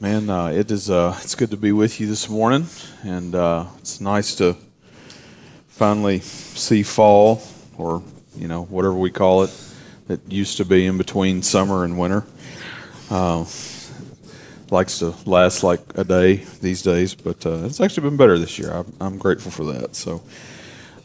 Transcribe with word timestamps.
Man, 0.00 0.28
uh, 0.28 0.48
it 0.48 0.72
is 0.72 0.90
uh, 0.90 1.16
it's 1.22 1.36
good 1.36 1.52
to 1.52 1.56
be 1.56 1.70
with 1.70 2.00
you 2.00 2.08
this 2.08 2.28
morning, 2.28 2.66
and 3.04 3.32
uh, 3.32 3.66
it's 3.78 4.00
nice 4.00 4.34
to 4.34 4.56
finally 5.68 6.18
see 6.18 6.82
fall, 6.82 7.40
or 7.78 8.02
you 8.36 8.48
know 8.48 8.64
whatever 8.64 8.94
we 8.94 9.12
call 9.12 9.44
it, 9.44 9.56
that 10.08 10.20
used 10.30 10.56
to 10.56 10.64
be 10.64 10.84
in 10.86 10.98
between 10.98 11.42
summer 11.42 11.84
and 11.84 11.96
winter. 11.96 12.24
Uh, 13.08 13.44
likes 14.72 14.98
to 14.98 15.14
last 15.26 15.62
like 15.62 15.80
a 15.94 16.02
day 16.02 16.42
these 16.60 16.82
days, 16.82 17.14
but 17.14 17.46
uh, 17.46 17.62
it's 17.64 17.80
actually 17.80 18.08
been 18.08 18.16
better 18.16 18.36
this 18.36 18.58
year. 18.58 18.72
I'm, 18.72 18.92
I'm 19.00 19.16
grateful 19.16 19.52
for 19.52 19.64
that. 19.72 19.94
So. 19.94 20.22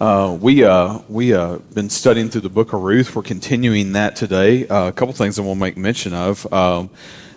Uh, 0.01 0.37
we 0.39 0.65
we 1.09 1.33
been 1.73 1.89
studying 1.89 2.29
through 2.29 2.39
the 2.39 2.49
book 2.49 2.71
of 2.71 2.81
Ruth. 2.81 3.13
We're 3.13 3.21
continuing 3.21 3.91
that 3.91 4.15
today. 4.15 4.63
A 4.63 4.93
couple 4.93 5.13
things 5.13 5.37
I 5.37 5.41
want 5.41 5.57
to 5.57 5.59
make 5.59 5.75
mention 5.75 6.13
of. 6.13 6.51
Um, 6.53 6.89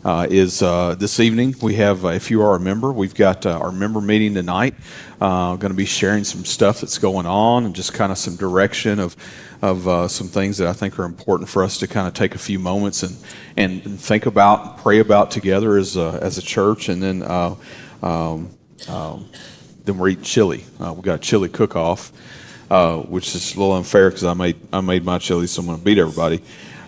uh, 0.05 0.27
is 0.29 0.62
uh, 0.62 0.95
this 0.98 1.21
evening. 1.21 1.55
We 1.62 1.75
have, 1.77 2.05
uh, 2.05 2.09
if 2.09 2.30
you 2.30 2.43
are 2.43 2.57
a 2.57 2.61
member, 2.61 2.93
we've 2.93 3.14
got 3.14 3.46
uh, 3.46 3.58
our 3.58 3.71
member 3.71 4.00
meeting 4.00 4.35
tonight. 4.35 4.75
Uh, 5.21 5.54
going 5.57 5.71
to 5.71 5.77
be 5.77 5.86
sharing 5.86 6.25
some 6.25 6.44
stuff 6.44 6.81
that's 6.81 6.99
going 6.99 7.27
on 7.27 7.64
and 7.64 7.75
just 7.75 7.94
kind 7.94 8.11
of 8.11 8.18
some 8.18 8.36
direction 8.36 8.99
of 8.99 9.17
of 9.63 9.86
uh, 9.86 10.08
some 10.08 10.27
things 10.27 10.58
that 10.58 10.67
I 10.67 10.72
think 10.72 10.99
are 10.99 11.04
important 11.04 11.49
for 11.49 11.63
us 11.63 11.79
to 11.79 11.86
kind 11.86 12.08
of 12.08 12.14
take 12.14 12.35
a 12.35 12.39
few 12.39 12.58
moments 12.58 13.04
and 13.04 13.17
and, 13.57 13.86
and 13.86 14.00
think 14.00 14.27
about, 14.27 14.79
pray 14.79 14.99
about 14.99 15.30
together 15.30 15.77
as 15.77 15.96
a, 15.96 16.19
as 16.21 16.39
a 16.39 16.43
church, 16.43 16.89
and 16.89 17.03
then. 17.03 17.22
Um, 17.22 18.50
um, 18.89 19.29
then 19.85 19.99
we're 19.99 20.11
eating 20.11 20.22
chili. 20.22 20.64
We've 20.79 21.03
got 21.03 21.14
a 21.14 21.19
chili 21.19 21.49
cook-off, 21.49 22.13
which 23.08 23.35
is 23.35 23.55
a 23.55 23.58
little 23.58 23.75
unfair 23.77 24.11
because 24.11 24.22
I 24.22 24.35
made 24.35 24.57
I 24.72 24.80
made 24.80 25.05
my 25.05 25.19
chili, 25.19 25.49
so 25.49 25.61
I'm 25.61 25.66
going 25.66 25.79
to 25.79 25.85
beat 25.85 25.99
everybody. 25.99 26.41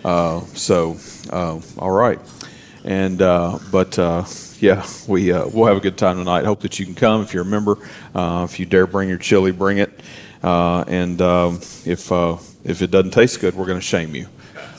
so, 0.03 0.97
all 1.77 1.91
right. 1.91 2.19
And 2.85 3.19
uh, 3.19 3.57
but 3.71 3.97
uh, 3.97 4.25
yeah, 4.59 4.85
we 5.07 5.31
uh, 5.31 5.47
we'll 5.47 5.65
have 5.65 5.75
a 5.75 5.81
good 5.81 5.97
time 5.97 6.17
tonight. 6.17 6.45
Hope 6.45 6.61
that 6.61 6.79
you 6.79 6.85
can 6.85 6.93
come 6.93 7.21
if 7.23 7.33
you're 7.33 7.43
a 7.43 7.45
member. 7.45 7.77
If 8.13 8.59
you 8.59 8.67
dare 8.67 8.85
bring 8.85 9.09
your 9.09 9.17
chili, 9.17 9.51
bring 9.51 9.79
it. 9.79 9.91
And 10.43 11.19
um, 11.19 11.55
if 11.83 12.11
if 12.11 12.81
it 12.81 12.91
doesn't 12.91 13.11
taste 13.11 13.41
good, 13.41 13.55
we're 13.55 13.65
going 13.65 13.79
to 13.79 13.85
shame 13.85 14.13
you. 14.13 14.27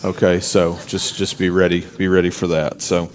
Okay, 0.05 0.39
so 0.39 0.79
just 0.87 1.17
just 1.17 1.37
be 1.37 1.51
ready. 1.51 1.81
Be 1.99 2.09
ready 2.09 2.31
for 2.31 2.47
that. 2.47 2.81
So. 2.81 3.11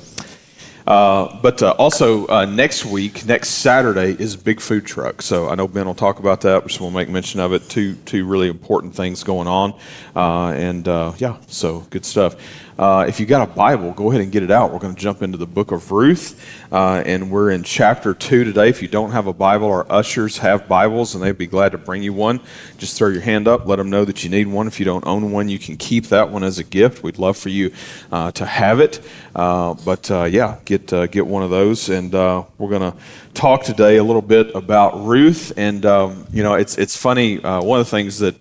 Uh, 0.87 1.39
but 1.41 1.61
uh, 1.61 1.75
also 1.77 2.25
uh, 2.27 2.43
next 2.43 2.85
week, 2.85 3.23
next 3.27 3.49
Saturday 3.49 4.19
is 4.19 4.35
Big 4.35 4.59
Food 4.59 4.83
Truck. 4.83 5.21
So 5.21 5.47
I 5.47 5.53
know 5.53 5.67
Ben 5.67 5.85
will 5.85 5.93
talk 5.93 6.17
about 6.17 6.41
that. 6.41 6.79
we'll 6.79 6.89
make 6.89 7.07
mention 7.07 7.39
of 7.39 7.53
it. 7.53 7.69
Two 7.69 7.93
two 7.97 8.25
really 8.25 8.49
important 8.49 8.95
things 8.95 9.23
going 9.23 9.47
on, 9.47 9.75
and 10.15 10.87
yeah, 11.19 11.37
so 11.47 11.81
good 11.91 12.03
stuff. 12.03 12.35
Uh, 12.81 13.05
if 13.07 13.19
you 13.19 13.27
got 13.27 13.47
a 13.47 13.53
Bible, 13.53 13.91
go 13.91 14.09
ahead 14.09 14.23
and 14.23 14.31
get 14.31 14.41
it 14.41 14.49
out. 14.49 14.73
We're 14.73 14.79
going 14.79 14.95
to 14.95 14.99
jump 14.99 15.21
into 15.21 15.37
the 15.37 15.45
book 15.45 15.71
of 15.71 15.91
Ruth, 15.91 16.43
uh, 16.71 17.03
and 17.05 17.29
we're 17.29 17.51
in 17.51 17.61
chapter 17.61 18.15
2 18.15 18.43
today. 18.43 18.69
If 18.69 18.81
you 18.81 18.87
don't 18.87 19.11
have 19.11 19.27
a 19.27 19.33
Bible, 19.33 19.67
our 19.67 19.85
ushers 19.87 20.39
have 20.39 20.67
Bibles, 20.67 21.13
and 21.13 21.23
they'd 21.23 21.37
be 21.37 21.45
glad 21.45 21.73
to 21.73 21.77
bring 21.77 22.01
you 22.01 22.11
one. 22.11 22.39
Just 22.79 22.97
throw 22.97 23.09
your 23.09 23.21
hand 23.21 23.47
up, 23.47 23.67
let 23.67 23.75
them 23.75 23.91
know 23.91 24.03
that 24.03 24.23
you 24.23 24.31
need 24.31 24.47
one. 24.47 24.65
If 24.65 24.79
you 24.79 24.85
don't 24.87 25.05
own 25.05 25.31
one, 25.31 25.47
you 25.47 25.59
can 25.59 25.77
keep 25.77 26.07
that 26.07 26.31
one 26.31 26.43
as 26.43 26.57
a 26.57 26.63
gift. 26.63 27.03
We'd 27.03 27.19
love 27.19 27.37
for 27.37 27.49
you 27.49 27.71
uh, 28.11 28.31
to 28.31 28.47
have 28.47 28.79
it. 28.79 28.99
Uh, 29.35 29.75
but 29.85 30.09
uh, 30.09 30.23
yeah, 30.23 30.57
get, 30.65 30.91
uh, 30.91 31.05
get 31.05 31.27
one 31.27 31.43
of 31.43 31.51
those, 31.51 31.87
and 31.89 32.11
we're 32.11 32.47
going 32.69 32.91
to 32.91 32.97
talk 33.35 33.63
today 33.63 33.97
a 33.97 34.03
little 34.03 34.23
bit 34.23 34.55
about 34.55 35.05
Ruth. 35.05 35.53
And, 35.55 35.85
um, 35.85 36.25
you 36.33 36.41
know, 36.41 36.55
it's, 36.55 36.79
it's 36.79 36.97
funny, 36.97 37.37
one 37.37 37.79
of 37.79 37.85
the 37.85 37.91
things 37.91 38.17
that 38.17 38.33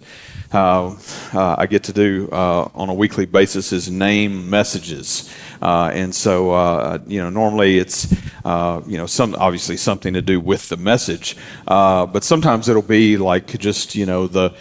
I 1.56 1.66
get 1.66 1.84
to 1.84 1.92
do 1.92 2.28
uh, 2.32 2.68
on 2.74 2.88
a 2.88 2.94
weekly 2.94 3.26
basis 3.26 3.72
is 3.72 3.90
name 3.90 4.50
messages. 4.50 5.30
Uh, 5.60 5.90
and 5.92 6.14
so, 6.14 6.52
uh, 6.52 6.98
you 7.06 7.20
know, 7.20 7.28
normally 7.28 7.78
it's, 7.78 8.14
uh, 8.44 8.80
you 8.86 8.96
know, 8.96 9.06
some 9.06 9.34
obviously 9.36 9.76
something 9.76 10.14
to 10.14 10.22
do 10.22 10.40
with 10.40 10.68
the 10.68 10.76
message, 10.76 11.36
but 11.66 12.24
sometimes 12.24 12.68
it'll 12.68 12.82
be 12.82 13.16
like 13.16 13.46
just, 13.58 13.94
you 13.94 14.06
know, 14.06 14.26
the, 14.26 14.54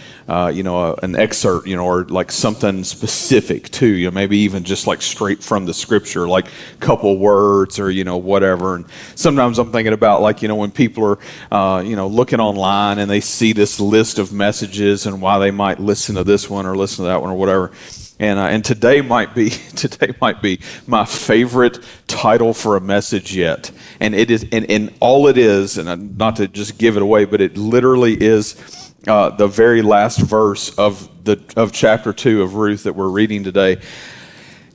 you 0.54 0.64
know, 0.64 0.94
an 1.02 1.16
excerpt, 1.16 1.68
you 1.68 1.76
know, 1.76 1.86
or 1.86 2.04
like 2.06 2.32
something 2.32 2.84
specific 2.84 3.70
too, 3.70 3.88
you 3.88 4.06
know, 4.08 4.12
maybe 4.12 4.38
even 4.40 4.64
just 4.64 4.88
like 4.88 5.02
straight 5.02 5.44
from 5.44 5.66
the 5.66 5.74
scripture, 5.74 6.28
like 6.28 6.48
a 6.48 6.78
couple 6.80 7.18
words 7.18 7.80
or, 7.80 7.90
you 7.90 8.04
know, 8.04 8.18
whatever. 8.18 8.76
And 8.76 8.86
sometimes 9.16 9.58
I'm 9.58 9.72
thinking 9.72 9.94
about 9.94 10.22
like, 10.22 10.42
you 10.42 10.48
know, 10.48 10.56
when 10.56 10.72
people 10.72 11.18
are, 11.52 11.84
you 11.84 11.96
know, 11.96 12.08
looking 12.08 12.40
online 12.40 13.00
and 13.00 13.10
they 13.10 13.22
see 13.22 13.54
this 13.54 13.80
list 13.80 14.20
of 14.20 14.34
messages 14.34 15.06
and 15.06 15.22
why 15.22 15.40
they 15.40 15.52
might 15.52 15.80
listen 15.80 16.16
to 16.16 16.24
this 16.24 16.50
one 16.50 16.66
or 16.66 16.76
listen 16.76 17.06
to 17.06 17.10
that 17.10 17.22
one 17.22 17.32
or 17.32 17.36
whatever 17.36 17.72
and, 18.20 18.38
uh, 18.38 18.44
and 18.44 18.64
today 18.64 19.02
might 19.02 19.34
be 19.34 19.50
today 19.76 20.14
might 20.20 20.42
be 20.42 20.60
my 20.86 21.06
favorite 21.06 21.80
title 22.08 22.54
for 22.54 22.76
a 22.76 22.82
message 22.82 23.36
yet. 23.36 23.72
And 24.00 24.14
it 24.14 24.30
is 24.30 24.46
and, 24.52 24.70
and 24.70 24.94
all 25.00 25.28
it 25.28 25.38
is, 25.38 25.78
and 25.78 25.88
uh, 25.88 25.96
not 25.96 26.36
to 26.38 26.48
just 26.48 26.78
give 26.78 26.98
it 26.98 27.02
away, 27.02 27.26
but 27.26 27.42
it 27.42 27.58
literally 27.58 28.22
is 28.22 28.94
uh, 29.08 29.30
the 29.30 29.48
very 29.48 29.82
last 29.82 30.20
verse 30.20 30.78
of 30.78 31.24
the 31.24 31.42
of 31.56 31.72
chapter 31.72 32.12
two 32.12 32.42
of 32.44 32.56
Ruth 32.56 32.84
that 32.84 32.94
we're 32.94 33.10
reading 33.10 33.44
today. 33.44 33.82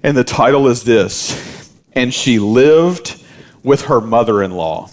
And 0.03 0.16
the 0.16 0.25
title 0.25 0.66
is 0.69 0.84
this: 0.84 1.71
And 1.93 2.12
she 2.12 2.38
lived 2.38 3.22
with 3.62 3.82
her 3.82 4.00
mother-in-law. 4.00 4.91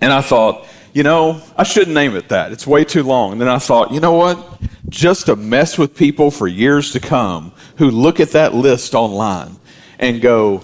And 0.00 0.12
I 0.12 0.20
thought, 0.20 0.66
you 0.94 1.02
know, 1.02 1.42
I 1.56 1.64
shouldn't 1.64 1.92
name 1.92 2.14
it 2.14 2.28
that. 2.28 2.52
It's 2.52 2.66
way 2.66 2.84
too 2.84 3.02
long. 3.02 3.32
And 3.32 3.40
then 3.40 3.48
I 3.48 3.58
thought, 3.58 3.90
you 3.90 3.98
know 3.98 4.12
what? 4.12 4.60
Just 4.88 5.26
to 5.26 5.34
mess 5.34 5.76
with 5.76 5.96
people 5.96 6.30
for 6.30 6.46
years 6.46 6.92
to 6.92 7.00
come 7.00 7.52
who 7.76 7.90
look 7.90 8.20
at 8.20 8.30
that 8.30 8.54
list 8.54 8.94
online 8.94 9.56
and 9.98 10.20
go, 10.20 10.62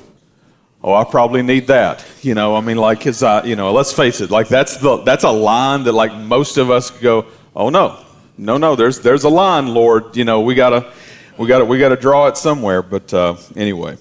oh, 0.85 0.95
I 0.95 1.03
probably 1.03 1.43
need 1.43 1.67
that. 1.67 2.07
You 2.23 2.35
know, 2.35 2.55
I 2.55 2.61
mean, 2.61 2.77
like, 2.77 3.01
cause 3.01 3.25
I, 3.25 3.43
you 3.43 3.57
know, 3.57 3.73
let's 3.73 3.93
face 3.93 4.21
it, 4.21 4.31
like 4.31 4.47
that's 4.47 4.77
the, 4.77 4.99
that's 4.99 5.25
a 5.25 5.31
line 5.31 5.83
that 5.85 5.93
like 5.93 6.15
most 6.15 6.59
of 6.59 6.71
us 6.71 6.93
go, 6.93 7.27
oh 7.57 7.69
no, 7.69 7.99
no, 8.39 8.57
no, 8.57 8.77
there's, 8.77 9.01
there's 9.01 9.25
a 9.25 9.29
line, 9.29 9.75
Lord. 9.75 10.17
You 10.17 10.25
know, 10.25 10.43
we 10.43 10.55
gotta, 10.55 10.93
we 11.39 11.49
gotta, 11.49 11.65
we 11.65 11.79
gotta 11.79 11.97
draw 11.97 12.29
it 12.29 12.37
somewhere. 12.37 12.83
But 12.83 13.13
uh, 13.13 13.35
anyway. 13.57 13.97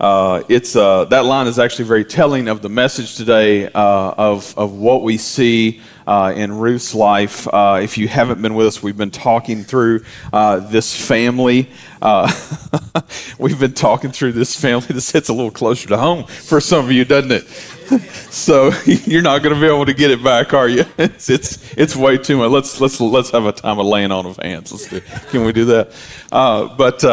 Uh, 0.00 0.42
it's, 0.48 0.74
uh, 0.76 1.04
that 1.04 1.26
line 1.26 1.46
is 1.46 1.58
actually 1.58 1.84
very 1.84 2.04
telling 2.04 2.48
of 2.48 2.62
the 2.62 2.70
message 2.70 3.16
today 3.16 3.66
uh, 3.66 4.14
of, 4.16 4.56
of 4.56 4.72
what 4.72 5.02
we 5.02 5.18
see 5.18 5.82
uh, 6.06 6.32
in 6.34 6.56
Ruth's 6.56 6.94
life. 6.94 7.46
Uh, 7.46 7.80
if 7.82 7.98
you 7.98 8.08
haven't 8.08 8.40
been 8.40 8.54
with 8.54 8.66
us, 8.66 8.82
we've 8.82 8.96
been 8.96 9.10
talking 9.10 9.62
through 9.62 10.02
uh, 10.32 10.60
this 10.60 10.96
family. 10.96 11.68
we've 13.38 13.60
been 13.60 13.74
talking 13.74 14.10
through 14.10 14.32
this 14.32 14.58
family. 14.58 14.86
This 14.88 15.12
hits 15.12 15.28
a 15.28 15.34
little 15.34 15.50
closer 15.50 15.86
to 15.90 15.98
home 15.98 16.24
for 16.24 16.62
some 16.62 16.86
of 16.86 16.90
you, 16.90 17.04
doesn't 17.04 17.30
it? 17.30 17.46
so 18.30 18.72
you're 18.86 19.20
not 19.20 19.42
going 19.42 19.54
to 19.54 19.60
be 19.60 19.66
able 19.66 19.84
to 19.84 19.92
get 19.92 20.10
it 20.10 20.24
back, 20.24 20.54
are 20.54 20.68
you? 20.68 20.86
It's 20.96 21.28
it's 21.28 21.74
it's 21.76 21.94
way 21.94 22.16
too 22.16 22.38
much. 22.38 22.50
Let's 22.50 22.80
let's 22.80 22.98
let's 23.00 23.30
have 23.30 23.44
a 23.44 23.52
time 23.52 23.78
of 23.78 23.84
laying 23.84 24.12
on 24.12 24.24
of 24.24 24.38
hands. 24.38 24.72
Let's 24.72 24.88
do. 24.88 25.00
Can 25.30 25.44
we 25.44 25.52
do 25.52 25.66
that? 25.66 25.92
but 26.30 27.04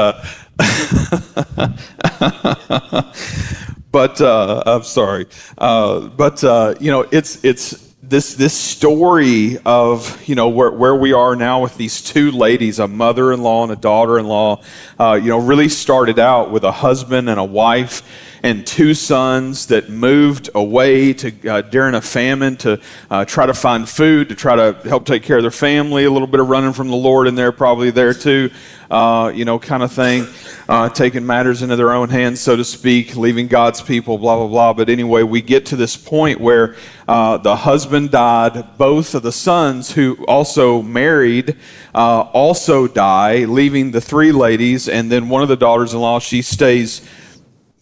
but 3.91 4.21
uh, 4.21 4.63
I'm 4.65 4.83
sorry. 4.83 5.25
Uh, 5.57 6.07
but 6.07 6.43
uh, 6.43 6.75
you 6.79 6.91
know, 6.91 7.07
it's 7.11 7.43
it's 7.43 7.87
this 8.01 8.35
this 8.35 8.53
story 8.53 9.57
of 9.65 10.27
you 10.27 10.35
know 10.35 10.49
where 10.49 10.71
where 10.71 10.95
we 10.95 11.13
are 11.13 11.35
now 11.35 11.61
with 11.61 11.77
these 11.77 12.01
two 12.01 12.31
ladies, 12.31 12.79
a 12.79 12.87
mother-in-law 12.87 13.63
and 13.63 13.71
a 13.71 13.75
daughter-in-law. 13.75 14.61
Uh, 14.99 15.19
you 15.21 15.29
know, 15.29 15.39
really 15.39 15.69
started 15.69 16.19
out 16.19 16.51
with 16.51 16.63
a 16.63 16.71
husband 16.71 17.29
and 17.29 17.39
a 17.39 17.43
wife 17.43 18.03
and 18.47 18.65
two 18.65 18.93
sons 18.93 19.65
that 19.67 19.89
moved 19.89 20.49
away 20.55 21.11
to 21.11 21.49
uh, 21.49 21.61
during 21.63 21.95
a 21.95 22.01
famine 22.01 22.55
to 22.55 22.79
uh, 23.11 23.25
try 23.25 23.45
to 23.45 23.53
find 23.53 23.89
food 23.89 24.29
to 24.29 24.35
try 24.35 24.55
to 24.55 24.71
help 24.87 25.05
take 25.05 25.21
care 25.21 25.35
of 25.35 25.43
their 25.43 25.51
family. 25.51 26.05
A 26.05 26.09
little 26.09 26.29
bit 26.29 26.39
of 26.39 26.47
running 26.47 26.71
from 26.71 26.87
the 26.87 26.95
Lord 26.95 27.27
in 27.27 27.35
there, 27.35 27.51
probably 27.51 27.91
there 27.91 28.13
too, 28.13 28.49
uh, 28.89 29.33
you 29.35 29.43
know, 29.43 29.59
kind 29.59 29.83
of 29.83 29.91
thing. 29.91 30.27
Uh, 30.69 30.87
taking 30.87 31.25
matters 31.25 31.61
into 31.61 31.75
their 31.75 31.91
own 31.91 32.09
hands, 32.09 32.39
so 32.39 32.55
to 32.55 32.63
speak, 32.63 33.17
leaving 33.17 33.47
God's 33.47 33.81
people, 33.81 34.17
blah 34.17 34.37
blah 34.37 34.47
blah. 34.47 34.73
But 34.73 34.89
anyway, 34.89 35.23
we 35.23 35.41
get 35.41 35.65
to 35.67 35.75
this 35.75 35.97
point 35.97 36.39
where 36.39 36.77
uh, 37.07 37.37
the 37.37 37.55
husband 37.55 38.11
died. 38.11 38.77
Both 38.77 39.13
of 39.13 39.23
the 39.23 39.31
sons, 39.33 39.91
who 39.91 40.23
also 40.25 40.81
married, 40.81 41.57
uh, 41.93 42.21
also 42.33 42.87
die, 42.87 43.43
leaving 43.43 43.91
the 43.91 44.01
three 44.01 44.31
ladies, 44.31 44.87
and 44.87 45.11
then 45.11 45.27
one 45.27 45.41
of 45.41 45.49
the 45.49 45.57
daughters-in-law. 45.57 46.19
She 46.19 46.41
stays 46.41 47.01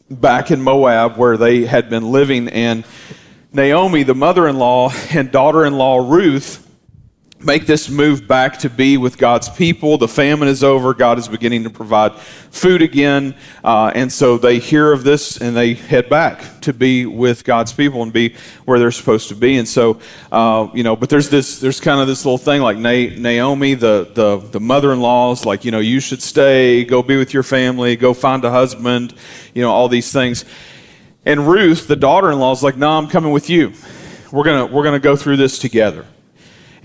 back 0.09 0.51
in 0.51 0.61
Moab 0.61 1.17
where 1.17 1.37
they 1.37 1.65
had 1.65 1.89
been 1.89 2.11
living. 2.11 2.47
And 2.49 2.85
Naomi, 3.53 4.03
the 4.03 4.15
mother 4.15 4.47
in 4.47 4.57
law, 4.57 4.91
and 5.11 5.31
daughter 5.31 5.65
in 5.65 5.73
law 5.73 5.97
Ruth 5.97 6.64
make 7.39 7.67
this 7.67 7.89
move 7.89 8.27
back 8.27 8.57
to 8.59 8.69
be 8.69 8.97
with 8.97 9.17
God's 9.17 9.49
people. 9.49 9.97
The 9.97 10.07
famine 10.07 10.47
is 10.47 10.63
over. 10.63 10.93
God 10.93 11.19
is 11.19 11.27
beginning 11.27 11.63
to 11.63 11.69
provide 11.69 12.15
food 12.15 12.81
again. 12.81 13.35
Uh, 13.63 13.91
and 13.93 14.11
so 14.11 14.37
they 14.37 14.57
hear 14.57 14.91
of 14.91 15.03
this 15.03 15.37
and 15.37 15.55
they 15.55 15.73
head 15.73 16.09
back 16.09 16.61
to 16.61 16.73
be 16.73 17.05
with 17.05 17.43
God's 17.43 17.73
people 17.73 18.01
and 18.03 18.11
be 18.11 18.35
where 18.63 18.79
they're 18.79 18.89
supposed 18.89 19.27
to 19.29 19.35
be. 19.35 19.57
And 19.57 19.67
so, 19.67 19.99
uh, 20.31 20.69
you 20.73 20.83
know, 20.83 20.95
but 20.95 21.09
there's 21.09 21.29
this, 21.29 21.59
there's 21.59 21.79
kind 21.79 21.99
of 21.99 22.07
this 22.07 22.25
little 22.25 22.37
thing 22.37 22.61
like 22.61 22.77
Na- 22.77 23.15
Naomi, 23.17 23.73
the, 23.73 24.09
the, 24.13 24.37
the 24.37 24.59
mother-in-law 24.59 25.33
is 25.33 25.45
like, 25.45 25.65
you 25.65 25.71
know, 25.71 25.79
you 25.79 25.99
should 25.99 26.21
stay, 26.21 26.85
go 26.85 27.03
be 27.03 27.17
with 27.17 27.33
your 27.33 27.43
family, 27.43 27.95
go 27.95 28.13
find 28.13 28.43
a 28.45 28.51
husband, 28.51 29.13
you 29.53 29.61
know, 29.61 29.71
all 29.71 29.89
these 29.89 30.11
things. 30.11 30.45
And 31.25 31.47
Ruth, 31.47 31.87
the 31.87 31.95
daughter-in-law, 31.95 32.51
is 32.51 32.61
like, 32.61 32.77
"No, 32.77 32.91
I'm 32.91 33.07
coming 33.07 33.31
with 33.31 33.49
you. 33.49 33.73
We're 34.31 34.43
gonna 34.43 34.67
we're 34.67 34.83
gonna 34.83 34.99
go 34.99 35.15
through 35.15 35.37
this 35.37 35.57
together." 35.57 36.05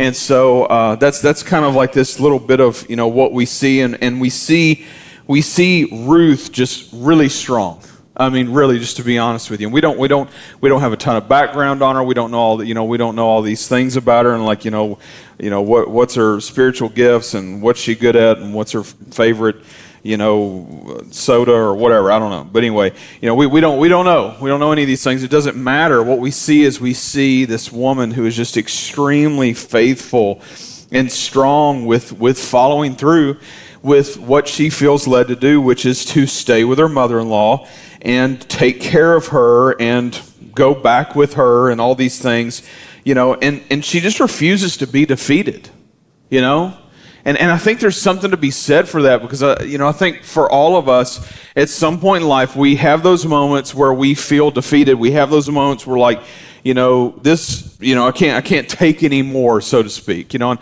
And 0.00 0.17
so 0.17 0.64
uh, 0.64 0.97
that's 0.97 1.20
that's 1.20 1.43
kind 1.43 1.62
of 1.62 1.75
like 1.75 1.93
this 1.93 2.19
little 2.19 2.38
bit 2.38 2.58
of 2.58 2.88
you 2.88 2.97
know 2.97 3.08
what 3.08 3.35
we 3.35 3.44
see, 3.44 3.82
and, 3.82 4.02
and 4.02 4.19
we 4.19 4.31
see 4.31 4.87
we 5.26 5.43
see 5.43 5.91
Ruth 5.93 6.50
just 6.50 6.88
really 6.91 7.29
strong. 7.29 7.82
I 8.17 8.31
mean, 8.31 8.50
really, 8.50 8.79
just 8.79 8.97
to 8.97 9.05
be 9.05 9.19
honest 9.19 9.50
with 9.50 9.61
you, 9.61 9.67
and 9.67 9.75
we 9.75 9.82
don't 9.82 9.99
we 9.99 10.08
don't 10.08 10.31
we 10.62 10.70
don't 10.70 10.81
have 10.81 10.94
a 10.94 10.97
ton 10.97 11.17
of 11.17 11.29
background 11.29 11.82
on 11.82 11.97
her. 11.97 12.02
We 12.02 12.14
don't 12.14 12.31
know 12.31 12.38
all 12.38 12.56
the, 12.56 12.67
you 12.67 12.73
know 12.73 12.85
we 12.85 12.97
don't 12.97 13.14
know 13.14 13.26
all 13.26 13.43
these 13.43 13.69
things 13.69 13.97
about 13.97 14.25
her, 14.25 14.32
and 14.32 14.47
like 14.47 14.64
you 14.64 14.70
know, 14.70 14.99
you 15.38 15.50
know 15.50 15.61
what 15.61 15.91
what's 15.91 16.14
her 16.14 16.41
spiritual 16.41 16.88
gifts 16.88 17.35
and 17.35 17.61
what's 17.61 17.79
she 17.79 17.94
good 17.94 18.17
at 18.17 18.38
and 18.38 18.55
what's 18.55 18.73
her 18.73 18.85
favorite 18.85 19.56
you 20.02 20.17
know, 20.17 21.02
soda 21.11 21.52
or 21.52 21.75
whatever. 21.75 22.11
I 22.11 22.19
don't 22.19 22.31
know. 22.31 22.44
But 22.44 22.64
anyway, 22.64 22.93
you 23.20 23.29
know, 23.29 23.35
we, 23.35 23.47
we 23.47 23.61
don't 23.61 23.79
we 23.79 23.88
don't 23.88 24.05
know. 24.05 24.37
We 24.41 24.49
don't 24.49 24.61
know 24.61 24.73
any 24.73 24.82
of 24.82 24.88
these 24.88 25.05
things. 25.05 25.23
It 25.23 25.31
doesn't 25.31 25.56
matter. 25.56 26.02
What 26.02 26.19
we 26.19 26.31
see 26.31 26.62
is 26.62 26.81
we 26.81 26.94
see 26.94 27.44
this 27.44 27.70
woman 27.70 28.11
who 28.12 28.26
is 28.26 28.37
just 28.37 28.56
extremely 28.56 29.52
faithful 29.52 30.43
and 30.91 31.11
strong 31.11 31.87
with 31.87 32.12
with 32.12 32.38
following 32.38 32.97
through 32.97 33.38
with 33.82 34.19
what 34.19 34.47
she 34.47 34.70
feels 34.70 35.06
led 35.06 35.29
to 35.29 35.37
do, 35.37 35.61
which 35.61 35.87
is 35.87 36.05
to 36.05 36.26
stay 36.26 36.64
with 36.64 36.79
her 36.79 36.88
mother-in-law 36.88 37.67
and 38.02 38.41
take 38.49 38.81
care 38.81 39.14
of 39.14 39.29
her 39.29 39.81
and 39.81 40.20
go 40.55 40.75
back 40.75 41.14
with 41.14 41.35
her 41.35 41.70
and 41.70 41.81
all 41.81 41.94
these 41.94 42.19
things, 42.19 42.62
you 43.05 43.14
know, 43.14 43.35
and, 43.35 43.62
and 43.70 43.85
she 43.85 44.00
just 44.00 44.20
refuses 44.20 44.76
to 44.79 44.87
be 44.87 45.06
defeated, 45.06 45.69
you 46.29 46.41
know? 46.41 46.76
And, 47.31 47.38
and 47.38 47.53
I 47.53 47.59
think 47.59 47.79
there's 47.79 47.97
something 47.97 48.32
to 48.32 48.37
be 48.37 48.50
said 48.50 48.88
for 48.88 49.03
that 49.03 49.23
because, 49.23 49.41
uh, 49.41 49.62
you 49.65 49.79
know, 49.79 49.87
I 49.87 49.93
think 49.93 50.25
for 50.25 50.50
all 50.50 50.77
of 50.77 50.88
us, 50.88 51.25
at 51.55 51.69
some 51.69 52.00
point 52.00 52.25
in 52.25 52.29
life, 52.29 52.56
we 52.56 52.75
have 52.75 53.05
those 53.05 53.25
moments 53.25 53.73
where 53.73 53.93
we 53.93 54.17
feel 54.17 54.50
defeated. 54.50 54.94
We 54.94 55.12
have 55.12 55.31
those 55.31 55.49
moments 55.49 55.87
where, 55.87 55.97
like, 55.97 56.21
you 56.65 56.75
know, 56.75 57.11
this, 57.23 57.77
you 57.79 57.94
know, 57.94 58.05
I 58.05 58.11
can't, 58.11 58.37
I 58.37 58.41
can't 58.41 58.69
take 58.69 59.05
any 59.05 59.23
more, 59.23 59.61
so 59.61 59.81
to 59.81 59.88
speak. 59.88 60.32
You 60.32 60.41
know, 60.41 60.50
and 60.50 60.61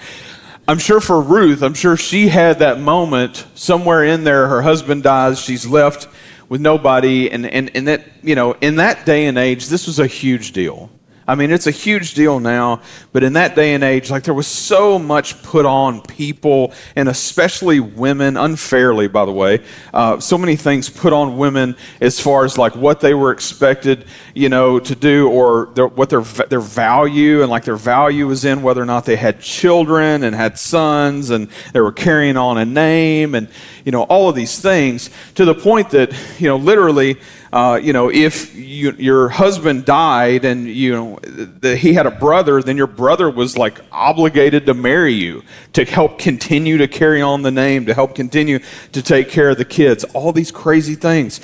I'm 0.68 0.78
sure 0.78 1.00
for 1.00 1.22
Ruth, 1.22 1.62
I'm 1.62 1.72
sure 1.72 1.96
she 1.96 2.28
had 2.28 2.58
that 2.58 2.78
moment 2.78 3.46
somewhere 3.54 4.04
in 4.04 4.24
there. 4.24 4.46
Her 4.48 4.60
husband 4.60 5.02
dies, 5.02 5.40
she's 5.40 5.66
left 5.66 6.06
with 6.50 6.60
nobody, 6.60 7.30
and, 7.30 7.46
and, 7.46 7.70
and 7.74 7.88
that, 7.88 8.04
you 8.22 8.34
know, 8.34 8.52
in 8.60 8.76
that 8.76 9.06
day 9.06 9.24
and 9.24 9.38
age, 9.38 9.68
this 9.68 9.86
was 9.86 9.98
a 10.00 10.06
huge 10.06 10.52
deal. 10.52 10.90
I 11.28 11.34
mean, 11.34 11.50
it's 11.50 11.66
a 11.66 11.70
huge 11.70 12.14
deal 12.14 12.40
now, 12.40 12.80
but 13.12 13.22
in 13.22 13.34
that 13.34 13.54
day 13.54 13.74
and 13.74 13.84
age, 13.84 14.10
like 14.10 14.22
there 14.22 14.32
was 14.32 14.46
so 14.46 14.98
much 14.98 15.42
put 15.42 15.66
on 15.66 16.00
people, 16.00 16.72
and 16.96 17.06
especially 17.06 17.80
women, 17.80 18.38
unfairly, 18.38 19.08
by 19.08 19.26
the 19.26 19.32
way. 19.32 19.62
Uh, 19.92 20.18
so 20.20 20.38
many 20.38 20.56
things 20.56 20.88
put 20.88 21.12
on 21.12 21.36
women 21.36 21.76
as 22.00 22.18
far 22.18 22.46
as 22.46 22.56
like 22.56 22.74
what 22.74 23.00
they 23.00 23.12
were 23.12 23.30
expected, 23.30 24.06
you 24.34 24.48
know, 24.48 24.78
to 24.78 24.94
do, 24.94 25.28
or 25.28 25.66
their, 25.74 25.86
what 25.86 26.08
their 26.08 26.22
their 26.22 26.60
value 26.60 27.42
and 27.42 27.50
like 27.50 27.64
their 27.64 27.76
value 27.76 28.26
was 28.26 28.46
in 28.46 28.62
whether 28.62 28.80
or 28.80 28.86
not 28.86 29.04
they 29.04 29.16
had 29.16 29.38
children 29.38 30.24
and 30.24 30.34
had 30.34 30.58
sons, 30.58 31.28
and 31.28 31.50
they 31.74 31.82
were 31.82 31.92
carrying 31.92 32.38
on 32.38 32.56
a 32.56 32.64
name, 32.64 33.34
and 33.34 33.48
you 33.84 33.92
know, 33.92 34.04
all 34.04 34.30
of 34.30 34.34
these 34.34 34.58
things 34.60 35.10
to 35.34 35.44
the 35.44 35.54
point 35.54 35.90
that 35.90 36.10
you 36.38 36.48
know, 36.48 36.56
literally 36.56 37.18
uh, 37.52 37.80
you 37.82 37.92
know, 37.92 38.10
if 38.10 38.54
you, 38.54 38.92
your 38.92 39.28
husband 39.28 39.84
died 39.84 40.44
and 40.44 40.68
you 40.68 40.92
know 40.92 41.18
the, 41.22 41.76
he 41.76 41.94
had 41.94 42.06
a 42.06 42.10
brother, 42.10 42.62
then 42.62 42.76
your 42.76 42.86
brother 42.86 43.30
was 43.30 43.56
like 43.56 43.80
obligated 43.90 44.66
to 44.66 44.74
marry 44.74 45.14
you 45.14 45.42
to 45.72 45.84
help 45.84 46.18
continue 46.18 46.76
to 46.78 46.88
carry 46.88 47.22
on 47.22 47.42
the 47.42 47.50
name, 47.50 47.86
to 47.86 47.94
help 47.94 48.14
continue 48.14 48.58
to 48.92 49.02
take 49.02 49.30
care 49.30 49.50
of 49.50 49.56
the 49.56 49.64
kids. 49.64 50.04
All 50.14 50.32
these 50.32 50.50
crazy 50.50 50.94
things. 50.94 51.40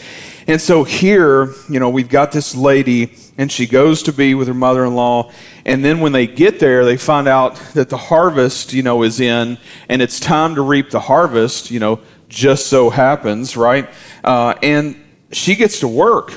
And 0.46 0.60
so 0.60 0.84
here, 0.84 1.54
you 1.70 1.80
know, 1.80 1.88
we've 1.88 2.08
got 2.08 2.30
this 2.30 2.54
lady, 2.54 3.14
and 3.38 3.50
she 3.50 3.66
goes 3.66 4.02
to 4.02 4.12
be 4.12 4.34
with 4.34 4.46
her 4.48 4.54
mother-in-law, 4.54 5.32
and 5.64 5.82
then 5.82 6.00
when 6.00 6.12
they 6.12 6.26
get 6.26 6.60
there, 6.60 6.84
they 6.84 6.98
find 6.98 7.26
out 7.26 7.56
that 7.72 7.88
the 7.88 7.96
harvest, 7.96 8.74
you 8.74 8.82
know, 8.82 9.02
is 9.04 9.20
in, 9.20 9.56
and 9.88 10.02
it's 10.02 10.20
time 10.20 10.54
to 10.56 10.62
reap 10.62 10.90
the 10.90 11.00
harvest. 11.00 11.70
You 11.70 11.80
know, 11.80 12.00
just 12.28 12.66
so 12.66 12.90
happens, 12.90 13.56
right? 13.56 13.88
Uh, 14.22 14.54
and 14.62 15.02
she 15.32 15.54
gets 15.54 15.80
to 15.80 15.88
work. 15.88 16.32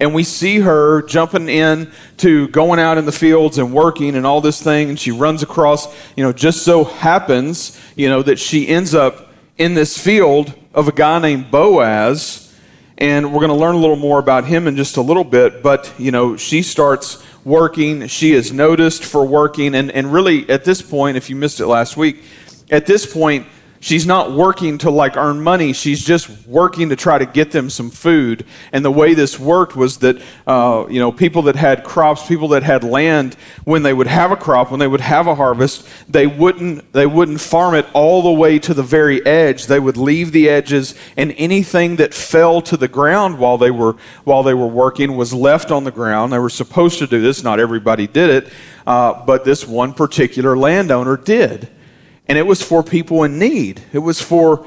And 0.00 0.14
we 0.14 0.24
see 0.24 0.60
her 0.60 1.02
jumping 1.02 1.50
in 1.50 1.92
to 2.18 2.48
going 2.48 2.80
out 2.80 2.96
in 2.96 3.04
the 3.04 3.12
fields 3.12 3.58
and 3.58 3.74
working 3.74 4.16
and 4.16 4.26
all 4.26 4.40
this 4.40 4.62
thing. 4.62 4.88
And 4.88 4.98
she 4.98 5.10
runs 5.10 5.42
across, 5.42 5.94
you 6.16 6.24
know, 6.24 6.32
just 6.32 6.64
so 6.64 6.84
happens, 6.84 7.78
you 7.96 8.08
know, 8.08 8.22
that 8.22 8.38
she 8.38 8.66
ends 8.66 8.94
up 8.94 9.30
in 9.58 9.74
this 9.74 9.98
field 9.98 10.54
of 10.72 10.88
a 10.88 10.92
guy 10.92 11.18
named 11.18 11.50
Boaz. 11.50 12.46
And 12.96 13.32
we're 13.32 13.40
going 13.40 13.50
to 13.50 13.54
learn 13.56 13.74
a 13.74 13.78
little 13.78 13.96
more 13.96 14.18
about 14.18 14.46
him 14.46 14.66
in 14.66 14.76
just 14.76 14.96
a 14.96 15.02
little 15.02 15.24
bit. 15.24 15.62
But, 15.62 15.92
you 15.98 16.12
know, 16.12 16.34
she 16.38 16.62
starts 16.62 17.22
working. 17.44 18.06
She 18.06 18.32
is 18.32 18.52
noticed 18.52 19.04
for 19.04 19.26
working. 19.26 19.74
And, 19.74 19.90
and 19.90 20.10
really, 20.10 20.48
at 20.48 20.64
this 20.64 20.80
point, 20.80 21.18
if 21.18 21.28
you 21.28 21.36
missed 21.36 21.60
it 21.60 21.66
last 21.66 21.98
week, 21.98 22.22
at 22.70 22.86
this 22.86 23.10
point, 23.10 23.46
She's 23.82 24.04
not 24.04 24.32
working 24.32 24.76
to 24.78 24.90
like 24.90 25.16
earn 25.16 25.40
money. 25.40 25.72
She's 25.72 26.04
just 26.04 26.46
working 26.46 26.90
to 26.90 26.96
try 26.96 27.16
to 27.16 27.24
get 27.24 27.50
them 27.50 27.70
some 27.70 27.88
food. 27.88 28.44
And 28.72 28.84
the 28.84 28.90
way 28.90 29.14
this 29.14 29.38
worked 29.38 29.74
was 29.74 29.96
that, 29.98 30.20
uh, 30.46 30.84
you 30.90 31.00
know, 31.00 31.10
people 31.10 31.42
that 31.42 31.56
had 31.56 31.82
crops, 31.82 32.26
people 32.26 32.48
that 32.48 32.62
had 32.62 32.84
land, 32.84 33.38
when 33.64 33.82
they 33.82 33.94
would 33.94 34.06
have 34.06 34.32
a 34.32 34.36
crop, 34.36 34.70
when 34.70 34.80
they 34.80 34.86
would 34.86 35.00
have 35.00 35.26
a 35.26 35.34
harvest, 35.34 35.88
they 36.10 36.26
wouldn't, 36.26 36.92
they 36.92 37.06
wouldn't 37.06 37.40
farm 37.40 37.74
it 37.74 37.86
all 37.94 38.20
the 38.20 38.30
way 38.30 38.58
to 38.58 38.74
the 38.74 38.82
very 38.82 39.24
edge. 39.24 39.64
They 39.64 39.80
would 39.80 39.96
leave 39.96 40.32
the 40.32 40.50
edges 40.50 40.94
and 41.16 41.32
anything 41.38 41.96
that 41.96 42.12
fell 42.12 42.60
to 42.62 42.76
the 42.76 42.88
ground 42.88 43.38
while 43.38 43.56
they 43.56 43.70
were, 43.70 43.96
while 44.24 44.42
they 44.42 44.54
were 44.54 44.66
working 44.66 45.16
was 45.16 45.32
left 45.32 45.70
on 45.70 45.84
the 45.84 45.90
ground. 45.90 46.34
They 46.34 46.38
were 46.38 46.50
supposed 46.50 46.98
to 46.98 47.06
do 47.06 47.22
this. 47.22 47.42
Not 47.42 47.58
everybody 47.58 48.06
did 48.06 48.28
it. 48.28 48.52
Uh, 48.86 49.24
but 49.24 49.46
this 49.46 49.66
one 49.66 49.94
particular 49.94 50.54
landowner 50.54 51.16
did 51.16 51.70
and 52.30 52.38
it 52.38 52.46
was 52.46 52.62
for 52.62 52.84
people 52.84 53.24
in 53.24 53.40
need. 53.40 53.82
It 53.92 53.98
was 53.98 54.22
for 54.22 54.64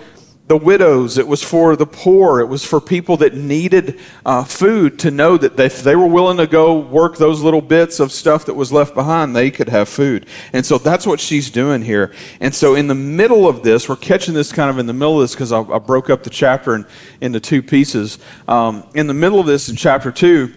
the 0.48 0.58
widows, 0.58 1.18
it 1.18 1.26
was 1.26 1.42
for 1.42 1.78
the 1.78 1.86
poor, 1.86 2.42
it 2.42 2.48
was 2.48 2.66
for 2.66 2.82
people 2.82 3.16
that 3.16 3.36
needed 3.36 3.98
uh, 4.26 4.44
food 4.44 5.00
to 5.00 5.10
know 5.10 5.38
that 5.38 5.58
if 5.58 5.82
they 5.82 5.96
were 5.96 6.06
willing 6.06 6.36
to 6.36 6.46
go 6.46 6.78
work 6.78 7.16
those 7.16 7.42
little 7.42 7.62
bits 7.62 8.02
of 8.02 8.12
stuff 8.12 8.44
that 8.48 8.54
was 8.54 8.74
left 8.74 8.94
behind, 8.94 9.34
they 9.34 9.50
could 9.50 9.70
have 9.70 9.88
food. 9.88 10.26
And 10.52 10.66
so 10.66 10.78
that's 10.78 11.08
what 11.08 11.22
she's 11.22 11.50
doing 11.50 11.82
here. 11.82 12.14
And 12.42 12.54
so 12.54 12.76
in 12.76 12.88
the 12.88 12.96
middle 12.96 13.48
of 13.48 13.64
this, 13.64 13.88
we're 13.88 13.96
catching 13.96 14.34
this 14.34 14.52
kind 14.52 14.70
of 14.70 14.78
in 14.78 14.86
the 14.86 14.92
middle 14.92 15.22
of 15.22 15.24
this 15.24 15.34
because 15.34 15.54
I, 15.54 15.62
I, 15.62 15.80
broke 15.80 16.10
up 16.10 16.24
the 16.24 16.30
chapter 16.30 16.76
in, 16.76 16.86
into 17.22 17.40
two 17.40 17.64
pieces. 17.64 18.20
Um, 18.50 18.86
in 18.94 19.08
the 19.08 19.14
middle 19.14 19.40
of 19.40 19.46
this, 19.46 19.70
in 19.70 19.78
chapter 19.78 20.12
two, 20.12 20.54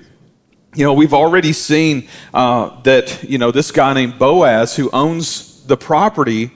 you 0.75 0.83
know, 0.85 0.93
we've 0.93 1.15
already 1.15 1.53
seen 1.53 2.09
uh, 2.35 2.81
that, 2.83 3.23
you 3.23 3.39
know, 3.39 3.53
this 3.53 3.71
guy 3.71 3.95
named 3.95 4.19
Boaz 4.19 4.75
who 4.75 4.91
owns 4.91 5.65
the 5.67 5.77
property 5.77 6.51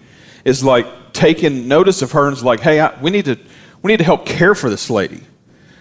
is 0.44 0.64
like 0.64 1.12
taking 1.12 1.68
notice 1.68 2.02
of 2.02 2.12
her 2.12 2.26
and 2.26 2.36
is 2.36 2.44
like, 2.44 2.60
hey, 2.60 2.80
I, 2.80 2.98
we 3.00 3.10
need 3.10 3.26
to 3.26 3.38
we 3.82 3.92
need 3.92 3.98
to 3.98 4.04
help 4.04 4.26
care 4.26 4.54
for 4.54 4.70
this 4.70 4.90
lady, 4.90 5.20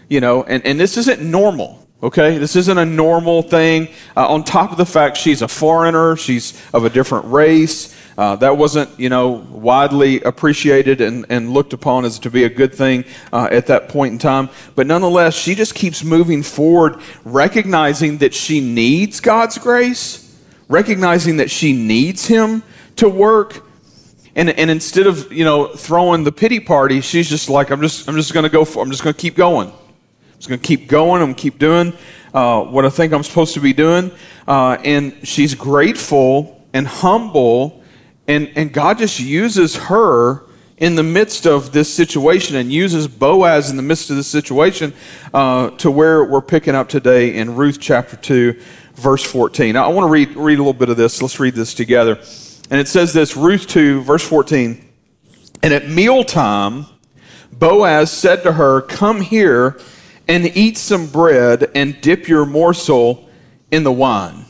you 0.08 0.22
know. 0.22 0.44
And 0.44 0.66
and 0.66 0.80
this 0.80 0.98
isn't 0.98 1.22
normal. 1.22 1.88
Okay, 2.02 2.38
this 2.38 2.56
isn't 2.56 2.78
a 2.78 2.86
normal 2.86 3.42
thing. 3.42 3.90
Uh, 4.16 4.26
on 4.30 4.46
top 4.46 4.72
of 4.72 4.78
the 4.78 4.86
fact 4.86 5.18
she's 5.18 5.42
a 5.42 5.50
foreigner, 5.50 6.16
she's 6.16 6.62
of 6.74 6.86
a 6.86 6.90
different 6.90 7.26
race. 7.26 7.94
Uh, 8.18 8.38
that 8.38 8.58
wasn't, 8.58 8.90
you 9.00 9.10
know, 9.10 9.30
widely 9.50 10.22
appreciated 10.22 11.02
and, 11.02 11.26
and 11.30 11.52
looked 11.52 11.74
upon 11.74 12.06
as 12.06 12.20
to 12.20 12.30
be 12.30 12.46
a 12.46 12.50
good 12.50 12.74
thing 12.74 13.04
uh, 13.32 13.50
at 13.52 13.68
that 13.68 13.90
point 13.90 14.14
in 14.14 14.20
time. 14.20 14.50
But 14.76 14.88
nonetheless, 14.88 15.36
she 15.36 15.56
just 15.56 15.76
keeps 15.76 16.04
moving 16.04 16.44
forward, 16.44 17.02
recognizing 17.26 18.18
that 18.18 18.34
she 18.34 18.62
needs 18.62 19.20
God's 19.20 19.58
grace, 19.58 20.38
recognizing 20.70 21.38
that 21.38 21.52
she 21.52 21.74
needs 21.74 22.28
Him 22.28 22.64
to 22.98 23.08
work, 23.08 23.66
and, 24.36 24.50
and 24.50 24.70
instead 24.70 25.08
of, 25.08 25.32
you 25.32 25.44
know, 25.44 25.68
throwing 25.68 26.24
the 26.24 26.32
pity 26.32 26.60
party, 26.60 27.02
she's 27.02 27.30
just 27.30 27.50
like, 27.50 27.72
I'm 27.72 27.82
just, 27.82 28.08
I'm 28.08 28.16
just 28.16 28.34
going 28.34 28.44
to 28.44 28.50
go 28.50 28.64
for, 28.64 28.84
I'm 28.84 28.92
just 28.92 29.04
to 29.04 29.14
keep 29.14 29.36
going. 29.36 29.70
I'm 29.70 30.36
just 30.38 30.48
going 30.48 30.60
to 30.60 30.66
keep 30.66 30.88
going. 30.88 31.22
I'm 31.22 31.34
keep 31.34 31.60
doing 31.60 31.94
uh, 32.34 32.64
what 32.64 32.86
I 32.86 32.90
think 32.90 33.14
I'm 33.14 33.24
supposed 33.24 33.54
to 33.56 33.60
be 33.60 33.74
doing. 33.74 34.12
Uh, 34.48 34.78
and 34.84 35.28
she's 35.28 35.56
grateful 35.56 36.66
and 36.74 36.88
humble. 36.88 37.84
And, 38.28 38.52
and 38.56 38.72
God 38.72 39.00
just 39.00 39.20
uses 39.20 39.76
her 39.76 40.44
in 40.78 40.96
the 40.96 41.04
midst 41.04 41.46
of 41.46 41.74
this 41.74 41.94
situation 41.94 42.56
and 42.56 42.72
uses 42.72 43.08
Boaz 43.08 43.70
in 43.70 43.76
the 43.76 43.84
midst 43.84 44.10
of 44.10 44.16
this 44.16 44.28
situation 44.28 44.94
uh, 45.34 45.72
to 45.72 45.92
where 45.92 46.24
we're 46.24 46.42
picking 46.42 46.74
up 46.74 46.88
today 46.88 47.36
in 47.36 47.56
Ruth 47.56 47.80
chapter 47.82 48.16
2, 48.16 48.58
verse 48.94 49.24
14. 49.24 49.74
Now, 49.74 49.86
I 49.86 49.90
want 49.90 50.08
to 50.08 50.12
read, 50.12 50.36
read 50.38 50.60
a 50.60 50.62
little 50.62 50.72
bit 50.72 50.90
of 50.90 50.96
this. 50.96 51.22
Let's 51.22 51.40
read 51.40 51.56
this 51.56 51.74
together. 51.74 52.20
And 52.70 52.80
it 52.80 52.88
says 52.88 53.14
this 53.14 53.36
Ruth 53.36 53.68
2, 53.68 54.02
verse 54.02 54.28
14. 54.28 54.86
And 55.64 55.74
at 55.74 55.90
mealtime, 55.90 56.86
Boaz 57.52 58.12
said 58.12 58.44
to 58.44 58.54
her, 58.54 58.82
Come 58.82 59.22
here 59.22 59.80
and 60.28 60.46
eat 60.56 60.78
some 60.78 61.08
bread 61.08 61.72
and 61.74 62.00
dip 62.02 62.28
your 62.28 62.46
morsel 62.46 63.30
in 63.72 63.84
the 63.84 63.92
wine. 63.92 64.46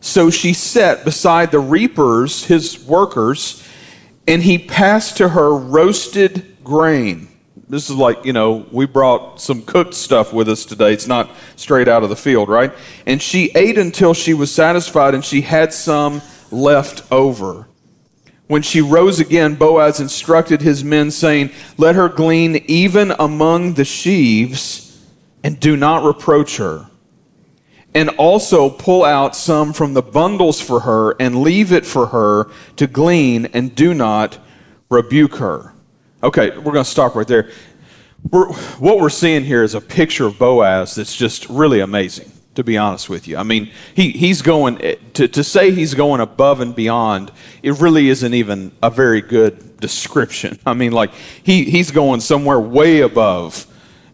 So 0.00 0.30
she 0.30 0.52
sat 0.52 1.04
beside 1.04 1.50
the 1.50 1.58
reapers, 1.58 2.44
his 2.44 2.84
workers, 2.84 3.66
and 4.26 4.42
he 4.42 4.58
passed 4.58 5.16
to 5.18 5.30
her 5.30 5.54
roasted 5.54 6.58
grain. 6.62 7.28
this 7.68 7.88
is 7.90 7.96
like, 7.96 8.24
you 8.24 8.32
know, 8.32 8.66
we 8.70 8.86
brought 8.86 9.40
some 9.40 9.62
cooked 9.62 9.94
stuff 9.94 10.32
with 10.32 10.48
us 10.48 10.64
today. 10.64 10.92
It's 10.92 11.06
not 11.06 11.30
straight 11.56 11.88
out 11.88 12.02
of 12.02 12.08
the 12.08 12.16
field, 12.16 12.48
right? 12.48 12.72
And 13.06 13.20
she 13.20 13.50
ate 13.54 13.78
until 13.78 14.14
she 14.14 14.34
was 14.34 14.52
satisfied 14.52 15.14
and 15.14 15.24
she 15.24 15.40
had 15.40 15.72
some 15.72 16.20
left 16.52 17.10
over. 17.12 17.66
When 18.46 18.62
she 18.62 18.80
rose 18.80 19.20
again, 19.20 19.54
Boaz 19.54 20.00
instructed 20.00 20.60
his 20.60 20.82
men, 20.82 21.12
saying, 21.12 21.50
Let 21.78 21.94
her 21.94 22.08
glean 22.08 22.64
even 22.66 23.12
among 23.12 23.74
the 23.74 23.84
sheaves, 23.84 25.00
and 25.44 25.60
do 25.60 25.76
not 25.76 26.04
reproach 26.04 26.56
her. 26.56 26.86
And 27.94 28.08
also 28.10 28.68
pull 28.68 29.04
out 29.04 29.36
some 29.36 29.72
from 29.72 29.94
the 29.94 30.02
bundles 30.02 30.60
for 30.60 30.80
her, 30.80 31.14
and 31.20 31.42
leave 31.42 31.72
it 31.72 31.86
for 31.86 32.06
her 32.06 32.50
to 32.76 32.88
glean, 32.88 33.46
and 33.46 33.74
do 33.74 33.94
not 33.94 34.38
rebuke 34.88 35.36
her. 35.36 35.72
Okay, 36.22 36.50
we're 36.50 36.72
going 36.72 36.84
to 36.84 36.90
stop 36.90 37.14
right 37.14 37.28
there. 37.28 37.50
We're, 38.30 38.52
what 38.78 38.98
we're 38.98 39.10
seeing 39.10 39.44
here 39.44 39.62
is 39.62 39.74
a 39.74 39.80
picture 39.80 40.26
of 40.26 40.38
Boaz 40.38 40.96
that's 40.96 41.14
just 41.14 41.48
really 41.48 41.80
amazing 41.80 42.32
to 42.54 42.64
be 42.64 42.76
honest 42.76 43.08
with 43.08 43.28
you. 43.28 43.36
I 43.36 43.42
mean, 43.42 43.70
he, 43.94 44.10
he's 44.10 44.42
going, 44.42 44.78
to, 45.14 45.28
to 45.28 45.44
say 45.44 45.70
he's 45.70 45.94
going 45.94 46.20
above 46.20 46.60
and 46.60 46.74
beyond, 46.74 47.30
it 47.62 47.78
really 47.80 48.08
isn't 48.08 48.34
even 48.34 48.72
a 48.82 48.90
very 48.90 49.20
good 49.20 49.78
description. 49.78 50.58
I 50.66 50.74
mean, 50.74 50.92
like, 50.92 51.12
he, 51.42 51.64
he's 51.64 51.90
going 51.90 52.20
somewhere 52.20 52.58
way 52.58 53.00
above 53.00 53.66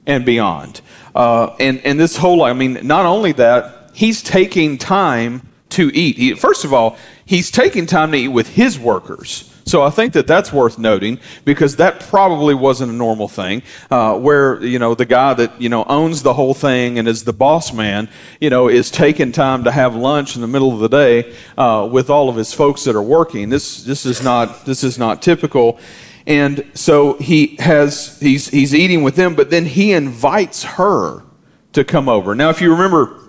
and 0.07 0.25
beyond. 0.25 0.81
Uh, 1.15 1.57
and, 1.59 1.81
and 1.85 1.99
this 1.99 2.17
whole, 2.17 2.43
I 2.43 2.53
mean, 2.53 2.81
not 2.83 3.07
only 3.07 3.33
that, 3.33 3.91
he's 3.95 4.23
taking 4.23 4.77
time 4.77 5.49
to 5.71 5.91
eat. 5.95 6.17
He, 6.17 6.35
first 6.35 6.65
of 6.65 6.73
all, 6.73 6.97
he's 7.25 7.51
taking 7.51 7.87
time 7.87 8.13
to 8.13 8.19
eat 8.19 8.29
with 8.29 8.49
his 8.49 8.79
workers. 8.79 9.53
So 9.67 9.83
I 9.83 9.91
think 9.91 10.13
that 10.13 10.29
that's 10.29 10.53
worth 10.53 10.79
noting 10.79 11.19
because 11.45 11.75
that 11.77 11.99
probably 11.99 12.55
wasn't 12.55 12.93
a 12.93 12.95
normal 12.95 13.27
thing. 13.27 13.65
Uh, 13.91 14.17
where 14.17 14.63
you 14.63 14.79
know 14.79 14.95
the 14.95 15.05
guy 15.05 15.35
that 15.35 15.61
you 15.61 15.69
know 15.69 15.83
owns 15.89 16.23
the 16.23 16.35
whole 16.35 16.55
thing 16.55 17.01
and 17.01 17.09
is 17.09 17.25
the 17.25 17.33
boss 17.33 17.73
man, 17.73 18.09
you 18.41 18.49
know, 18.49 18.69
is 18.69 18.93
taking 18.93 19.33
time 19.33 19.65
to 19.65 19.73
have 19.73 19.97
lunch 19.97 20.37
in 20.37 20.41
the 20.41 20.47
middle 20.47 20.73
of 20.73 20.79
the 20.79 20.89
day 20.89 21.35
uh, 21.59 21.89
with 21.91 22.11
all 22.11 22.29
of 22.29 22.37
his 22.37 22.55
folks 22.55 22.85
that 22.85 22.95
are 22.95 23.03
working. 23.03 23.49
This 23.49 23.83
this 23.83 24.07
is 24.07 24.23
not 24.23 24.67
this 24.67 24.85
is 24.85 24.99
not 24.99 25.21
typical. 25.21 25.81
And 26.29 26.65
so 26.75 27.15
he 27.15 27.57
has 27.57 28.21
he's 28.21 28.49
he's 28.49 28.73
eating 28.73 29.03
with 29.03 29.17
them, 29.17 29.35
but 29.35 29.51
then 29.51 29.67
he 29.67 29.93
invites 29.93 30.63
her 30.63 31.25
to 31.73 31.83
come 31.83 32.09
over. 32.09 32.37
Now, 32.37 32.51
if 32.51 32.61
you 32.61 32.71
remember 32.71 33.26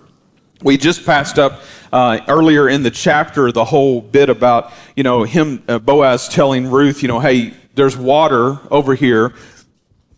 we 0.61 0.77
just 0.77 1.05
passed 1.05 1.37
up 1.37 1.61
uh, 1.91 2.19
earlier 2.27 2.67
in 2.69 2.83
the 2.83 2.91
chapter 2.91 3.51
the 3.51 3.65
whole 3.65 4.01
bit 4.01 4.29
about 4.29 4.73
you 4.95 5.03
know 5.03 5.23
him 5.23 5.63
uh, 5.67 5.79
boaz 5.79 6.27
telling 6.27 6.69
ruth 6.69 7.01
you 7.01 7.07
know 7.07 7.19
hey 7.19 7.53
there's 7.75 7.95
water 7.95 8.59
over 8.71 8.95
here 8.95 9.33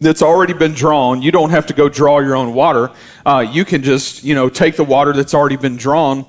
that's 0.01 0.21
already 0.21 0.53
been 0.53 0.73
drawn. 0.73 1.21
You 1.21 1.29
don't 1.31 1.49
have 1.49 1.65
to 1.65 1.73
go 1.73 1.89
draw 1.89 2.19
your 2.19 2.33
own 2.35 2.53
water. 2.53 2.89
Uh, 3.25 3.45
you 3.51 3.65
can 3.65 3.83
just 3.83 4.23
you 4.23 4.33
know 4.33 4.49
take 4.49 4.77
the 4.77 4.83
water 4.83 5.13
that's 5.13 5.33
already 5.33 5.57
been 5.57 5.75
drawn 5.75 6.25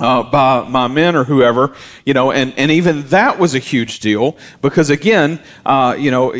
uh, 0.00 0.22
by 0.22 0.68
my 0.68 0.86
men 0.86 1.16
or 1.16 1.24
whoever, 1.24 1.74
you 2.04 2.14
know, 2.14 2.30
and, 2.30 2.54
and 2.56 2.70
even 2.70 3.02
that 3.08 3.38
was 3.38 3.54
a 3.54 3.58
huge 3.58 4.00
deal 4.00 4.36
because 4.62 4.90
again, 4.90 5.40
uh, 5.66 5.96
you 5.98 6.10
know, 6.10 6.34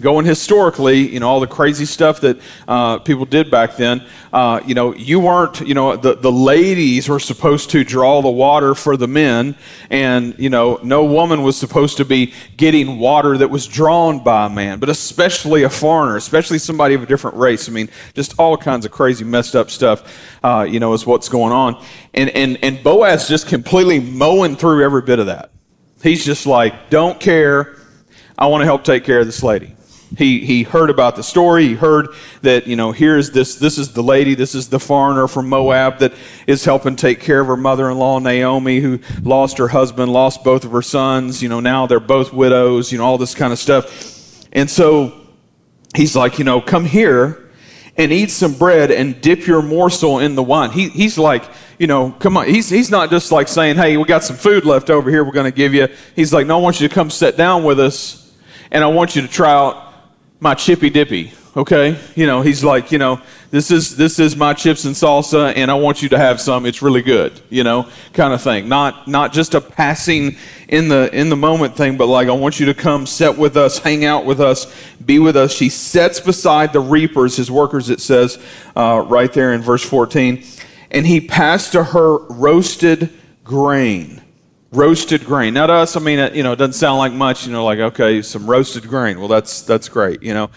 going 0.00 0.26
historically, 0.26 1.08
you 1.08 1.20
know, 1.20 1.28
all 1.28 1.40
the 1.40 1.46
crazy 1.46 1.84
stuff 1.84 2.20
that 2.20 2.38
uh, 2.66 2.98
people 2.98 3.24
did 3.24 3.50
back 3.50 3.76
then, 3.76 4.06
uh, 4.32 4.60
you 4.66 4.74
know, 4.74 4.94
you 4.94 5.20
weren't, 5.20 5.60
you 5.60 5.74
know, 5.74 5.96
the, 5.96 6.14
the 6.14 6.32
ladies 6.32 7.08
were 7.08 7.20
supposed 7.20 7.70
to 7.70 7.84
draw 7.84 8.20
the 8.22 8.30
water 8.30 8.74
for 8.74 8.96
the 8.96 9.08
men, 9.08 9.56
and, 9.90 10.38
you 10.38 10.50
know, 10.50 10.78
no 10.82 11.04
woman 11.04 11.42
was 11.42 11.56
supposed 11.56 11.96
to 11.96 12.04
be 12.04 12.32
getting 12.56 12.98
water 12.98 13.38
that 13.38 13.48
was 13.48 13.66
drawn 13.66 14.22
by 14.22 14.46
a 14.46 14.48
man, 14.48 14.78
but 14.78 14.88
especially 14.88 15.62
a 15.62 15.70
foreigner, 15.70 16.16
especially 16.16 16.58
somebody 16.58 16.94
of 16.94 17.02
a 17.02 17.06
different 17.06 17.36
race. 17.36 17.68
I 17.68 17.72
mean, 17.72 17.88
just 18.14 18.38
all 18.38 18.56
kinds 18.56 18.84
of 18.84 18.92
crazy, 18.92 19.24
messed 19.24 19.56
up 19.56 19.70
stuff, 19.70 20.38
uh, 20.42 20.66
you 20.68 20.80
know, 20.80 20.92
is 20.92 21.06
what's 21.06 21.28
going 21.28 21.52
on. 21.52 21.82
And, 22.14 22.30
and, 22.30 22.58
and 22.62 22.82
Boaz 22.82 23.28
just 23.28 23.48
completely 23.48 24.00
mowing 24.00 24.56
through 24.56 24.84
every 24.84 25.02
bit 25.02 25.18
of 25.18 25.26
that. 25.26 25.50
He's 26.02 26.24
just 26.24 26.46
like, 26.46 26.90
don't 26.90 27.18
care. 27.18 27.76
I 28.36 28.46
want 28.46 28.60
to 28.62 28.66
help 28.66 28.84
take 28.84 29.04
care 29.04 29.18
of 29.20 29.26
this 29.26 29.42
lady. 29.42 29.74
He, 30.16 30.44
he 30.44 30.62
heard 30.62 30.88
about 30.88 31.16
the 31.16 31.22
story. 31.22 31.68
He 31.68 31.74
heard 31.74 32.08
that, 32.42 32.66
you 32.66 32.76
know, 32.76 32.92
here's 32.92 33.30
this, 33.30 33.56
this 33.56 33.76
is 33.76 33.92
the 33.92 34.02
lady, 34.02 34.34
this 34.34 34.54
is 34.54 34.68
the 34.68 34.80
foreigner 34.80 35.28
from 35.28 35.48
Moab 35.48 35.98
that 35.98 36.14
is 36.46 36.64
helping 36.64 36.96
take 36.96 37.20
care 37.20 37.40
of 37.40 37.46
her 37.46 37.56
mother 37.56 37.90
in 37.90 37.98
law, 37.98 38.18
Naomi, 38.18 38.80
who 38.80 39.00
lost 39.22 39.58
her 39.58 39.68
husband, 39.68 40.10
lost 40.12 40.42
both 40.44 40.64
of 40.64 40.72
her 40.72 40.82
sons. 40.82 41.42
You 41.42 41.50
know, 41.50 41.60
now 41.60 41.86
they're 41.86 42.00
both 42.00 42.32
widows, 42.32 42.90
you 42.90 42.98
know, 42.98 43.04
all 43.04 43.18
this 43.18 43.34
kind 43.34 43.52
of 43.52 43.58
stuff. 43.58 44.46
And 44.52 44.70
so 44.70 45.12
he's 45.94 46.16
like, 46.16 46.38
you 46.38 46.44
know, 46.44 46.60
come 46.60 46.86
here 46.86 47.50
and 47.98 48.10
eat 48.12 48.30
some 48.30 48.54
bread 48.54 48.90
and 48.90 49.20
dip 49.20 49.46
your 49.46 49.60
morsel 49.60 50.20
in 50.20 50.36
the 50.36 50.42
wine. 50.42 50.70
He, 50.70 50.88
he's 50.88 51.18
like, 51.18 51.44
you 51.78 51.86
know, 51.86 52.12
come 52.12 52.36
on. 52.36 52.46
He's, 52.46 52.70
he's 52.70 52.90
not 52.90 53.10
just 53.10 53.30
like 53.30 53.48
saying, 53.48 53.76
hey, 53.76 53.96
we 53.96 54.04
got 54.04 54.24
some 54.24 54.36
food 54.36 54.64
left 54.64 54.88
over 54.88 55.10
here 55.10 55.22
we're 55.22 55.32
going 55.32 55.50
to 55.50 55.56
give 55.56 55.74
you. 55.74 55.88
He's 56.16 56.32
like, 56.32 56.46
no, 56.46 56.58
I 56.58 56.62
want 56.62 56.80
you 56.80 56.88
to 56.88 56.94
come 56.94 57.10
sit 57.10 57.36
down 57.36 57.64
with 57.64 57.78
us 57.78 58.32
and 58.70 58.84
I 58.84 58.86
want 58.86 59.16
you 59.16 59.22
to 59.22 59.28
try 59.28 59.50
out 59.50 59.87
my 60.40 60.54
chippy 60.54 60.90
dippy 60.90 61.32
okay? 61.58 61.98
You 62.14 62.26
know 62.26 62.40
he's 62.40 62.62
like 62.62 62.92
you 62.92 62.98
know 62.98 63.20
this 63.50 63.70
is 63.70 63.96
this 63.96 64.18
is 64.18 64.36
my 64.36 64.54
chips 64.54 64.84
and 64.84 64.94
salsa 64.94 65.52
and 65.56 65.70
i 65.70 65.74
want 65.74 66.02
you 66.02 66.08
to 66.10 66.18
have 66.18 66.40
some. 66.40 66.64
It's 66.64 66.80
really 66.80 67.02
good 67.02 67.40
you 67.50 67.64
know 67.64 67.88
kind 68.12 68.32
of 68.32 68.40
thing. 68.40 68.68
Not 68.68 69.08
not 69.08 69.32
just 69.32 69.54
a 69.54 69.60
passing 69.60 70.36
in 70.68 70.88
the 70.88 71.14
in 71.14 71.28
the 71.28 71.36
moment 71.36 71.76
thing 71.76 71.96
but 71.96 72.06
like 72.06 72.28
i 72.28 72.32
want 72.32 72.60
you 72.60 72.66
to 72.66 72.74
come 72.74 73.06
sit 73.06 73.36
with 73.36 73.56
us 73.56 73.78
hang 73.78 74.04
out 74.04 74.24
with 74.24 74.40
us 74.40 74.72
be 75.04 75.18
with 75.18 75.36
us. 75.36 75.52
She 75.52 75.68
sits 75.68 76.20
beside 76.20 76.72
the 76.72 76.80
reapers 76.80 77.36
his 77.36 77.50
workers 77.50 77.90
it 77.90 78.00
says 78.00 78.38
uh, 78.76 79.04
right 79.06 79.32
there 79.32 79.52
in 79.52 79.60
verse 79.60 79.84
14 79.84 80.44
and 80.90 81.06
he 81.06 81.20
passed 81.20 81.72
to 81.72 81.84
her 81.84 82.18
roasted 82.26 83.10
grain 83.44 84.22
roasted 84.72 85.24
grain. 85.24 85.54
Now 85.54 85.66
to 85.66 85.72
us, 85.72 85.96
I 85.96 86.00
mean, 86.00 86.34
you 86.34 86.42
know, 86.42 86.52
it 86.52 86.56
doesn't 86.56 86.74
sound 86.74 86.98
like 86.98 87.12
much. 87.12 87.46
You 87.46 87.52
know, 87.52 87.64
like 87.64 87.78
okay, 87.78 88.22
some 88.22 88.48
roasted 88.48 88.86
grain. 88.88 89.18
Well, 89.18 89.28
that's 89.28 89.62
that's 89.62 89.88
great. 89.88 90.22
You 90.22 90.34
know, 90.34 90.50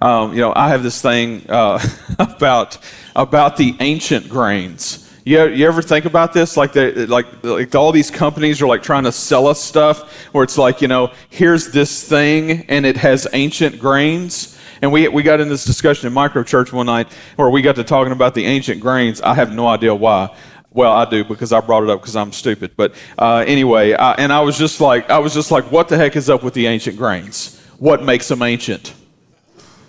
um, 0.00 0.32
you 0.32 0.40
know, 0.40 0.52
I 0.54 0.68
have 0.68 0.82
this 0.82 1.02
thing 1.02 1.48
uh, 1.48 1.78
about 2.18 2.78
about 3.16 3.56
the 3.56 3.74
ancient 3.80 4.28
grains. 4.28 5.04
You, 5.28 5.46
you 5.48 5.66
ever 5.66 5.82
think 5.82 6.06
about 6.06 6.32
this? 6.32 6.56
Like, 6.56 6.72
the, 6.72 7.06
like, 7.06 7.26
like 7.44 7.74
all 7.74 7.92
these 7.92 8.10
companies 8.10 8.62
are 8.62 8.66
like 8.66 8.82
trying 8.82 9.04
to 9.04 9.12
sell 9.12 9.46
us 9.46 9.62
stuff 9.62 10.10
where 10.32 10.42
it's 10.42 10.56
like, 10.56 10.80
you 10.80 10.88
know, 10.88 11.12
here's 11.28 11.70
this 11.70 12.02
thing 12.02 12.64
and 12.70 12.86
it 12.86 12.96
has 12.96 13.28
ancient 13.34 13.78
grains. 13.78 14.58
And 14.80 14.90
we, 14.90 15.06
we 15.08 15.22
got 15.22 15.40
in 15.40 15.50
this 15.50 15.66
discussion 15.66 16.06
in 16.06 16.14
micro 16.14 16.42
church 16.44 16.72
one 16.72 16.86
night 16.86 17.08
where 17.36 17.50
we 17.50 17.60
got 17.60 17.76
to 17.76 17.84
talking 17.84 18.14
about 18.14 18.32
the 18.32 18.46
ancient 18.46 18.80
grains. 18.80 19.20
I 19.20 19.34
have 19.34 19.52
no 19.52 19.66
idea 19.66 19.94
why. 19.94 20.34
Well, 20.72 20.92
I 20.92 21.08
do 21.08 21.24
because 21.24 21.52
I 21.52 21.60
brought 21.60 21.82
it 21.82 21.90
up 21.90 22.00
because 22.00 22.16
I'm 22.16 22.32
stupid. 22.32 22.72
But 22.76 22.94
uh, 23.18 23.44
anyway, 23.46 23.94
I, 23.94 24.12
and 24.12 24.32
I 24.32 24.40
was 24.40 24.58
just 24.58 24.80
like, 24.80 25.08
I 25.08 25.18
was 25.18 25.32
just 25.32 25.50
like, 25.50 25.70
what 25.72 25.88
the 25.88 25.96
heck 25.96 26.14
is 26.14 26.28
up 26.28 26.42
with 26.42 26.54
the 26.54 26.66
ancient 26.66 26.96
grains? 26.96 27.60
What 27.78 28.02
makes 28.02 28.28
them 28.28 28.42
ancient? 28.42 28.94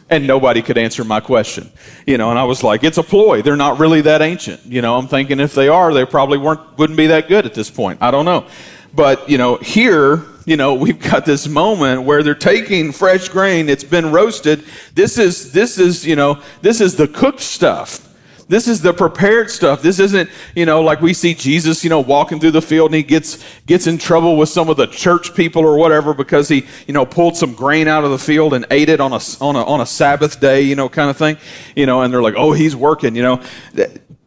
And 0.09 0.25
nobody 0.25 0.61
could 0.61 0.77
answer 0.77 1.03
my 1.03 1.19
question, 1.19 1.69
you 2.07 2.17
know. 2.17 2.31
And 2.31 2.39
I 2.39 2.43
was 2.43 2.63
like, 2.63 2.83
it's 2.83 2.97
a 2.97 3.03
ploy. 3.03 3.43
They're 3.43 3.55
not 3.55 3.77
really 3.77 4.01
that 4.01 4.21
ancient, 4.21 4.65
you 4.65 4.81
know. 4.81 4.97
I'm 4.97 5.07
thinking 5.07 5.39
if 5.39 5.53
they 5.53 5.67
are, 5.67 5.93
they 5.93 6.05
probably 6.05 6.39
weren't 6.39 6.77
wouldn't 6.79 6.97
be 6.97 7.07
that 7.07 7.27
good 7.27 7.45
at 7.45 7.53
this 7.53 7.69
point. 7.69 7.99
I 8.01 8.09
don't 8.09 8.25
know, 8.25 8.47
but 8.95 9.29
you 9.29 9.37
know, 9.37 9.57
here 9.57 10.25
you 10.45 10.57
know 10.57 10.73
we've 10.85 10.99
got 10.99 11.25
this 11.25 11.47
moment 11.47 12.03
where 12.03 12.23
they're 12.23 12.33
taking 12.33 12.91
fresh 12.91 13.29
grain 13.29 13.69
it's 13.69 13.83
been 13.83 14.11
roasted 14.11 14.63
this 14.95 15.19
is 15.19 15.51
this 15.51 15.77
is 15.77 16.07
you 16.07 16.15
know 16.15 16.41
this 16.61 16.81
is 16.81 16.95
the 16.95 17.07
cooked 17.07 17.39
stuff 17.39 18.08
this 18.49 18.67
is 18.67 18.81
the 18.81 18.91
prepared 18.91 19.51
stuff. 19.51 19.83
This 19.83 19.99
isn't, 19.99 20.27
you 20.55 20.65
know, 20.65 20.81
like 20.81 21.01
we 21.01 21.13
see 21.13 21.35
Jesus, 21.35 21.83
you 21.83 21.89
know, 21.91 21.99
walking 21.99 22.39
through 22.39 22.51
the 22.51 22.63
field 22.63 22.89
and 22.89 22.95
he 22.95 23.03
gets 23.03 23.37
gets 23.67 23.85
in 23.85 23.99
trouble 23.99 24.37
with 24.37 24.49
some 24.49 24.69
of 24.69 24.75
the 24.75 24.87
church 24.87 25.35
people 25.35 25.63
or 25.63 25.77
whatever 25.77 26.15
because 26.15 26.49
he, 26.49 26.65
you 26.87 26.93
know, 26.95 27.05
pulled 27.05 27.37
some 27.37 27.53
grain 27.53 27.87
out 27.87 28.03
of 28.03 28.09
the 28.09 28.17
field 28.17 28.55
and 28.55 28.65
ate 28.71 28.89
it 28.89 28.99
on 28.99 29.13
a 29.13 29.19
on 29.39 29.55
a 29.55 29.63
on 29.63 29.81
a 29.81 29.85
Sabbath 29.85 30.39
day, 30.39 30.61
you 30.61 30.75
know, 30.75 30.89
kind 30.89 31.11
of 31.11 31.15
thing. 31.15 31.37
You 31.75 31.85
know, 31.85 32.01
and 32.01 32.11
they're 32.11 32.23
like, 32.23 32.33
"Oh, 32.35 32.51
he's 32.51 32.75
working," 32.75 33.15
you 33.15 33.21
know. 33.21 33.41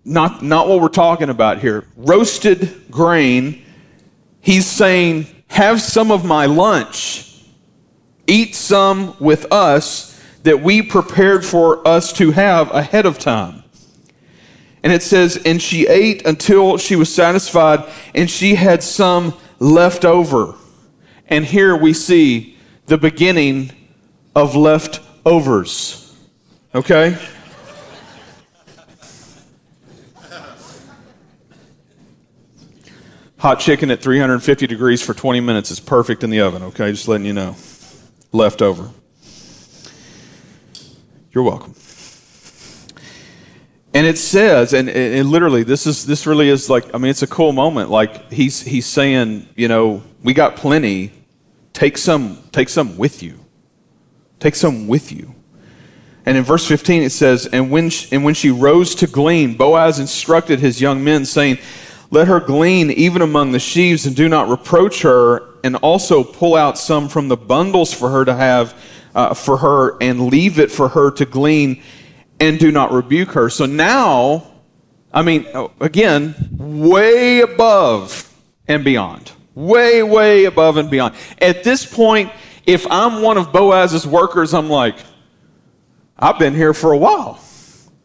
Not 0.05 0.41
not 0.41 0.69
what 0.69 0.81
we're 0.81 0.89
talking 0.89 1.29
about 1.29 1.59
here. 1.59 1.85
Roasted 1.97 2.91
grain. 2.93 3.65
He's 4.41 4.67
saying, 4.67 5.27
"Have 5.49 5.83
some 5.83 6.13
of 6.13 6.25
my 6.25 6.47
lunch. 6.47 7.45
Eat 8.29 8.55
some 8.55 9.17
with 9.19 9.53
us." 9.53 10.11
that 10.45 10.61
we 10.61 10.83
prepared 10.83 11.45
for 11.45 11.87
us 11.87 12.13
to 12.13 12.33
have 12.33 12.69
ahead 12.73 13.07
of 13.07 13.17
time. 13.17 13.62
And 14.83 14.93
it 14.93 15.03
says, 15.03 15.41
And 15.45 15.61
she 15.61 15.87
ate 15.87 16.27
until 16.27 16.77
she 16.77 16.97
was 16.97 17.13
satisfied, 17.15 17.85
and 18.15 18.31
she 18.31 18.55
had 18.55 18.83
some 18.83 19.35
left 19.59 20.05
over. 20.05 20.55
And 21.29 21.45
here 21.45 21.77
we 21.77 21.93
see 21.93 22.59
the 22.87 22.99
beginning 22.99 23.73
of 24.35 24.57
leftovers. 24.57 26.17
Okay? 26.75 27.17
Hot 33.39 33.59
chicken 33.59 33.91
at 33.91 34.01
350 34.01 34.69
degrees 34.69 35.03
for 35.03 35.15
20 35.15 35.41
minutes 35.41 35.73
is 35.73 35.81
perfect 35.81 36.23
in 36.23 36.31
the 36.31 36.41
oven, 36.41 36.63
okay? 36.63 36.93
Just 36.93 37.09
letting 37.09 37.27
you 37.27 37.33
know. 37.33 37.57
Leftover. 38.31 38.91
You're 41.33 41.43
welcome. 41.43 41.75
And 43.95 44.07
it 44.07 44.17
says, 44.17 44.73
and, 44.73 44.89
and 44.89 45.29
literally, 45.29 45.65
this 45.65 45.87
is 45.87 46.07
this 46.07 46.27
really 46.27 46.49
is 46.49 46.71
like, 46.71 46.95
I 46.95 46.99
mean, 46.99 47.11
it's 47.11 47.23
a 47.23 47.27
cool 47.27 47.53
moment. 47.53 47.91
Like 47.91 48.33
he's 48.33 48.61
he's 48.61 48.87
saying, 48.87 49.49
you 49.55 49.69
know, 49.69 50.03
we 50.23 50.33
got 50.33 50.57
plenty. 50.57 51.13
Take 51.75 51.99
some, 51.99 52.39
take 52.53 52.69
some 52.69 52.97
with 52.97 53.23
you. 53.23 53.39
Take 54.41 54.55
some 54.55 54.89
with 54.89 55.13
you. 55.13 55.35
And 56.25 56.37
in 56.37 56.45
verse 56.45 56.67
15 56.67 57.03
it 57.03 57.11
says, 57.11 57.47
and 57.47 57.71
when 57.71 57.91
she, 57.91 58.15
and 58.15 58.25
when 58.25 58.35
she 58.35 58.51
rose 58.51 58.95
to 58.97 59.07
glean, 59.07 59.57
Boaz 59.57 59.99
instructed 59.99 60.61
his 60.61 60.81
young 60.81 61.03
men, 61.03 61.25
saying, 61.25 61.59
Let 62.11 62.29
her 62.29 62.41
glean 62.41 62.91
even 62.91 63.23
among 63.23 63.53
the 63.53 63.59
sheaves, 63.59 64.07
and 64.07 64.15
do 64.15 64.29
not 64.29 64.49
reproach 64.49 65.03
her, 65.03 65.43
and 65.65 65.77
also 65.77 66.25
pull 66.25 66.55
out 66.55 66.79
some 66.79 67.09
from 67.09 67.29
the 67.29 67.37
bundles 67.37 67.93
for 67.93 68.11
her 68.11 68.25
to 68.25 68.35
have 68.35 68.75
uh, 69.15 69.35
for 69.35 69.59
her, 69.59 69.97
and 70.01 70.29
leave 70.29 70.59
it 70.59 70.71
for 70.71 70.89
her 70.89 71.11
to 71.11 71.25
glean 71.27 71.83
and 72.43 72.59
do 72.59 72.73
not 72.73 72.91
rebuke 72.91 73.31
her. 73.31 73.49
So 73.49 73.67
now, 73.67 74.53
I 75.13 75.23
mean, 75.23 75.47
again, 75.81 76.35
way 76.51 77.41
above 77.41 78.29
and 78.67 78.85
beyond. 78.85 79.31
Way, 79.55 80.03
way 80.03 80.47
above 80.47 80.77
and 80.77 80.91
beyond. 80.91 81.15
At 81.41 81.63
this 81.63 81.87
point, 81.87 82.33
if 82.67 82.85
I'm 82.91 83.23
one 83.23 83.39
of 83.39 83.53
Boaz's 83.53 84.05
workers, 84.09 84.55
I'm 84.55 84.69
like, 84.69 84.97
I've 86.19 86.41
been 86.41 86.55
here 86.55 86.75
for 86.75 86.93
a 86.93 86.99
while. 86.99 87.39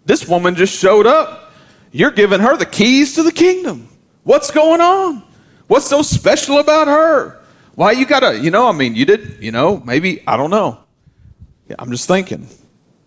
This 0.06 0.28
woman 0.28 0.54
just 0.54 0.78
showed 0.78 1.08
up. 1.08 1.52
You're 1.92 2.12
giving 2.12 2.40
her 2.40 2.56
the 2.58 2.66
keys 2.68 3.16
to 3.16 3.24
the 3.24 3.32
kingdom. 3.32 3.90
What's 4.24 4.52
going 4.52 4.82
on? 4.82 5.24
What's 5.66 5.88
so 5.88 6.04
special 6.04 6.60
about 6.60 6.88
her? 6.88 7.42
Why 7.74 7.94
you 7.94 8.06
gotta, 8.06 8.38
you 8.38 8.52
know, 8.52 8.68
I 8.68 8.72
mean, 8.72 8.96
you 8.96 9.06
did, 9.06 9.38
you 9.42 9.52
know, 9.52 9.80
maybe, 9.80 10.22
I 10.28 10.38
don't 10.38 10.52
know. 10.52 10.78
Yeah, 11.68 11.78
I'm 11.80 11.90
just 11.90 12.08
thinking. 12.08 12.48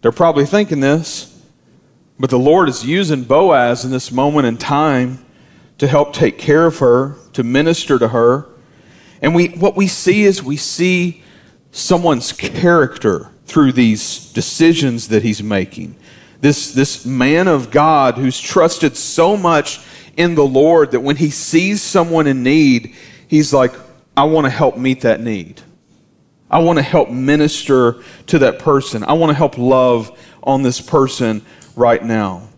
They're 0.02 0.12
probably 0.12 0.46
thinking 0.46 0.80
this. 0.80 1.26
But 2.18 2.30
the 2.30 2.38
Lord 2.38 2.68
is 2.68 2.84
using 2.84 3.24
Boaz 3.24 3.84
in 3.84 3.90
this 3.90 4.12
moment 4.12 4.46
in 4.46 4.58
time 4.58 5.24
to 5.78 5.86
help 5.86 6.12
take 6.12 6.36
care 6.36 6.66
of 6.66 6.78
her, 6.78 7.16
to 7.32 7.42
minister 7.42 7.98
to 7.98 8.08
her. 8.08 8.46
And 9.22 9.34
we, 9.34 9.48
what 9.48 9.76
we 9.76 9.86
see 9.86 10.24
is 10.24 10.42
we 10.42 10.58
see 10.58 11.22
someone's 11.72 12.32
character 12.32 13.30
through 13.46 13.72
these 13.72 14.32
decisions 14.32 15.08
that 15.08 15.22
he's 15.22 15.42
making. 15.42 15.96
This, 16.40 16.72
this 16.72 17.06
man 17.06 17.48
of 17.48 17.70
God 17.70 18.16
who's 18.16 18.38
trusted 18.38 18.96
so 18.96 19.36
much 19.36 19.80
in 20.16 20.34
the 20.34 20.46
Lord 20.46 20.90
that 20.90 21.00
when 21.00 21.16
he 21.16 21.30
sees 21.30 21.82
someone 21.82 22.26
in 22.26 22.42
need, 22.42 22.94
he's 23.28 23.52
like, 23.52 23.72
I 24.16 24.24
want 24.24 24.44
to 24.44 24.50
help 24.50 24.76
meet 24.76 25.00
that 25.02 25.20
need. 25.20 25.62
I 26.50 26.58
want 26.58 26.78
to 26.78 26.82
help 26.82 27.10
minister 27.10 28.02
to 28.26 28.38
that 28.40 28.58
person. 28.58 29.04
I 29.04 29.12
want 29.12 29.30
to 29.30 29.34
help 29.34 29.56
love 29.56 30.18
on 30.42 30.62
this 30.62 30.80
person 30.80 31.42
right 31.76 32.02
now. 32.04 32.48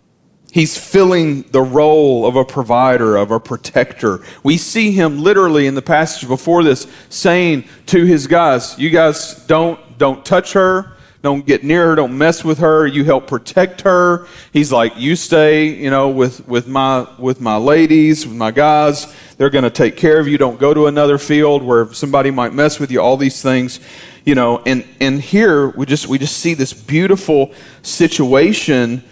He's 0.51 0.77
filling 0.77 1.43
the 1.51 1.61
role 1.61 2.27
of 2.27 2.35
a 2.35 2.45
provider, 2.45 3.17
of 3.17 3.31
a 3.31 3.39
protector. 3.39 4.23
We 4.43 4.57
see 4.57 4.91
him 4.91 5.19
literally 5.19 5.65
in 5.65 5.73
the 5.73 5.81
passage 5.81 6.27
before 6.27 6.63
this 6.63 6.85
saying 7.09 7.65
to 7.87 8.05
his 8.05 8.27
guys, 8.27 8.77
You 8.77 8.91
guys 8.91 9.43
don't, 9.47 9.79
don't 9.97 10.23
touch 10.23 10.53
her. 10.53 10.93
Don't 11.23 11.45
get 11.45 11.63
near 11.63 11.87
her. 11.87 11.95
Don't 11.95 12.17
mess 12.17 12.43
with 12.43 12.59
her. 12.59 12.85
You 12.85 13.05
help 13.05 13.27
protect 13.27 13.81
her. 13.81 14.27
He's 14.51 14.73
like, 14.73 14.91
you 14.97 15.15
stay, 15.15 15.67
you 15.67 15.89
know, 15.89 16.09
with, 16.09 16.45
with 16.49 16.67
my 16.67 17.07
with 17.17 17.39
my 17.39 17.55
ladies, 17.55 18.27
with 18.27 18.35
my 18.35 18.51
guys. 18.51 19.07
They're 19.37 19.49
going 19.49 19.63
to 19.63 19.69
take 19.69 19.97
care 19.97 20.19
of 20.19 20.27
you. 20.27 20.37
Don't 20.37 20.59
go 20.59 20.73
to 20.73 20.87
another 20.87 21.17
field 21.17 21.63
where 21.63 21.91
somebody 21.93 22.31
might 22.31 22.53
mess 22.53 22.79
with 22.79 22.91
you. 22.91 23.01
All 23.01 23.17
these 23.17 23.41
things, 23.41 23.79
you 24.25 24.35
know. 24.35 24.61
And 24.65 24.85
and 24.99 25.21
here 25.21 25.69
we 25.69 25.85
just 25.85 26.07
we 26.07 26.17
just 26.17 26.37
see 26.37 26.53
this 26.53 26.73
beautiful 26.73 27.53
situation 27.81 29.03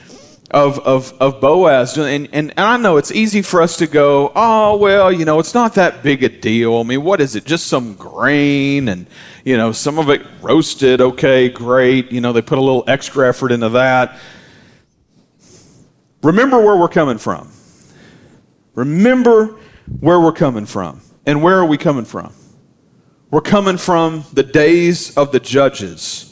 of, 0.51 0.79
of, 0.79 1.13
of 1.21 1.39
Boaz. 1.41 1.97
And, 1.97 2.27
and, 2.33 2.51
and 2.51 2.59
I 2.59 2.77
know 2.77 2.97
it's 2.97 3.11
easy 3.11 3.41
for 3.41 3.61
us 3.61 3.77
to 3.77 3.87
go, 3.87 4.31
oh, 4.35 4.77
well, 4.77 5.11
you 5.11 5.25
know, 5.25 5.39
it's 5.39 5.53
not 5.53 5.75
that 5.75 6.03
big 6.03 6.23
a 6.23 6.29
deal. 6.29 6.77
I 6.77 6.83
mean, 6.83 7.03
what 7.03 7.21
is 7.21 7.35
it? 7.35 7.45
Just 7.45 7.67
some 7.67 7.95
grain 7.95 8.89
and, 8.89 9.07
you 9.45 9.57
know, 9.57 9.71
some 9.71 9.97
of 9.97 10.09
it 10.09 10.21
roasted. 10.41 11.01
Okay, 11.01 11.49
great. 11.49 12.11
You 12.11 12.21
know, 12.21 12.33
they 12.33 12.41
put 12.41 12.57
a 12.57 12.61
little 12.61 12.83
extra 12.87 13.27
effort 13.27 13.51
into 13.51 13.69
that. 13.69 14.19
Remember 16.21 16.59
where 16.59 16.77
we're 16.77 16.89
coming 16.89 17.17
from. 17.17 17.51
Remember 18.75 19.57
where 19.99 20.19
we're 20.19 20.31
coming 20.31 20.65
from. 20.65 21.01
And 21.25 21.43
where 21.43 21.57
are 21.57 21.65
we 21.65 21.77
coming 21.77 22.05
from? 22.05 22.33
We're 23.29 23.41
coming 23.41 23.77
from 23.77 24.25
the 24.33 24.43
days 24.43 25.15
of 25.17 25.31
the 25.31 25.39
judges 25.39 26.31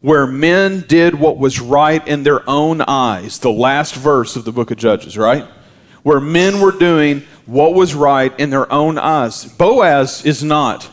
where 0.00 0.26
men 0.26 0.84
did 0.86 1.14
what 1.14 1.38
was 1.38 1.60
right 1.60 2.06
in 2.06 2.22
their 2.22 2.48
own 2.48 2.80
eyes. 2.82 3.38
The 3.40 3.50
last 3.50 3.94
verse 3.94 4.36
of 4.36 4.44
the 4.44 4.52
book 4.52 4.70
of 4.70 4.76
Judges, 4.76 5.18
right? 5.18 5.44
Where 6.02 6.20
men 6.20 6.60
were 6.60 6.72
doing 6.72 7.24
what 7.46 7.74
was 7.74 7.94
right 7.94 8.38
in 8.38 8.50
their 8.50 8.70
own 8.72 8.98
eyes. 8.98 9.44
Boaz 9.44 10.24
is 10.24 10.44
not 10.44 10.88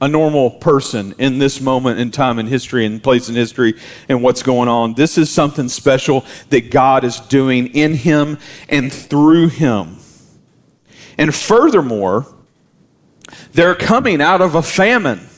a 0.00 0.08
normal 0.08 0.50
person 0.50 1.14
in 1.18 1.38
this 1.38 1.60
moment 1.60 1.98
in 2.00 2.10
time 2.10 2.38
in 2.38 2.46
history 2.46 2.84
and 2.84 3.02
place 3.02 3.28
in 3.28 3.36
history 3.36 3.74
and 4.08 4.22
what's 4.22 4.42
going 4.42 4.68
on. 4.68 4.94
This 4.94 5.16
is 5.16 5.30
something 5.30 5.68
special 5.68 6.26
that 6.50 6.70
God 6.70 7.04
is 7.04 7.20
doing 7.20 7.68
in 7.68 7.94
him 7.94 8.38
and 8.68 8.92
through 8.92 9.48
him. 9.48 10.01
And 11.18 11.34
furthermore, 11.34 12.26
they're 13.52 13.74
coming 13.74 14.20
out 14.20 14.40
of 14.40 14.54
a 14.54 14.62
famine. 14.62 15.28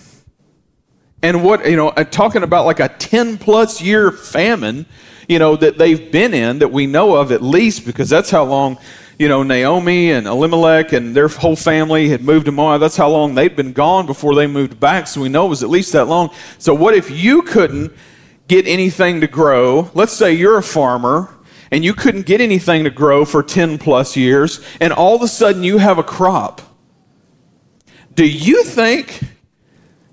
And 1.22 1.42
what 1.42 1.68
you 1.68 1.76
know 1.76 1.88
uh, 1.88 2.04
talking 2.04 2.42
about 2.42 2.66
like 2.66 2.80
a 2.80 2.88
10 2.88 3.38
plus 3.38 3.80
year 3.80 4.12
famine 4.12 4.84
you 5.26 5.38
know 5.38 5.56
that 5.56 5.78
they've 5.78 6.12
been 6.12 6.34
in 6.34 6.58
that 6.58 6.70
we 6.70 6.86
know 6.86 7.16
of 7.16 7.32
at 7.32 7.42
least 7.42 7.86
because 7.86 8.10
that's 8.10 8.30
how 8.30 8.44
long 8.44 8.78
you 9.18 9.28
know 9.28 9.42
naomi 9.42 10.10
and 10.10 10.26
elimelech 10.26 10.92
and 10.92 11.16
their 11.16 11.28
whole 11.28 11.56
family 11.56 12.08
had 12.08 12.22
moved 12.22 12.46
to 12.46 12.52
moab. 12.52 12.80
That's 12.80 12.96
how 12.96 13.08
long 13.08 13.34
they'd 13.34 13.56
been 13.56 13.72
gone 13.72 14.06
before 14.06 14.34
they 14.34 14.46
moved 14.46 14.78
back. 14.78 15.06
So 15.06 15.22
we 15.22 15.28
know 15.28 15.46
it 15.46 15.48
was 15.48 15.62
at 15.62 15.70
least 15.70 15.92
that 15.92 16.06
long. 16.06 16.30
So 16.58 16.74
what 16.74 16.94
if 16.94 17.10
you 17.10 17.42
couldn't 17.42 17.92
get 18.48 18.66
anything 18.66 19.20
to 19.22 19.26
grow? 19.26 19.90
Let's 19.94 20.12
say 20.12 20.34
you're 20.34 20.58
a 20.58 20.62
farmer 20.62 21.34
and 21.70 21.84
you 21.84 21.94
couldn't 21.94 22.26
get 22.26 22.40
anything 22.40 22.84
to 22.84 22.90
grow 22.90 23.24
for 23.24 23.42
10 23.42 23.78
plus 23.78 24.16
years 24.16 24.60
and 24.80 24.92
all 24.92 25.16
of 25.16 25.22
a 25.22 25.28
sudden 25.28 25.62
you 25.62 25.78
have 25.78 25.98
a 25.98 26.02
crop 26.02 26.60
do 28.14 28.26
you 28.26 28.62
think 28.64 29.20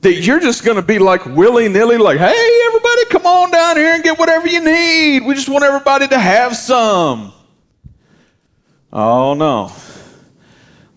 that 0.02 0.22
you're 0.22 0.40
just 0.40 0.66
going 0.66 0.78
to 0.78 0.82
be 0.82 1.00
like 1.00 1.26
willy 1.26 1.70
nilly, 1.70 1.98
like, 1.98 2.18
hey, 2.18 2.62
everybody, 2.68 3.06
come 3.06 3.26
on 3.26 3.52
down 3.52 3.78
here 3.78 3.94
and 3.94 4.04
get 4.04 4.18
whatever 4.18 4.48
you 4.48 4.64
need. 4.64 5.24
We 5.24 5.36
just 5.36 5.50
want 5.50 5.64
everybody 5.64 6.08
to 6.08 6.20
have 6.20 6.56
some. 6.56 7.34
Oh, 8.92 9.34
no. 9.36 9.72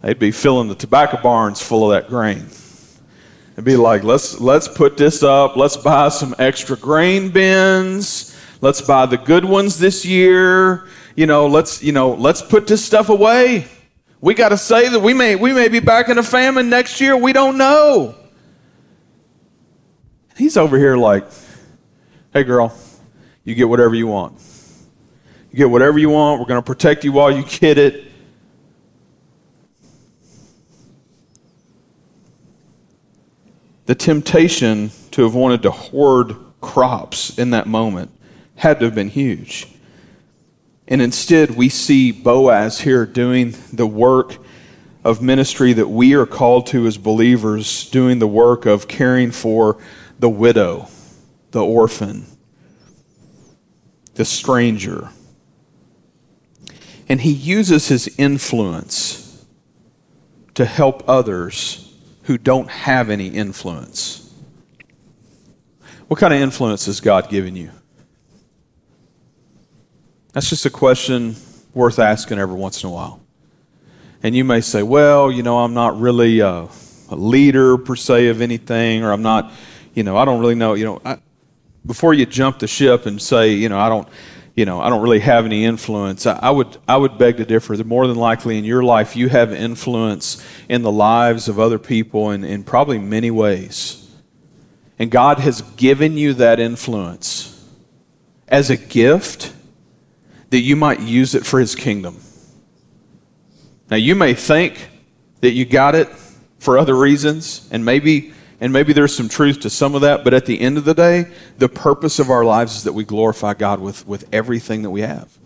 They'd 0.00 0.18
be 0.18 0.30
filling 0.32 0.68
the 0.68 0.74
tobacco 0.74 1.20
barns 1.22 1.62
full 1.62 1.90
of 1.90 1.96
that 1.96 2.10
grain. 2.10 2.46
It'd 3.52 3.64
be 3.64 3.76
like, 3.76 4.02
let's, 4.02 4.40
let's 4.40 4.68
put 4.68 4.96
this 4.96 5.22
up. 5.22 5.56
Let's 5.56 5.76
buy 5.76 6.08
some 6.08 6.34
extra 6.38 6.76
grain 6.76 7.30
bins. 7.30 8.33
Let's 8.60 8.80
buy 8.80 9.06
the 9.06 9.18
good 9.18 9.44
ones 9.44 9.78
this 9.78 10.04
year. 10.04 10.86
You 11.16 11.26
know, 11.26 11.46
let's, 11.46 11.82
you 11.82 11.92
know, 11.92 12.14
let's 12.14 12.42
put 12.42 12.66
this 12.66 12.84
stuff 12.84 13.08
away. 13.08 13.66
We 14.20 14.34
got 14.34 14.50
to 14.50 14.56
say 14.56 14.88
that 14.88 15.00
we 15.00 15.12
may, 15.12 15.36
we 15.36 15.52
may 15.52 15.68
be 15.68 15.80
back 15.80 16.08
in 16.08 16.18
a 16.18 16.22
famine 16.22 16.70
next 16.70 17.00
year. 17.00 17.16
We 17.16 17.32
don't 17.32 17.58
know. 17.58 18.14
He's 20.36 20.56
over 20.56 20.78
here 20.78 20.96
like, 20.96 21.26
hey, 22.32 22.42
girl, 22.42 22.76
you 23.44 23.54
get 23.54 23.68
whatever 23.68 23.94
you 23.94 24.06
want. 24.06 24.40
You 25.50 25.58
get 25.58 25.70
whatever 25.70 25.98
you 25.98 26.10
want. 26.10 26.40
We're 26.40 26.46
going 26.46 26.62
to 26.62 26.66
protect 26.66 27.04
you 27.04 27.12
while 27.12 27.30
you 27.30 27.44
get 27.44 27.78
it. 27.78 28.10
The 33.86 33.94
temptation 33.94 34.90
to 35.10 35.22
have 35.24 35.34
wanted 35.34 35.62
to 35.62 35.70
hoard 35.70 36.34
crops 36.62 37.38
in 37.38 37.50
that 37.50 37.66
moment 37.66 38.10
had 38.56 38.78
to 38.80 38.86
have 38.86 38.94
been 38.94 39.08
huge. 39.08 39.66
And 40.86 41.00
instead, 41.00 41.52
we 41.52 41.68
see 41.68 42.12
Boaz 42.12 42.80
here 42.80 43.06
doing 43.06 43.54
the 43.72 43.86
work 43.86 44.36
of 45.02 45.20
ministry 45.22 45.72
that 45.72 45.88
we 45.88 46.14
are 46.14 46.26
called 46.26 46.66
to 46.68 46.86
as 46.86 46.96
believers, 46.96 47.88
doing 47.90 48.18
the 48.18 48.26
work 48.26 48.66
of 48.66 48.88
caring 48.88 49.30
for 49.30 49.78
the 50.18 50.28
widow, 50.28 50.88
the 51.50 51.64
orphan, 51.64 52.26
the 54.14 54.24
stranger. 54.24 55.10
And 57.08 57.20
he 57.20 57.32
uses 57.32 57.88
his 57.88 58.14
influence 58.18 59.44
to 60.54 60.64
help 60.64 61.06
others 61.08 61.94
who 62.22 62.38
don't 62.38 62.70
have 62.70 63.10
any 63.10 63.28
influence. 63.28 64.32
What 66.08 66.20
kind 66.20 66.32
of 66.32 66.40
influence 66.40 66.86
has 66.86 67.00
God 67.00 67.28
given 67.28 67.56
you? 67.56 67.70
That's 70.34 70.50
just 70.50 70.66
a 70.66 70.70
question 70.70 71.36
worth 71.72 71.98
asking 71.98 72.38
every 72.38 72.56
once 72.56 72.82
in 72.82 72.90
a 72.90 72.92
while. 72.92 73.20
And 74.22 74.36
you 74.36 74.44
may 74.44 74.60
say, 74.60 74.82
well, 74.82 75.32
you 75.32 75.42
know, 75.42 75.60
I'm 75.60 75.72
not 75.74 75.98
really 75.98 76.40
a, 76.40 76.68
a 77.08 77.16
leader 77.16 77.78
per 77.78 77.96
se 77.96 78.28
of 78.28 78.42
anything, 78.42 79.02
or 79.02 79.12
I'm 79.12 79.22
not 79.22 79.50
you 79.94 80.02
know, 80.02 80.16
I 80.16 80.24
don't 80.24 80.40
really 80.40 80.56
know, 80.56 80.74
you 80.74 80.84
know, 80.84 81.00
I, 81.04 81.18
before 81.86 82.14
you 82.14 82.26
jump 82.26 82.58
the 82.58 82.66
ship 82.66 83.06
and 83.06 83.22
say, 83.22 83.52
you 83.52 83.68
know, 83.68 83.78
I 83.78 83.88
don't, 83.88 84.08
you 84.56 84.64
know, 84.64 84.80
I 84.80 84.88
don't 84.88 85.02
really 85.02 85.20
have 85.20 85.44
any 85.44 85.64
influence. 85.64 86.26
I, 86.26 86.38
I 86.42 86.50
would, 86.50 86.76
I 86.86 86.96
would 86.96 87.16
beg 87.16 87.36
to 87.38 87.44
differ. 87.44 87.76
That 87.76 87.86
more 87.86 88.06
than 88.06 88.16
likely 88.16 88.58
in 88.58 88.64
your 88.64 88.82
life, 88.82 89.16
you 89.16 89.28
have 89.28 89.52
influence 89.52 90.44
in 90.68 90.82
the 90.82 90.92
lives 90.92 91.48
of 91.48 91.58
other 91.58 91.78
people 91.78 92.30
in, 92.30 92.44
in 92.44 92.64
probably 92.64 92.98
many 92.98 93.30
ways. 93.30 94.00
And 94.98 95.10
God 95.10 95.38
has 95.38 95.62
given 95.62 96.16
you 96.16 96.34
that 96.34 96.60
influence 96.60 97.50
as 98.48 98.70
a 98.70 98.76
gift 98.76 99.52
that 100.54 100.60
you 100.60 100.76
might 100.76 101.00
use 101.00 101.34
it 101.34 101.44
for 101.44 101.58
His 101.58 101.74
kingdom. 101.74 102.16
Now, 103.90 103.96
you 103.96 104.14
may 104.14 104.34
think 104.34 104.88
that 105.40 105.50
you 105.50 105.64
got 105.64 105.96
it 105.96 106.08
for 106.60 106.78
other 106.78 106.94
reasons, 106.94 107.68
and 107.72 107.84
maybe 107.84 108.32
and 108.60 108.72
maybe 108.72 108.92
there's 108.92 109.14
some 109.14 109.28
truth 109.28 109.58
to 109.60 109.68
some 109.68 109.96
of 109.96 110.02
that, 110.02 110.22
but 110.22 110.32
at 110.32 110.46
the 110.46 110.60
end 110.60 110.78
of 110.78 110.84
the 110.84 110.94
day, 110.94 111.26
the 111.58 111.68
purpose 111.68 112.20
of 112.20 112.30
our 112.30 112.44
lives 112.44 112.76
is 112.76 112.84
that 112.84 112.92
we 112.92 113.02
glorify 113.02 113.52
God 113.52 113.80
with, 113.80 114.06
with 114.06 114.28
everything 114.32 114.82
that 114.82 114.90
we 114.90 115.00
have, 115.00 115.36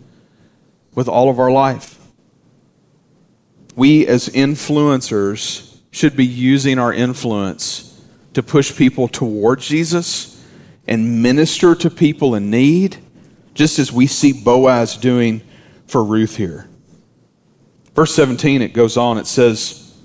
with 0.93 1.07
all 1.09 1.31
of 1.31 1.39
our 1.39 1.49
life. 1.49 1.99
We, 3.75 4.05
as 4.05 4.29
influencers, 4.29 5.79
should 5.89 6.15
be 6.15 6.25
using 6.25 6.77
our 6.77 6.93
influence 6.93 7.99
to 8.35 8.43
push 8.43 8.77
people 8.77 9.07
towards 9.07 9.67
Jesus 9.67 10.45
and 10.87 11.23
minister 11.23 11.73
to 11.73 11.89
people 11.89 12.35
in 12.35 12.51
need, 12.51 12.97
just 13.59 13.77
as 13.77 13.91
we 13.91 14.07
see 14.07 14.31
Boaz 14.31 14.95
doing 14.95 15.41
for 15.85 16.01
Ruth 16.01 16.37
here. 16.37 16.65
Verse 17.93 18.15
17, 18.15 18.61
it 18.61 18.71
goes 18.71 18.95
on, 18.95 19.17
it 19.17 19.27
says, 19.27 19.97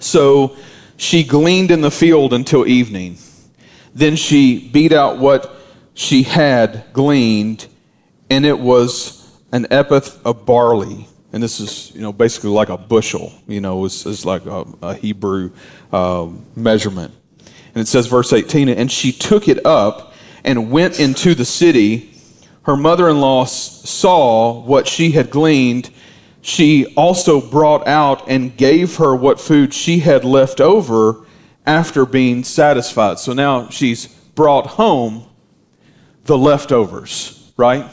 So 0.00 0.56
she 0.96 1.22
gleaned 1.22 1.70
in 1.70 1.82
the 1.82 1.90
field 1.92 2.32
until 2.32 2.66
evening. 2.66 3.16
Then 3.94 4.16
she 4.16 4.68
beat 4.70 4.90
out 4.90 5.18
what 5.18 5.54
she 5.94 6.24
had 6.24 6.86
gleaned, 6.92 7.68
and 8.28 8.44
it 8.44 8.58
was 8.58 9.24
an 9.52 9.68
ephah 9.70 10.00
of 10.24 10.44
barley. 10.44 11.06
And 11.32 11.40
this 11.40 11.60
is, 11.60 11.92
you 11.94 12.00
know, 12.00 12.12
basically 12.12 12.50
like 12.50 12.70
a 12.70 12.76
bushel, 12.76 13.32
you 13.46 13.60
know, 13.60 13.84
it's, 13.84 14.24
like 14.24 14.46
a, 14.46 14.66
a 14.82 14.94
Hebrew 14.94 15.52
uh, 15.92 16.28
measurement. 16.56 17.14
And 17.38 17.82
it 17.82 17.86
says, 17.86 18.08
verse 18.08 18.32
18, 18.32 18.68
and 18.68 18.90
she 18.90 19.12
took 19.12 19.46
it 19.46 19.64
up 19.64 20.12
and 20.42 20.72
went 20.72 20.98
into 20.98 21.36
the 21.36 21.44
city. 21.44 22.13
Her 22.64 22.76
mother 22.76 23.08
in 23.08 23.20
law 23.20 23.44
saw 23.44 24.60
what 24.62 24.88
she 24.88 25.12
had 25.12 25.30
gleaned 25.30 25.90
she 26.44 26.92
also 26.94 27.40
brought 27.40 27.88
out 27.88 28.28
and 28.28 28.54
gave 28.54 28.96
her 28.96 29.16
what 29.16 29.40
food 29.40 29.72
she 29.72 30.00
had 30.00 30.26
left 30.26 30.60
over 30.60 31.24
after 31.64 32.04
being 32.04 32.44
satisfied. 32.44 33.18
So 33.18 33.32
now 33.32 33.70
she's 33.70 34.08
brought 34.34 34.66
home 34.66 35.24
the 36.24 36.36
leftovers, 36.36 37.50
right? 37.56 37.90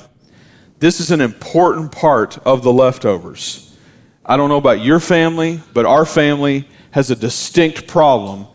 This 0.79 0.99
is 0.99 1.11
an 1.11 1.21
important 1.21 1.93
part 1.93 2.39
of 2.39 2.61
the 2.61 2.73
leftovers. 2.73 3.73
I 4.25 4.35
don't 4.35 4.49
know 4.49 4.57
about 4.57 4.81
your 4.81 4.99
family, 4.99 5.61
but 5.73 5.85
our 5.85 6.05
family 6.05 6.67
has 6.91 7.09
a 7.09 7.15
distinct 7.15 7.87
problem 7.87 8.47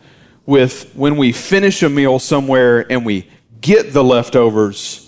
with 0.45 0.93
when 0.93 1.17
we 1.17 1.31
finish 1.31 1.81
a 1.81 1.89
meal 1.89 2.19
somewhere 2.19 2.85
and 2.91 3.03
we 3.03 3.27
get 3.61 3.93
the 3.93 4.03
leftovers, 4.03 5.06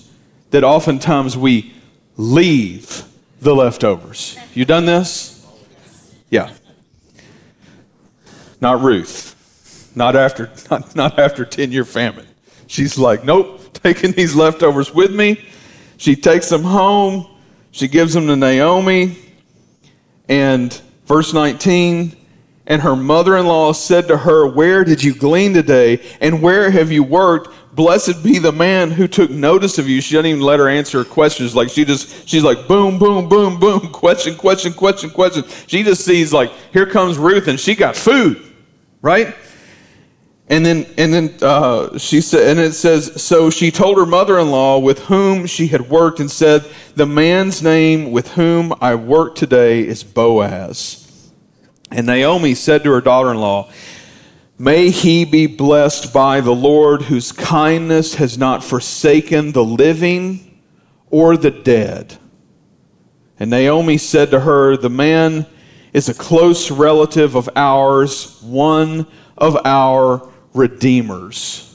that 0.51 0.63
oftentimes 0.63 1.37
we 1.37 1.73
leave 2.17 3.03
the 3.41 3.55
leftovers. 3.55 4.37
You 4.53 4.65
done 4.65 4.85
this? 4.85 5.45
Yeah. 6.29 6.51
Not 8.61 8.81
Ruth. 8.81 9.91
Not 9.95 10.15
after 10.15 10.51
not, 10.71 10.95
not 10.95 11.19
after 11.19 11.45
10 11.45 11.71
year 11.71 11.85
famine. 11.85 12.27
She's 12.67 12.97
like, 12.97 13.23
nope, 13.23 13.61
taking 13.73 14.11
these 14.11 14.35
leftovers 14.35 14.93
with 14.93 15.13
me. 15.13 15.43
She 15.97 16.15
takes 16.15 16.49
them 16.49 16.63
home. 16.63 17.27
She 17.71 17.87
gives 17.87 18.13
them 18.13 18.27
to 18.27 18.35
Naomi. 18.35 19.17
And 20.27 20.73
verse 21.05 21.33
19, 21.33 22.15
and 22.67 22.81
her 22.83 22.95
mother 22.95 23.35
in 23.35 23.47
law 23.47 23.73
said 23.73 24.07
to 24.07 24.17
her, 24.17 24.47
Where 24.47 24.83
did 24.83 25.03
you 25.03 25.15
glean 25.15 25.53
today? 25.53 26.01
And 26.21 26.41
where 26.41 26.69
have 26.69 26.91
you 26.91 27.03
worked? 27.03 27.53
Blessed 27.73 28.23
be 28.23 28.39
the 28.39 28.51
man 28.51 28.91
who 28.91 29.07
took 29.07 29.29
notice 29.29 29.77
of 29.77 29.87
you. 29.87 30.01
She 30.01 30.15
doesn't 30.15 30.25
even 30.25 30.41
let 30.41 30.59
her 30.59 30.67
answer 30.67 30.99
her 30.99 31.05
questions. 31.05 31.55
Like 31.55 31.69
she 31.69 31.85
just, 31.85 32.27
she's 32.27 32.43
like, 32.43 32.67
boom, 32.67 32.97
boom, 32.97 33.29
boom, 33.29 33.59
boom, 33.59 33.79
question, 33.91 34.35
question, 34.35 34.73
question, 34.73 35.09
question. 35.09 35.43
She 35.67 35.83
just 35.83 36.03
sees 36.03 36.33
like, 36.33 36.51
here 36.73 36.85
comes 36.85 37.17
Ruth, 37.17 37.47
and 37.47 37.59
she 37.59 37.75
got 37.75 37.95
food, 37.95 38.41
right? 39.01 39.35
And 40.51 40.65
then, 40.65 40.87
and 40.97 41.13
then 41.13 41.37
uh, 41.43 41.95
she 41.99 42.21
said, 42.21 42.49
and 42.49 42.59
it 42.59 42.73
says, 42.73 43.21
so 43.21 43.51
she 43.51 43.69
told 43.69 43.99
her 43.99 44.05
mother-in-law 44.07 44.79
with 44.79 44.99
whom 45.01 45.45
she 45.45 45.67
had 45.67 45.89
worked, 45.89 46.19
and 46.19 46.29
said, 46.29 46.65
the 46.95 47.05
man's 47.05 47.61
name 47.61 48.11
with 48.11 48.31
whom 48.31 48.73
I 48.81 48.95
work 48.95 49.35
today 49.35 49.85
is 49.87 50.03
Boaz. 50.03 51.31
And 51.91 52.07
Naomi 52.07 52.55
said 52.55 52.83
to 52.83 52.91
her 52.91 53.01
daughter-in-law, 53.01 53.71
May 54.61 54.89
he 54.89 55.23
be 55.23 55.47
blessed 55.47 56.13
by 56.13 56.41
the 56.41 56.53
Lord, 56.53 57.03
whose 57.03 57.31
kindness 57.31 58.15
has 58.15 58.37
not 58.37 58.61
forsaken 58.61 59.53
the 59.53 59.63
living 59.63 60.59
or 61.09 61.37
the 61.37 61.49
dead. 61.49 62.17
And 63.39 63.49
Naomi 63.49 63.97
said 63.97 64.31
to 64.31 64.41
her, 64.41 64.75
The 64.75 64.89
man 64.89 65.45
is 65.93 66.09
a 66.09 66.13
close 66.13 66.69
relative 66.69 67.35
of 67.35 67.49
ours, 67.55 68.37
one 68.41 69.07
of 69.37 69.57
our 69.65 70.29
redeemers. 70.53 71.65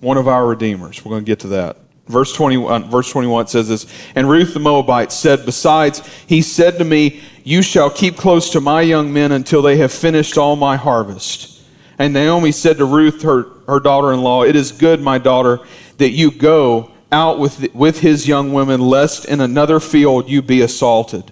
One 0.00 0.16
of 0.16 0.26
our 0.26 0.44
redeemers. 0.44 1.04
We're 1.04 1.10
going 1.10 1.24
to 1.24 1.30
get 1.30 1.40
to 1.40 1.48
that. 1.48 1.76
Verse 2.08 2.32
21, 2.32 2.82
uh, 2.82 2.86
verse 2.88 3.10
21 3.10 3.46
says 3.46 3.68
this 3.68 3.86
And 4.14 4.28
Ruth 4.28 4.52
the 4.52 4.60
Moabite 4.60 5.12
said, 5.12 5.44
Besides, 5.44 6.02
he 6.26 6.42
said 6.42 6.78
to 6.78 6.84
me, 6.84 7.20
You 7.46 7.62
shall 7.62 7.90
keep 7.90 8.16
close 8.16 8.50
to 8.50 8.60
my 8.60 8.80
young 8.80 9.12
men 9.12 9.30
until 9.30 9.62
they 9.62 9.76
have 9.76 9.92
finished 9.92 10.36
all 10.36 10.56
my 10.56 10.74
harvest. 10.74 11.62
And 11.96 12.12
Naomi 12.12 12.50
said 12.50 12.78
to 12.78 12.84
Ruth, 12.84 13.22
her, 13.22 13.44
her 13.68 13.78
daughter 13.78 14.12
in 14.12 14.20
law, 14.20 14.42
It 14.42 14.56
is 14.56 14.72
good, 14.72 15.00
my 15.00 15.18
daughter, 15.18 15.60
that 15.98 16.10
you 16.10 16.32
go 16.32 16.90
out 17.12 17.38
with, 17.38 17.72
with 17.72 18.00
his 18.00 18.26
young 18.26 18.52
women, 18.52 18.80
lest 18.80 19.26
in 19.26 19.40
another 19.40 19.78
field 19.78 20.28
you 20.28 20.42
be 20.42 20.62
assaulted. 20.62 21.30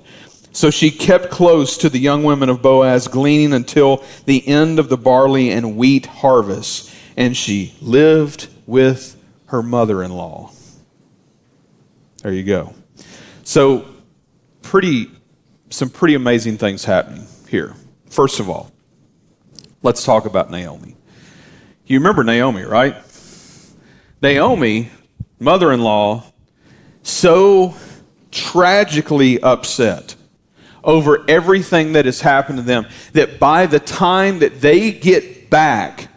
So 0.53 0.71
she 0.71 0.93
kept 0.93 1.33
close 1.33 1.77
to 1.79 1.89
the 1.89 1.99
young 1.99 2.23
women 2.23 2.49
of 2.49 2.63
Boaz, 2.63 3.09
gleaning 3.09 3.53
until 3.53 4.05
the 4.25 4.47
end 4.47 4.79
of 4.79 4.89
the 4.89 4.97
barley 4.97 5.51
and 5.51 5.77
wheat 5.77 6.07
harvest. 6.07 6.95
And 7.17 7.37
she 7.37 7.75
lived 7.81 8.47
with 8.69 9.21
her 9.47 9.65
mother 9.65 10.01
in 10.05 10.13
law. 10.13 10.53
There 12.23 12.33
you 12.33 12.45
go. 12.45 12.73
So, 13.43 13.85
pretty, 14.63 15.11
some 15.75 15.91
pretty 15.91 16.15
amazing 16.15 16.57
things 16.57 16.85
happening 16.85 17.27
here. 17.49 17.75
First 18.09 18.39
of 18.39 18.49
all, 18.49 18.71
let's 19.83 20.05
talk 20.05 20.25
about 20.25 20.49
Naomi. 20.51 20.97
You 21.87 21.99
remember 21.99 22.23
Naomi, 22.23 22.63
right? 22.63 22.97
Naomi, 24.23 24.91
mother 25.41 25.73
in 25.73 25.81
law, 25.81 26.23
so 27.03 27.75
tragically 28.31 29.41
upset 29.43 30.15
over 30.85 31.25
everything 31.29 31.95
that 31.95 32.05
has 32.05 32.21
happened 32.21 32.59
to 32.59 32.65
them 32.65 32.87
that 33.13 33.41
by 33.41 33.67
the 33.67 33.81
time 33.81 34.39
that 34.39 34.61
they 34.61 34.93
get 34.93 35.51
back, 35.51 36.09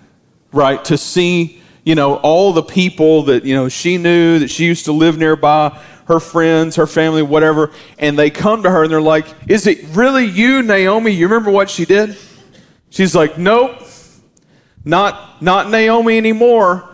right, 0.51 0.85
to 0.85 0.97
see, 0.97 1.61
you 1.83 1.95
know, 1.95 2.17
all 2.17 2.53
the 2.53 2.63
people 2.63 3.23
that, 3.23 3.43
you 3.43 3.55
know, 3.55 3.69
she 3.69 3.97
knew 3.97 4.37
that 4.39 4.49
she 4.49 4.65
used 4.65 4.85
to 4.85 4.91
live 4.91 5.17
nearby, 5.17 5.81
her 6.07 6.19
friends, 6.19 6.77
her 6.77 6.87
family, 6.87 7.21
whatever, 7.21 7.71
and 7.99 8.17
they 8.17 8.29
come 8.29 8.63
to 8.63 8.69
her 8.69 8.83
and 8.83 8.91
they're 8.91 9.01
like, 9.01 9.25
Is 9.47 9.67
it 9.67 9.83
really 9.89 10.25
you, 10.25 10.63
Naomi? 10.63 11.11
You 11.11 11.27
remember 11.27 11.51
what 11.51 11.69
she 11.69 11.85
did? 11.85 12.17
She's 12.89 13.13
like, 13.13 13.37
Nope, 13.37 13.81
not, 14.83 15.41
not 15.41 15.69
Naomi 15.69 16.17
anymore. 16.17 16.87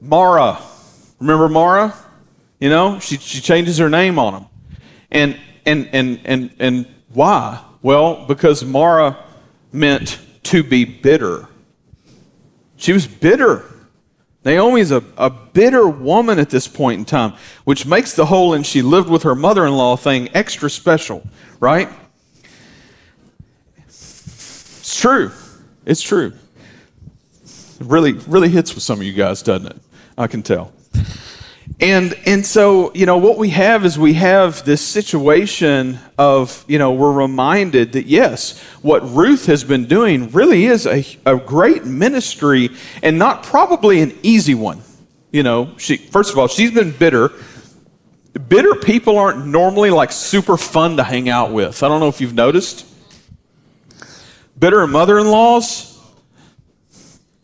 Mara. 0.00 0.58
Remember 1.18 1.48
Mara? 1.48 1.94
You 2.60 2.70
know, 2.70 3.00
she, 3.00 3.16
she 3.16 3.40
changes 3.40 3.78
her 3.78 3.90
name 3.90 4.18
on 4.18 4.32
them. 4.32 4.46
And, 5.10 5.38
and, 5.66 5.88
and, 5.92 6.20
and, 6.24 6.50
and 6.60 6.86
why? 7.12 7.62
Well, 7.82 8.26
because 8.26 8.64
Mara 8.64 9.24
meant 9.72 10.20
to 10.44 10.62
be 10.62 10.84
bitter. 10.84 11.48
She 12.76 12.92
was 12.92 13.06
bitter. 13.06 13.64
Naomi 14.44 14.80
is 14.80 14.90
a, 14.90 15.04
a 15.16 15.30
bitter 15.30 15.86
woman 15.86 16.38
at 16.38 16.50
this 16.50 16.66
point 16.66 16.98
in 16.98 17.04
time, 17.04 17.34
which 17.64 17.86
makes 17.86 18.14
the 18.14 18.26
whole 18.26 18.54
and 18.54 18.66
she 18.66 18.82
lived 18.82 19.08
with 19.08 19.22
her 19.22 19.34
mother 19.34 19.64
in 19.66 19.72
law 19.72 19.96
thing 19.96 20.28
extra 20.34 20.68
special, 20.68 21.22
right? 21.60 21.88
It's 23.86 25.00
true. 25.00 25.30
It's 25.86 26.02
true. 26.02 26.32
It 27.44 27.86
really, 27.86 28.12
really 28.12 28.48
hits 28.48 28.74
with 28.74 28.82
some 28.82 28.98
of 28.98 29.06
you 29.06 29.12
guys, 29.12 29.42
doesn't 29.42 29.66
it? 29.66 29.80
I 30.18 30.26
can 30.26 30.42
tell. 30.42 30.72
And 31.80 32.14
and 32.26 32.46
so, 32.46 32.92
you 32.94 33.06
know, 33.06 33.18
what 33.18 33.38
we 33.38 33.50
have 33.50 33.84
is 33.84 33.98
we 33.98 34.14
have 34.14 34.64
this 34.64 34.80
situation 34.80 35.98
of, 36.16 36.64
you 36.68 36.78
know, 36.78 36.92
we're 36.92 37.12
reminded 37.12 37.92
that 37.92 38.06
yes, 38.06 38.60
what 38.82 39.02
Ruth 39.10 39.46
has 39.46 39.64
been 39.64 39.86
doing 39.86 40.30
really 40.30 40.66
is 40.66 40.86
a, 40.86 41.04
a 41.26 41.36
great 41.36 41.84
ministry 41.84 42.70
and 43.02 43.18
not 43.18 43.42
probably 43.42 44.00
an 44.00 44.16
easy 44.22 44.54
one. 44.54 44.82
You 45.32 45.42
know, 45.42 45.74
she 45.78 45.96
first 45.96 46.32
of 46.32 46.38
all, 46.38 46.46
she's 46.46 46.72
been 46.72 46.92
bitter. 46.92 47.32
Bitter 48.48 48.74
people 48.74 49.18
aren't 49.18 49.46
normally 49.46 49.90
like 49.90 50.12
super 50.12 50.56
fun 50.56 50.96
to 50.98 51.04
hang 51.04 51.28
out 51.28 51.52
with. 51.52 51.82
I 51.82 51.88
don't 51.88 52.00
know 52.00 52.08
if 52.08 52.20
you've 52.20 52.34
noticed. 52.34 52.86
Bitter 54.58 54.86
mother-in-laws, 54.86 55.98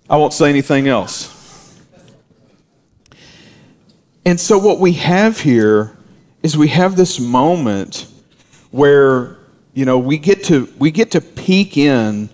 I 0.08 0.16
won't 0.16 0.32
say 0.32 0.48
anything 0.48 0.86
else. 0.86 1.37
And 4.28 4.38
so 4.38 4.58
what 4.58 4.78
we 4.78 4.92
have 4.92 5.40
here 5.40 5.96
is 6.42 6.54
we 6.54 6.68
have 6.68 6.96
this 6.96 7.18
moment 7.18 8.08
where 8.72 9.38
you 9.72 9.86
know 9.86 9.98
we 9.98 10.18
get 10.18 10.44
to 10.44 10.70
we 10.78 10.90
get 10.90 11.12
to 11.12 11.22
peek 11.22 11.78
in 11.78 12.28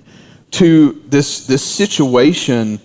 to 0.51 1.01
this 1.07 1.47
this 1.47 1.63
situation 1.63 2.81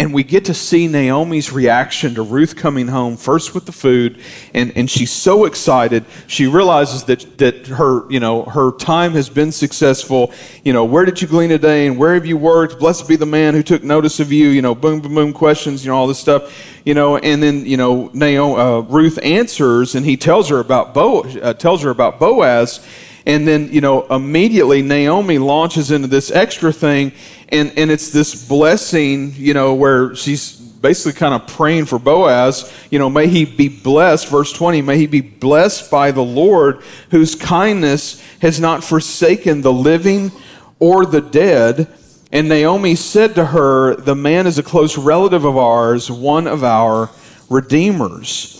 and 0.00 0.14
we 0.14 0.24
get 0.24 0.46
to 0.46 0.54
see 0.54 0.88
Naomi's 0.88 1.52
reaction 1.52 2.14
to 2.14 2.22
Ruth 2.22 2.56
coming 2.56 2.88
home 2.88 3.18
first 3.18 3.54
with 3.54 3.66
the 3.66 3.72
food 3.72 4.18
and, 4.54 4.72
and 4.74 4.90
she's 4.90 5.12
so 5.12 5.44
excited. 5.44 6.06
She 6.26 6.46
realizes 6.46 7.04
that 7.04 7.36
that 7.36 7.66
her 7.66 8.10
you 8.10 8.18
know 8.18 8.44
her 8.44 8.72
time 8.72 9.12
has 9.12 9.28
been 9.28 9.52
successful. 9.52 10.32
You 10.64 10.72
know 10.72 10.86
where 10.86 11.04
did 11.04 11.20
you 11.20 11.28
glean 11.28 11.50
today 11.50 11.86
and 11.86 11.98
where 11.98 12.14
have 12.14 12.24
you 12.24 12.38
worked? 12.38 12.78
Blessed 12.78 13.08
be 13.08 13.16
the 13.16 13.26
man 13.26 13.52
who 13.52 13.62
took 13.62 13.82
notice 13.82 14.20
of 14.20 14.32
you 14.32 14.48
you 14.48 14.62
know 14.62 14.74
boom 14.74 15.00
boom 15.00 15.14
boom 15.14 15.32
questions 15.34 15.84
you 15.84 15.90
know 15.90 15.98
all 15.98 16.06
this 16.06 16.18
stuff 16.18 16.80
you 16.86 16.94
know. 16.94 17.18
And 17.18 17.42
then 17.42 17.66
you 17.66 17.76
know 17.76 18.10
Naomi, 18.14 18.58
uh, 18.58 18.80
Ruth 18.80 19.18
answers 19.22 19.94
and 19.94 20.06
he 20.06 20.16
tells 20.16 20.48
her 20.48 20.60
about 20.60 20.94
Bo 20.94 21.24
uh, 21.24 21.52
tells 21.52 21.82
her 21.82 21.90
about 21.90 22.18
Boaz 22.18 22.80
and 23.26 23.46
then, 23.46 23.72
you 23.72 23.80
know, 23.80 24.06
immediately 24.06 24.82
Naomi 24.82 25.38
launches 25.38 25.90
into 25.90 26.08
this 26.08 26.30
extra 26.30 26.72
thing, 26.72 27.12
and, 27.48 27.72
and 27.76 27.90
it's 27.90 28.10
this 28.10 28.48
blessing, 28.48 29.34
you 29.36 29.54
know, 29.54 29.74
where 29.74 30.14
she's 30.14 30.60
basically 30.80 31.12
kind 31.12 31.34
of 31.34 31.46
praying 31.46 31.84
for 31.84 31.98
Boaz, 31.98 32.72
you 32.90 32.98
know, 32.98 33.10
may 33.10 33.28
he 33.28 33.44
be 33.44 33.68
blessed, 33.68 34.28
verse 34.28 34.52
20, 34.52 34.82
may 34.82 34.96
he 34.96 35.06
be 35.06 35.20
blessed 35.20 35.90
by 35.90 36.10
the 36.10 36.22
Lord, 36.22 36.82
whose 37.10 37.34
kindness 37.34 38.22
has 38.40 38.58
not 38.58 38.82
forsaken 38.82 39.60
the 39.60 39.72
living 39.72 40.32
or 40.78 41.04
the 41.04 41.20
dead. 41.20 41.88
And 42.32 42.48
Naomi 42.48 42.94
said 42.94 43.34
to 43.34 43.46
her, 43.46 43.96
The 43.96 44.14
man 44.14 44.46
is 44.46 44.58
a 44.58 44.62
close 44.62 44.96
relative 44.96 45.44
of 45.44 45.56
ours, 45.56 46.10
one 46.10 46.46
of 46.46 46.64
our 46.64 47.10
redeemers. 47.50 48.56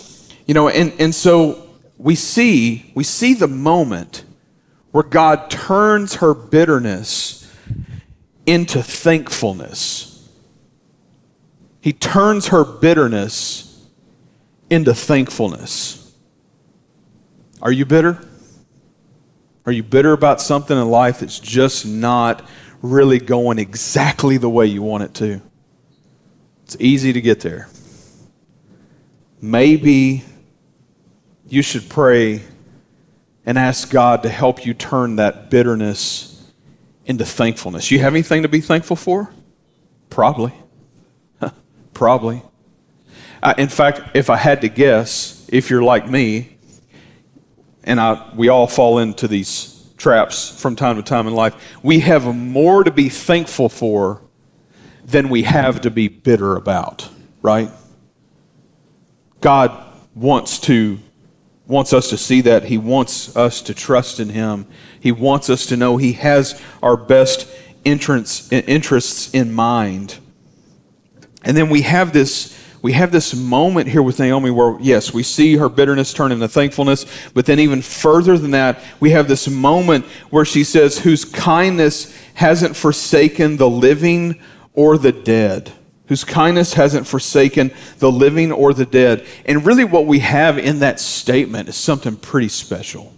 You 0.47 0.55
know, 0.55 0.69
and, 0.69 0.93
and 0.99 1.15
so 1.15 1.69
we 1.97 2.17
see, 2.17 2.91
we 2.95 3.05
see 3.05 3.35
the 3.35 3.49
moment 3.49 4.25
where 4.93 5.05
God 5.05 5.51
turns 5.51 6.17
her 6.17 6.35
bitterness 6.35 7.53
into 8.47 8.83
thankfulness. 8.83 10.29
He 11.81 11.93
turns 11.93 12.49
her 12.49 12.65
bitterness 12.65 13.87
into 14.69 14.95
thankfulness. 14.95 16.15
Are 17.63 17.73
you 17.73 17.85
bitter? 17.85 18.19
Are 19.67 19.73
you 19.73 19.83
bitter 19.83 20.13
about 20.13 20.41
something 20.41 20.77
in 20.77 20.89
life 20.89 21.21
that's 21.21 21.39
just 21.39 21.87
not 21.87 22.47
really 22.83 23.19
going 23.19 23.59
exactly 23.59 24.37
the 24.37 24.49
way 24.49 24.67
you 24.67 24.83
want 24.83 25.05
it 25.05 25.15
to? 25.15 25.41
It's 26.65 26.77
easy 26.81 27.13
to 27.13 27.21
get 27.21 27.41
there. 27.41 27.69
Maybe 29.41 30.25
you 31.49 31.63
should 31.63 31.89
pray 31.89 32.43
and 33.47 33.59
ask 33.59 33.91
God 33.91 34.23
to 34.23 34.29
help 34.29 34.65
you 34.65 34.75
turn 34.75 35.17
that 35.17 35.51
bitterness 35.51 36.53
into 37.07 37.25
thankfulness. 37.25 37.91
You 37.91 37.99
have 38.01 38.13
anything 38.13 38.43
to 38.43 38.49
be 38.49 38.61
thankful 38.61 38.97
for? 38.97 39.31
Probably. 40.11 40.53
Probably. 41.95 42.43
In 43.57 43.69
fact, 43.69 44.03
if 44.15 44.29
I 44.29 44.37
had 44.37 44.61
to 44.61 44.69
guess, 44.69 45.47
if 45.51 45.71
you're 45.71 45.83
like 45.83 46.09
me, 46.09 46.59
and 47.85 47.99
I, 47.99 48.31
we 48.37 48.49
all 48.49 48.67
fall 48.67 48.99
into 48.99 49.27
these 49.27 49.91
traps 49.97 50.61
from 50.61 50.77
time 50.77 50.97
to 50.97 51.03
time 51.03 51.27
in 51.27 51.35
life, 51.35 51.55
we 51.83 52.01
have 52.01 52.35
more 52.35 52.85
to 52.85 52.91
be 52.91 53.09
thankful 53.09 53.69
for 53.69 54.23
than 55.05 55.29
we 55.29 55.43
have 55.43 55.81
to 55.83 55.91
be 55.91 56.09
bitter 56.09 56.57
about, 56.57 57.09
right? 57.43 57.71
God 59.41 59.73
wants 60.15 60.61
to 60.61 60.99
wants 61.71 61.93
us 61.93 62.11
to 62.11 62.19
see 62.19 62.41
that. 62.43 62.65
He 62.65 62.77
wants 62.77 63.35
us 63.37 63.63
to 63.63 63.73
trust 63.73 64.21
in 64.21 64.31
Him. 64.31 64.67
He 64.99 65.13
wants 65.13 65.49
us 65.49 65.65
to 65.67 65.77
know 65.77 65.97
He 65.97 66.13
has 66.15 66.61
our 66.83 66.97
best 66.97 67.49
entrance, 67.85 68.53
interests 68.53 69.33
in 69.33 69.53
mind. 69.53 70.19
And 71.43 71.57
then 71.57 71.71
we 71.71 71.83
have 71.83 72.13
this 72.13 72.59
we 72.83 72.93
have 72.93 73.13
this 73.13 73.35
moment 73.35 73.89
here 73.89 74.03
with 74.03 74.19
Naomi 74.19 74.51
where, 74.51 74.75
yes, 74.81 75.13
we 75.13 75.23
see 75.23 75.59
her 75.59 75.69
bitterness 75.69 76.15
turn 76.15 76.33
into 76.33 76.49
thankfulness, 76.49 77.05
but 77.35 77.45
then 77.45 77.59
even 77.59 77.83
further 77.83 78.39
than 78.39 78.53
that, 78.53 78.83
we 79.01 79.11
have 79.11 79.29
this 79.29 79.49
moment 79.49 80.07
where 80.31 80.47
she 80.47 80.65
says, 80.65 80.99
Whose 81.01 81.27
kindness 81.27 82.17
hasn't 82.33 82.77
forsaken 82.77 83.59
the 83.59 83.69
living 83.69 84.41
or 84.73 84.97
the 84.97 85.13
dead 85.13 85.75
whose 86.11 86.25
kindness 86.25 86.75
hasn't 86.75 87.07
forsaken 87.07 87.71
the 87.99 88.11
living 88.11 88.51
or 88.51 88.75
the 88.75 88.85
dead. 88.85 89.25
And 89.47 89.65
really, 89.65 89.85
what 89.85 90.07
we 90.07 90.19
have 90.19 90.59
in 90.59 90.81
that 90.81 90.99
statement 90.99 91.69
is 91.69 91.77
something 91.77 92.17
pretty 92.17 92.49
special. 92.49 93.15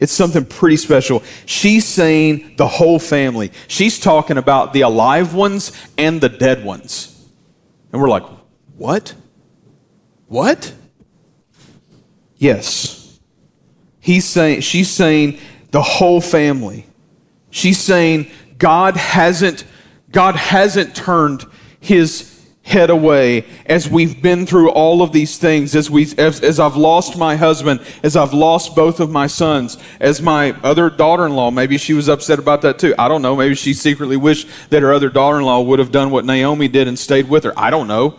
It's 0.00 0.14
something 0.14 0.46
pretty 0.46 0.78
special. 0.78 1.22
She's 1.44 1.84
saying 1.86 2.54
the 2.56 2.66
whole 2.66 2.98
family. 2.98 3.52
She's 3.68 4.00
talking 4.00 4.38
about 4.38 4.72
the 4.72 4.80
alive 4.80 5.34
ones 5.34 5.72
and 5.98 6.18
the 6.18 6.30
dead 6.30 6.64
ones. 6.64 7.22
And 7.92 8.00
we're 8.00 8.08
like, 8.08 8.24
what? 8.78 9.14
What? 10.26 10.72
Yes. 12.38 13.20
He's 14.00 14.24
saying, 14.24 14.62
she's 14.62 14.88
saying 14.88 15.38
the 15.70 15.82
whole 15.82 16.22
family. 16.22 16.86
She's 17.50 17.78
saying 17.78 18.30
God 18.56 18.96
hasn't, 18.96 19.66
God 20.10 20.34
hasn't 20.34 20.96
turned 20.96 21.44
his 21.80 22.32
head 22.62 22.90
away. 22.90 23.44
As 23.66 23.88
we've 23.88 24.20
been 24.20 24.44
through 24.44 24.70
all 24.70 25.00
of 25.00 25.12
these 25.12 25.38
things 25.38 25.76
as 25.76 25.88
we 25.88 26.02
as, 26.18 26.40
as 26.40 26.58
I've 26.58 26.74
lost 26.74 27.16
my 27.16 27.36
husband 27.36 27.80
as 28.02 28.16
I've 28.16 28.32
lost 28.32 28.74
both 28.74 28.98
of 28.98 29.08
my 29.08 29.28
sons 29.28 29.78
as 30.00 30.20
my 30.20 30.50
other 30.64 30.90
daughter-in-law 30.90 31.52
maybe 31.52 31.78
she 31.78 31.94
was 31.94 32.08
upset 32.08 32.40
about 32.40 32.62
that 32.62 32.80
too. 32.80 32.92
I 32.98 33.06
don't 33.06 33.22
know. 33.22 33.36
Maybe 33.36 33.54
she 33.54 33.72
secretly 33.72 34.16
wished 34.16 34.48
that 34.70 34.82
her 34.82 34.92
other 34.92 35.08
daughter-in-law 35.08 35.60
would 35.60 35.78
have 35.78 35.92
done 35.92 36.10
what 36.10 36.24
Naomi 36.24 36.66
did 36.66 36.88
and 36.88 36.98
stayed 36.98 37.28
with 37.28 37.44
her. 37.44 37.52
I 37.56 37.70
don't 37.70 37.86
know. 37.86 38.18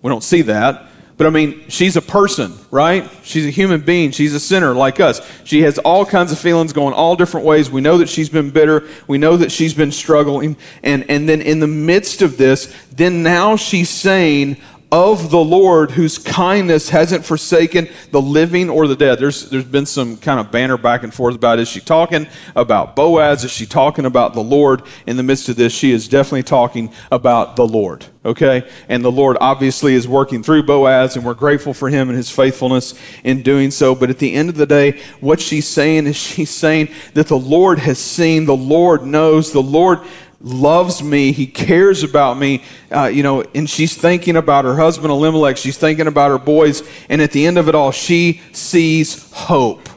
We 0.00 0.10
don't 0.10 0.22
see 0.22 0.42
that 0.42 0.87
but 1.18 1.26
I 1.26 1.30
mean, 1.30 1.64
she's 1.68 1.96
a 1.96 2.00
person, 2.00 2.54
right? 2.70 3.10
She's 3.24 3.44
a 3.44 3.50
human 3.50 3.80
being. 3.80 4.12
She's 4.12 4.34
a 4.34 4.40
sinner 4.40 4.72
like 4.72 5.00
us. 5.00 5.20
She 5.42 5.62
has 5.62 5.76
all 5.78 6.06
kinds 6.06 6.30
of 6.30 6.38
feelings 6.38 6.72
going 6.72 6.94
all 6.94 7.16
different 7.16 7.44
ways. 7.44 7.68
We 7.68 7.80
know 7.80 7.98
that 7.98 8.08
she's 8.08 8.28
been 8.28 8.50
bitter. 8.50 8.88
We 9.08 9.18
know 9.18 9.36
that 9.36 9.50
she's 9.50 9.74
been 9.74 9.90
struggling. 9.90 10.56
And, 10.84 11.10
and 11.10 11.28
then 11.28 11.42
in 11.42 11.58
the 11.58 11.66
midst 11.66 12.22
of 12.22 12.36
this, 12.38 12.72
then 12.92 13.24
now 13.24 13.56
she's 13.56 13.90
saying, 13.90 14.58
of 14.90 15.30
the 15.30 15.38
Lord 15.38 15.90
whose 15.90 16.16
kindness 16.16 16.88
hasn't 16.88 17.24
forsaken 17.24 17.88
the 18.10 18.22
living 18.22 18.70
or 18.70 18.86
the 18.86 18.96
dead. 18.96 19.18
There's, 19.18 19.50
there's 19.50 19.64
been 19.64 19.84
some 19.84 20.16
kind 20.16 20.40
of 20.40 20.50
banner 20.50 20.78
back 20.78 21.02
and 21.02 21.12
forth 21.12 21.34
about 21.34 21.58
is 21.58 21.68
she 21.68 21.80
talking 21.80 22.26
about 22.56 22.96
Boaz? 22.96 23.44
Is 23.44 23.50
she 23.50 23.66
talking 23.66 24.06
about 24.06 24.32
the 24.32 24.42
Lord? 24.42 24.82
In 25.06 25.18
the 25.18 25.22
midst 25.22 25.50
of 25.50 25.56
this, 25.56 25.74
she 25.74 25.92
is 25.92 26.08
definitely 26.08 26.44
talking 26.44 26.90
about 27.12 27.56
the 27.56 27.66
Lord, 27.66 28.06
okay? 28.24 28.66
And 28.88 29.04
the 29.04 29.12
Lord 29.12 29.36
obviously 29.42 29.92
is 29.92 30.08
working 30.08 30.42
through 30.42 30.62
Boaz, 30.62 31.16
and 31.16 31.24
we're 31.24 31.34
grateful 31.34 31.74
for 31.74 31.90
him 31.90 32.08
and 32.08 32.16
his 32.16 32.30
faithfulness 32.30 32.94
in 33.24 33.42
doing 33.42 33.70
so. 33.70 33.94
But 33.94 34.08
at 34.08 34.18
the 34.18 34.32
end 34.32 34.48
of 34.48 34.56
the 34.56 34.66
day, 34.66 35.02
what 35.20 35.38
she's 35.38 35.68
saying 35.68 36.06
is 36.06 36.16
she's 36.16 36.50
saying 36.50 36.88
that 37.12 37.26
the 37.26 37.38
Lord 37.38 37.78
has 37.80 37.98
seen, 37.98 38.46
the 38.46 38.56
Lord 38.56 39.04
knows, 39.04 39.52
the 39.52 39.62
Lord 39.62 40.00
loves 40.40 41.02
me. 41.02 41.32
He 41.32 41.46
cares 41.46 42.02
about 42.02 42.38
me. 42.38 42.62
Uh, 42.90 43.06
you 43.06 43.22
know, 43.22 43.42
and 43.54 43.68
she's 43.68 43.96
thinking 43.96 44.36
about 44.36 44.64
her 44.64 44.76
husband 44.76 45.10
Elimelech. 45.10 45.56
She's 45.56 45.78
thinking 45.78 46.06
about 46.06 46.30
her 46.30 46.38
boys. 46.38 46.82
And 47.08 47.20
at 47.20 47.32
the 47.32 47.46
end 47.46 47.58
of 47.58 47.68
it 47.68 47.74
all, 47.74 47.90
she 47.90 48.40
sees 48.52 49.30
hope. 49.32 49.88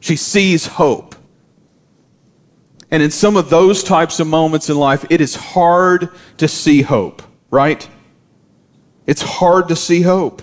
She 0.00 0.16
sees 0.16 0.66
hope. 0.66 1.14
And 2.90 3.02
in 3.02 3.10
some 3.10 3.36
of 3.36 3.50
those 3.50 3.82
types 3.82 4.18
of 4.18 4.26
moments 4.26 4.70
in 4.70 4.76
life, 4.76 5.04
it 5.10 5.20
is 5.20 5.34
hard 5.34 6.10
to 6.38 6.48
see 6.48 6.80
hope, 6.82 7.22
right? 7.50 7.86
It's 9.06 9.20
hard 9.20 9.68
to 9.68 9.76
see 9.76 10.02
hope. 10.02 10.42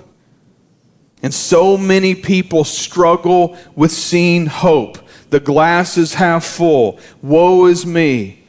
And 1.23 1.33
so 1.33 1.75
many 1.75 2.13
people 2.13 2.63
struggle 2.63 3.57
with 3.75 3.91
seeing 3.91 4.45
hope. 4.45 4.99
The 5.31 5.39
glass 5.39 5.97
is 5.97 6.13
half 6.13 6.45
full. 6.45 6.99
Woe 7.23 7.65
is 7.65 7.83
me. 7.83 8.44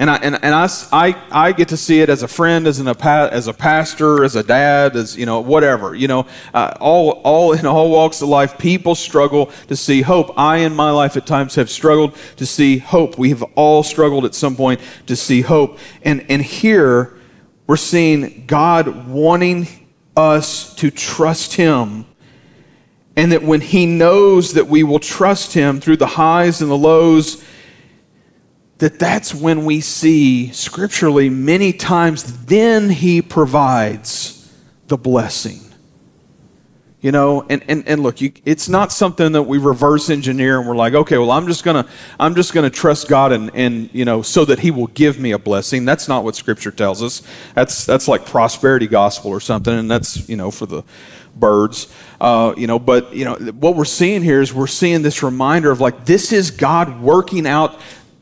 And, 0.00 0.08
I, 0.08 0.16
and, 0.16 0.42
and 0.42 0.54
I, 0.54 0.66
I, 0.92 1.22
I 1.30 1.52
get 1.52 1.68
to 1.68 1.76
see 1.76 2.00
it 2.00 2.08
as 2.08 2.22
a 2.22 2.28
friend, 2.28 2.66
as, 2.66 2.78
an, 2.78 2.88
as 2.88 3.48
a 3.48 3.52
pastor, 3.52 4.24
as 4.24 4.34
a 4.34 4.42
dad, 4.42 4.96
as, 4.96 5.14
you 5.14 5.26
know, 5.26 5.40
whatever. 5.40 5.94
You 5.94 6.08
know, 6.08 6.26
uh, 6.54 6.72
all, 6.80 7.20
all 7.22 7.52
in 7.52 7.66
all 7.66 7.90
walks 7.90 8.22
of 8.22 8.30
life, 8.30 8.56
people 8.56 8.94
struggle 8.94 9.52
to 9.68 9.76
see 9.76 10.00
hope. 10.00 10.32
I, 10.38 10.60
in 10.60 10.74
my 10.74 10.90
life, 10.90 11.18
at 11.18 11.26
times 11.26 11.54
have 11.56 11.68
struggled 11.68 12.16
to 12.36 12.46
see 12.46 12.78
hope. 12.78 13.18
We 13.18 13.28
have 13.28 13.42
all 13.56 13.82
struggled 13.82 14.24
at 14.24 14.34
some 14.34 14.56
point 14.56 14.80
to 15.04 15.14
see 15.14 15.42
hope. 15.42 15.78
And, 16.00 16.24
and 16.30 16.40
here, 16.40 17.18
we're 17.66 17.76
seeing 17.76 18.46
God 18.46 19.06
wanting 19.06 19.68
us 20.16 20.74
to 20.76 20.90
trust 20.90 21.56
Him. 21.56 22.06
And 23.16 23.32
that 23.32 23.42
when 23.42 23.60
He 23.60 23.84
knows 23.84 24.54
that 24.54 24.66
we 24.66 24.82
will 24.82 24.98
trust 24.98 25.52
Him 25.52 25.78
through 25.78 25.98
the 25.98 26.06
highs 26.06 26.62
and 26.62 26.70
the 26.70 26.78
lows, 26.78 27.44
that 28.80 28.98
that's 28.98 29.34
when 29.34 29.66
we 29.66 29.80
see 29.80 30.50
scripturally 30.52 31.28
many 31.28 31.72
times, 31.72 32.46
then 32.46 32.88
He 32.88 33.22
provides 33.22 34.50
the 34.88 34.96
blessing. 34.96 35.60
You 37.02 37.12
know, 37.12 37.46
and, 37.48 37.64
and, 37.66 37.88
and 37.88 38.02
look, 38.02 38.20
you, 38.20 38.32
it's 38.44 38.68
not 38.68 38.92
something 38.92 39.32
that 39.32 39.44
we 39.44 39.56
reverse 39.56 40.10
engineer 40.10 40.58
and 40.58 40.68
we're 40.68 40.76
like, 40.76 40.92
okay, 40.92 41.16
well, 41.16 41.30
I'm 41.30 41.46
just 41.46 41.64
gonna 41.64 41.88
I'm 42.18 42.34
just 42.34 42.52
gonna 42.52 42.68
trust 42.68 43.08
God 43.08 43.32
and, 43.32 43.50
and 43.54 43.88
you 43.94 44.04
know, 44.04 44.20
so 44.20 44.44
that 44.44 44.58
He 44.58 44.70
will 44.70 44.88
give 44.88 45.18
me 45.18 45.32
a 45.32 45.38
blessing. 45.38 45.86
That's 45.86 46.08
not 46.08 46.24
what 46.24 46.36
Scripture 46.36 46.70
tells 46.70 47.02
us. 47.02 47.22
That's 47.54 47.86
that's 47.86 48.06
like 48.06 48.26
prosperity 48.26 48.86
gospel 48.86 49.30
or 49.30 49.40
something, 49.40 49.72
and 49.72 49.90
that's 49.90 50.28
you 50.28 50.36
know 50.36 50.50
for 50.50 50.66
the 50.66 50.82
birds. 51.34 51.90
Uh, 52.20 52.52
you 52.58 52.66
know, 52.66 52.78
but 52.78 53.14
you 53.14 53.24
know 53.24 53.34
what 53.34 53.76
we're 53.76 53.86
seeing 53.86 54.22
here 54.22 54.42
is 54.42 54.52
we're 54.52 54.66
seeing 54.66 55.00
this 55.00 55.22
reminder 55.22 55.70
of 55.70 55.80
like 55.80 56.04
this 56.04 56.32
is 56.32 56.50
God 56.50 57.00
working 57.00 57.46
out 57.46 57.80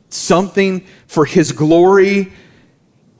something 0.09 0.87
for 1.07 1.25
His 1.25 1.53
glory 1.53 2.33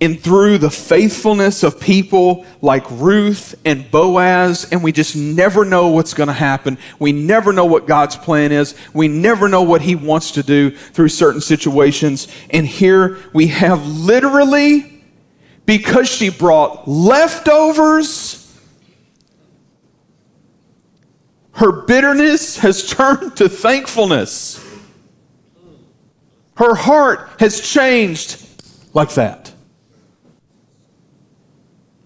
and 0.01 0.21
through 0.21 0.59
the 0.59 0.71
faithfulness 0.71 1.63
of 1.65 1.81
people 1.81 2.47
like 2.63 2.89
Ruth 2.91 3.57
and 3.65 3.91
Boaz, 3.91 4.69
and 4.71 4.83
we 4.83 4.93
just 4.93 5.17
never 5.17 5.65
know 5.65 5.89
what's 5.89 6.15
going 6.15 6.29
to 6.29 6.33
happen. 6.33 6.79
We 7.01 7.13
never 7.13 7.53
know 7.53 7.65
what 7.65 7.87
God's 7.87 8.17
plan 8.17 8.53
is. 8.53 8.77
We 8.95 9.09
never 9.09 9.49
know 9.49 9.63
what 9.63 9.83
He 9.83 9.97
wants 9.97 10.33
to 10.33 10.43
do 10.43 10.71
through 10.71 11.09
certain 11.09 11.41
situations. 11.41 12.29
And 12.51 12.67
here 12.67 13.19
we 13.33 13.49
have 13.49 13.85
literally, 13.87 15.03
because 15.67 16.09
she 16.09 16.31
brought 16.31 16.87
leftovers, 16.87 18.45
her 21.53 21.73
bitterness 21.73 22.59
has 22.59 22.87
turned 22.89 23.37
to 23.39 23.49
thankfulness. 23.49 24.65
Her 26.59 26.75
heart 26.75 27.31
has 27.39 27.61
changed 27.61 28.45
like 28.93 29.11
that 29.15 29.53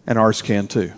and 0.06 0.18
ours 0.18 0.42
can 0.42 0.66
too. 0.68 0.92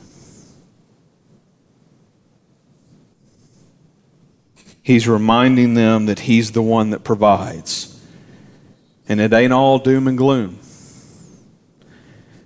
He's 4.82 5.06
reminding 5.06 5.74
them 5.74 6.06
that 6.06 6.18
He's 6.18 6.50
the 6.50 6.62
one 6.62 6.90
that 6.90 7.04
provides. 7.04 7.90
And 9.08 9.20
it 9.20 9.32
ain't 9.32 9.52
all 9.52 9.78
doom 9.78 10.08
and 10.08 10.18
gloom. 10.18 10.58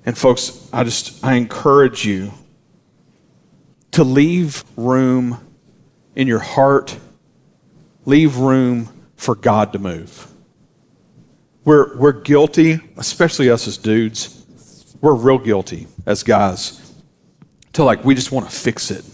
And 0.04 0.16
folks, 0.16 0.68
I 0.74 0.84
just 0.84 1.24
I 1.24 1.34
encourage 1.36 2.04
you 2.04 2.32
to 3.92 4.04
leave 4.04 4.62
room 4.76 5.38
in 6.14 6.28
your 6.28 6.38
heart, 6.38 6.98
leave 8.04 8.36
room 8.36 8.90
for 9.16 9.34
God 9.34 9.72
to 9.72 9.78
move. 9.78 10.27
We're, 11.68 11.98
we're 11.98 12.12
guilty, 12.12 12.80
especially 12.96 13.50
us 13.50 13.68
as 13.68 13.76
dudes 13.76 14.38
we're 15.02 15.12
real 15.12 15.36
guilty 15.36 15.86
as 16.06 16.22
guys 16.22 16.94
to 17.74 17.84
like, 17.84 18.02
we 18.06 18.14
just 18.14 18.32
want 18.32 18.48
to 18.48 18.56
fix 18.56 18.90
it. 18.90 19.04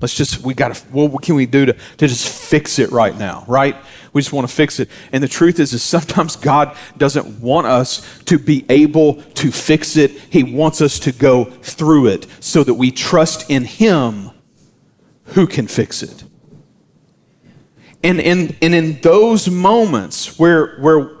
Let's 0.00 0.16
just, 0.16 0.40
we 0.40 0.52
got 0.52 0.74
to, 0.74 0.84
what 0.88 1.22
can 1.22 1.36
we 1.36 1.46
do 1.46 1.64
to, 1.66 1.72
to 1.74 2.08
just 2.08 2.28
fix 2.28 2.80
it 2.80 2.90
right 2.90 3.16
now, 3.16 3.44
right? 3.46 3.76
We 4.12 4.20
just 4.20 4.32
want 4.32 4.48
to 4.48 4.52
fix 4.52 4.80
it. 4.80 4.90
And 5.12 5.22
the 5.22 5.28
truth 5.28 5.60
is, 5.60 5.72
is 5.74 5.84
sometimes 5.84 6.34
God 6.34 6.76
doesn't 6.96 7.40
want 7.40 7.68
us 7.68 8.20
to 8.24 8.36
be 8.36 8.66
able 8.68 9.22
to 9.22 9.52
fix 9.52 9.96
it. 9.96 10.10
He 10.10 10.42
wants 10.42 10.80
us 10.80 10.98
to 10.98 11.12
go 11.12 11.44
through 11.44 12.08
it 12.08 12.26
so 12.40 12.64
that 12.64 12.74
we 12.74 12.90
trust 12.90 13.48
in 13.48 13.64
Him 13.64 14.32
who 15.26 15.46
can 15.46 15.68
fix 15.68 16.02
it. 16.02 16.24
And 18.02 18.18
in, 18.18 18.56
and 18.60 18.74
in 18.74 19.00
those 19.02 19.48
moments 19.48 20.36
where, 20.36 20.78
where 20.80 21.15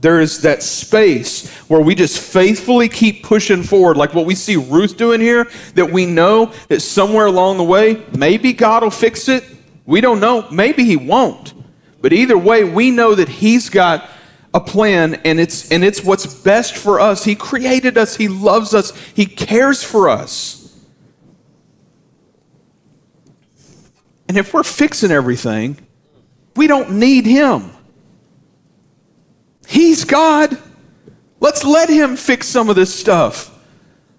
there 0.00 0.20
is 0.20 0.42
that 0.42 0.62
space 0.62 1.48
where 1.68 1.80
we 1.80 1.94
just 1.94 2.18
faithfully 2.18 2.88
keep 2.88 3.22
pushing 3.22 3.62
forward, 3.62 3.96
like 3.96 4.14
what 4.14 4.26
we 4.26 4.34
see 4.34 4.56
Ruth 4.56 4.96
doing 4.96 5.20
here, 5.20 5.50
that 5.74 5.90
we 5.90 6.06
know 6.06 6.52
that 6.68 6.80
somewhere 6.80 7.26
along 7.26 7.56
the 7.56 7.64
way, 7.64 8.04
maybe 8.16 8.52
God 8.52 8.82
will 8.82 8.90
fix 8.90 9.28
it. 9.28 9.44
We 9.86 10.00
don't 10.00 10.20
know. 10.20 10.48
Maybe 10.50 10.84
He 10.84 10.96
won't. 10.96 11.54
But 12.02 12.12
either 12.12 12.36
way, 12.36 12.64
we 12.64 12.90
know 12.90 13.14
that 13.14 13.28
He's 13.28 13.70
got 13.70 14.08
a 14.56 14.60
plan 14.60 15.14
and 15.26 15.38
it's 15.38 15.70
and 15.70 15.84
it's 15.84 16.02
what's 16.02 16.26
best 16.26 16.76
for 16.76 16.98
us. 16.98 17.24
He 17.24 17.34
created 17.34 17.98
us, 17.98 18.16
he 18.16 18.26
loves 18.26 18.72
us, 18.72 18.96
he 19.14 19.26
cares 19.26 19.82
for 19.82 20.08
us. 20.08 20.74
And 24.28 24.38
if 24.38 24.54
we're 24.54 24.62
fixing 24.62 25.10
everything, 25.10 25.78
we 26.56 26.66
don't 26.66 26.92
need 26.92 27.26
him. 27.26 27.70
He's 29.66 30.04
God. 30.04 30.56
Let's 31.40 31.64
let 31.64 31.88
Him 31.88 32.16
fix 32.16 32.46
some 32.48 32.70
of 32.70 32.76
this 32.76 32.94
stuff. 32.94 33.52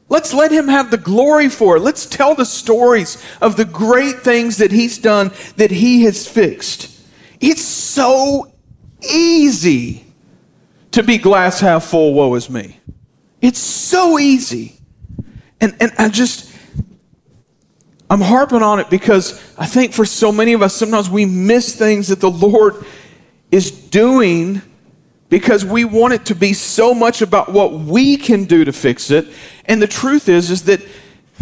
Let's 0.10 0.34
let 0.34 0.52
Him 0.52 0.68
have 0.68 0.92
the 0.92 0.98
glory 0.98 1.50
for 1.50 1.78
it. 1.78 1.82
Let's 1.82 2.06
tell 2.06 2.36
the 2.36 2.46
stories 2.46 3.22
of 3.42 3.58
the 3.58 3.66
great 3.66 4.20
things 4.20 4.58
that 4.58 4.72
He's 4.72 4.98
done, 4.98 5.32
that 5.58 5.72
He 5.72 6.04
has 6.04 6.28
fixed. 6.28 6.92
It's 7.40 7.64
so 7.64 8.54
easy 9.10 10.06
to 10.92 11.04
be 11.04 11.18
glass 11.18 11.60
half 11.60 11.86
full, 11.86 12.14
woe 12.14 12.34
is 12.36 12.50
me. 12.50 12.80
It's 13.42 13.60
so 13.60 14.18
easy. 14.18 14.80
And, 15.60 15.76
and 15.80 15.92
I 15.98 16.10
just, 16.10 16.52
I'm 18.10 18.22
harping 18.22 18.64
on 18.64 18.80
it 18.80 18.90
because 18.90 19.34
I 19.58 19.66
think 19.66 19.94
for 19.94 20.06
so 20.06 20.32
many 20.32 20.54
of 20.54 20.62
us, 20.62 20.74
sometimes 20.74 21.10
we 21.10 21.26
miss 21.26 21.76
things 21.76 22.08
that 22.08 22.20
the 22.20 22.32
Lord 22.32 22.86
is 23.52 23.72
doing 23.72 24.62
because 25.30 25.66
we 25.66 25.86
want 25.86 26.14
it 26.14 26.26
to 26.26 26.36
be 26.36 26.54
so 26.54 26.94
much 26.94 27.22
about 27.22 27.52
what 27.52 27.74
we 27.74 28.18
can 28.18 28.46
do 28.46 28.64
to 28.66 28.72
fix 28.72 29.12
it. 29.12 29.28
And 29.66 29.82
the 29.82 29.88
truth 29.88 30.30
is 30.30 30.50
is 30.50 30.64
that 30.64 30.82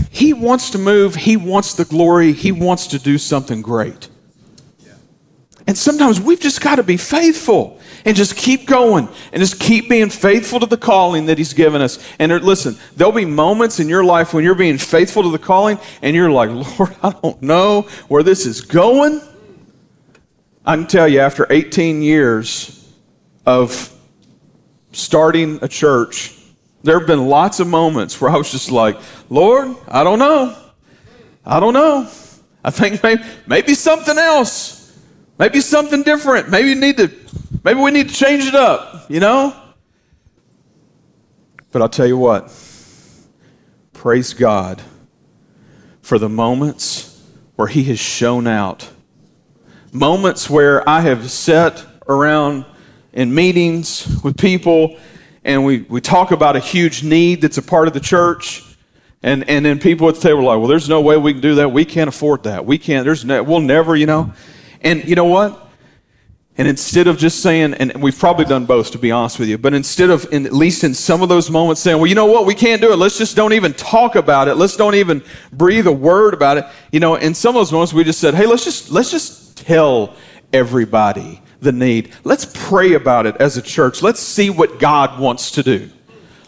he 0.09 0.33
wants 0.33 0.71
to 0.71 0.77
move, 0.77 1.15
he 1.15 1.37
wants 1.37 1.73
the 1.75 1.85
glory, 1.85 2.33
he 2.33 2.51
wants 2.51 2.87
to 2.87 2.99
do 2.99 3.17
something 3.17 3.61
great. 3.61 4.09
And 5.67 5.75
sometimes 5.75 6.21
we've 6.21 6.39
just 6.39 6.61
got 6.61 6.75
to 6.75 6.83
be 6.83 6.97
faithful 6.97 7.79
and 8.05 8.15
just 8.15 8.35
keep 8.35 8.67
going 8.67 9.09
and 9.31 9.39
just 9.39 9.59
keep 9.59 9.89
being 9.89 10.11
faithful 10.11 10.59
to 10.59 10.67
the 10.67 10.77
calling 10.77 11.25
that 11.25 11.39
He's 11.39 11.53
given 11.53 11.81
us. 11.81 11.97
And 12.19 12.31
listen, 12.43 12.77
there'll 12.95 13.11
be 13.11 13.25
moments 13.25 13.79
in 13.79 13.89
your 13.89 14.03
life 14.03 14.33
when 14.33 14.43
you're 14.43 14.53
being 14.53 14.77
faithful 14.77 15.23
to 15.23 15.29
the 15.29 15.39
calling 15.39 15.79
and 16.03 16.15
you're 16.15 16.29
like, 16.29 16.51
Lord, 16.51 16.95
I 17.03 17.11
don't 17.11 17.41
know 17.41 17.81
where 18.07 18.21
this 18.21 18.45
is 18.45 18.61
going. 18.61 19.21
I 20.63 20.75
can 20.75 20.87
tell 20.87 21.07
you, 21.07 21.19
after 21.19 21.47
18 21.49 22.03
years 22.03 22.74
of 23.45 23.91
starting 24.91 25.59
a 25.61 25.67
church, 25.67 26.37
there 26.83 26.99
have 26.99 27.07
been 27.07 27.27
lots 27.27 27.59
of 27.59 27.67
moments 27.67 28.19
where 28.19 28.29
I 28.29 28.37
was 28.37 28.51
just 28.51 28.71
like, 28.71 28.97
Lord, 29.29 29.75
I 29.87 30.03
don't 30.03 30.19
know. 30.19 30.55
I 31.45 31.59
don't 31.59 31.73
know. 31.73 32.09
I 32.63 32.71
think 32.71 33.03
maybe, 33.03 33.23
maybe 33.45 33.73
something 33.73 34.17
else. 34.17 34.97
Maybe 35.37 35.61
something 35.61 36.03
different. 36.03 36.49
Maybe 36.49 36.73
we 36.73 36.75
need 36.75 36.97
to 36.97 37.11
maybe 37.63 37.79
we 37.79 37.91
need 37.91 38.09
to 38.09 38.15
change 38.15 38.45
it 38.45 38.55
up, 38.55 39.09
you 39.09 39.19
know? 39.19 39.53
But 41.71 41.81
I'll 41.81 41.89
tell 41.89 42.07
you 42.07 42.17
what. 42.17 42.53
Praise 43.93 44.33
God 44.33 44.81
for 46.01 46.17
the 46.17 46.29
moments 46.29 47.23
where 47.55 47.67
he 47.67 47.83
has 47.85 47.99
shown 47.99 48.47
out. 48.47 48.89
Moments 49.91 50.49
where 50.49 50.87
I 50.87 51.01
have 51.01 51.29
sat 51.29 51.83
around 52.07 52.65
in 53.15 53.33
meetings 53.33 54.21
with 54.23 54.37
people 54.37 54.97
and 55.45 55.63
we, 55.63 55.81
we 55.81 56.01
talk 56.01 56.31
about 56.31 56.55
a 56.55 56.59
huge 56.59 57.03
need 57.03 57.41
that's 57.41 57.59
a 57.59 57.61
part 57.61 57.87
of 57.87 57.93
the 57.93 57.99
church. 57.99 58.63
And, 59.21 59.47
and 59.47 59.63
then 59.63 59.79
people 59.79 60.09
at 60.09 60.15
the 60.15 60.21
table 60.21 60.39
are 60.39 60.43
like, 60.43 60.57
well, 60.57 60.67
there's 60.67 60.89
no 60.89 61.01
way 61.01 61.17
we 61.17 61.33
can 61.33 61.41
do 61.41 61.55
that. 61.55 61.71
We 61.71 61.85
can't 61.85 62.07
afford 62.07 62.43
that. 62.43 62.65
We 62.65 62.79
can't, 62.79 63.05
there's 63.05 63.23
no, 63.23 63.43
we'll 63.43 63.59
never, 63.59 63.95
you 63.95 64.07
know. 64.07 64.33
And 64.81 65.07
you 65.07 65.15
know 65.15 65.25
what? 65.25 65.61
And 66.57 66.67
instead 66.67 67.05
of 67.05 67.17
just 67.17 67.43
saying, 67.43 67.75
and 67.75 68.01
we've 68.01 68.17
probably 68.17 68.45
done 68.45 68.65
both 68.65 68.91
to 68.91 68.97
be 68.97 69.11
honest 69.11 69.37
with 69.37 69.47
you, 69.47 69.59
but 69.59 69.75
instead 69.75 70.09
of, 70.09 70.25
in, 70.31 70.47
at 70.47 70.53
least 70.53 70.83
in 70.83 70.95
some 70.95 71.21
of 71.21 71.29
those 71.29 71.51
moments, 71.51 71.81
saying, 71.81 71.97
well, 71.97 72.07
you 72.07 72.15
know 72.15 72.25
what, 72.25 72.45
we 72.45 72.55
can't 72.55 72.81
do 72.81 72.91
it. 72.91 72.95
Let's 72.95 73.17
just 73.17 73.35
don't 73.35 73.53
even 73.53 73.73
talk 73.73 74.15
about 74.15 74.47
it. 74.47 74.55
Let's 74.55 74.75
don't 74.75 74.95
even 74.95 75.21
breathe 75.51 75.85
a 75.85 75.91
word 75.91 76.33
about 76.33 76.57
it. 76.57 76.65
You 76.91 77.01
know, 77.01 77.15
in 77.15 77.35
some 77.35 77.55
of 77.55 77.59
those 77.59 77.71
moments, 77.71 77.93
we 77.93 78.03
just 78.03 78.19
said, 78.19 78.33
hey, 78.33 78.47
let's 78.47 78.63
just, 78.63 78.89
let's 78.89 79.11
just 79.11 79.57
tell 79.57 80.15
everybody 80.53 81.41
the 81.61 81.71
need. 81.71 82.11
Let's 82.23 82.45
pray 82.45 82.93
about 82.93 83.25
it 83.25 83.37
as 83.37 83.57
a 83.57 83.61
church. 83.61 84.01
Let's 84.01 84.19
see 84.19 84.49
what 84.49 84.79
God 84.79 85.19
wants 85.19 85.51
to 85.51 85.63
do. 85.63 85.89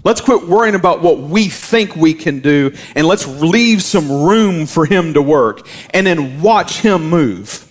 Let's 0.04 0.22
quit 0.22 0.48
worrying 0.48 0.76
about 0.76 1.02
what 1.02 1.20
we 1.20 1.50
think 1.50 1.96
we 1.96 2.14
can 2.14 2.40
do 2.40 2.74
and 2.96 3.06
let's 3.06 3.28
leave 3.28 3.84
some 3.84 4.10
room 4.10 4.66
for 4.66 4.86
Him 4.86 5.14
to 5.16 5.22
work 5.22 5.68
and 5.90 6.08
then 6.08 6.42
watch 6.42 6.80
Him 6.80 7.10
move. 7.10 7.64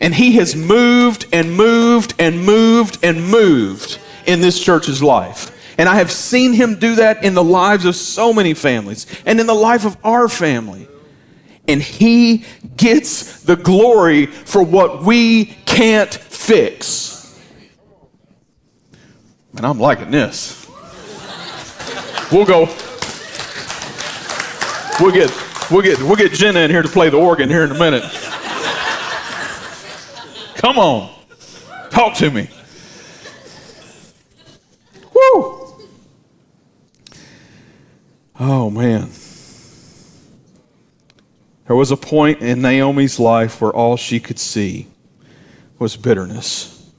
And 0.00 0.14
He 0.14 0.32
has 0.32 0.54
moved 0.54 1.26
and 1.32 1.56
moved 1.56 2.14
and 2.18 2.44
moved 2.44 2.98
and 3.02 3.28
moved 3.28 3.98
in 4.26 4.40
this 4.40 4.62
church's 4.62 5.02
life. 5.02 5.50
And 5.78 5.88
I 5.88 5.96
have 5.96 6.12
seen 6.12 6.52
him 6.52 6.78
do 6.78 6.96
that 6.96 7.24
in 7.24 7.34
the 7.34 7.42
lives 7.42 7.84
of 7.84 7.96
so 7.96 8.32
many 8.32 8.54
families 8.54 9.06
and 9.24 9.40
in 9.40 9.46
the 9.46 9.54
life 9.54 9.84
of 9.84 9.96
our 10.04 10.28
family. 10.28 10.86
And 11.68 11.80
he 11.80 12.44
gets 12.76 13.42
the 13.42 13.56
glory 13.56 14.26
for 14.26 14.62
what 14.62 15.02
we 15.04 15.46
can't 15.66 16.12
fix. 16.12 17.40
And 19.56 19.66
I'm 19.66 19.78
liking 19.78 20.10
this. 20.10 20.66
We'll 22.32 22.46
go. 22.46 22.68
We'll 24.98 25.12
get 25.12 25.30
we'll 25.70 25.82
get 25.82 25.98
we'll 25.98 26.16
get 26.16 26.32
Jenna 26.32 26.60
in 26.60 26.70
here 26.70 26.82
to 26.82 26.88
play 26.88 27.10
the 27.10 27.18
organ 27.18 27.48
here 27.48 27.64
in 27.64 27.70
a 27.70 27.78
minute. 27.78 28.04
Come 30.54 30.78
on. 30.78 31.10
Talk 31.90 32.14
to 32.16 32.30
me. 32.30 32.48
Woo! 35.12 35.74
Oh 38.40 38.70
man. 38.70 39.10
There 41.66 41.76
was 41.76 41.90
a 41.90 41.96
point 41.96 42.40
in 42.40 42.60
Naomi's 42.60 43.20
life 43.20 43.60
where 43.60 43.72
all 43.72 43.96
she 43.96 44.18
could 44.18 44.38
see 44.38 44.88
was 45.78 45.96
bitterness. 45.96 46.90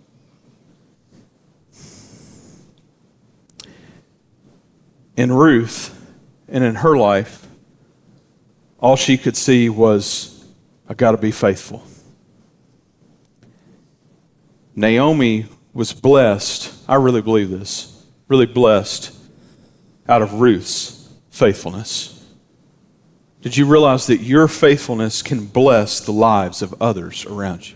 In 5.15 5.31
Ruth 5.31 5.89
and 6.47 6.63
in 6.63 6.75
her 6.75 6.97
life, 6.97 7.45
all 8.79 8.95
she 8.95 9.17
could 9.17 9.37
see 9.37 9.69
was, 9.69 10.45
I 10.89 10.93
got 10.93 11.11
to 11.11 11.17
be 11.17 11.31
faithful. 11.31 11.83
Naomi 14.75 15.45
was 15.73 15.93
blessed, 15.93 16.73
I 16.87 16.95
really 16.95 17.21
believe 17.21 17.49
this, 17.49 18.05
really 18.27 18.45
blessed 18.45 19.15
out 20.07 20.21
of 20.21 20.33
Ruth's 20.33 21.09
faithfulness. 21.29 22.12
Did 23.43 23.57
you 23.57 23.65
realize 23.65 24.07
that 24.07 24.21
your 24.21 24.47
faithfulness 24.47 25.21
can 25.21 25.45
bless 25.45 25.99
the 25.99 26.13
lives 26.13 26.61
of 26.61 26.81
others 26.81 27.25
around 27.25 27.69
you? 27.69 27.75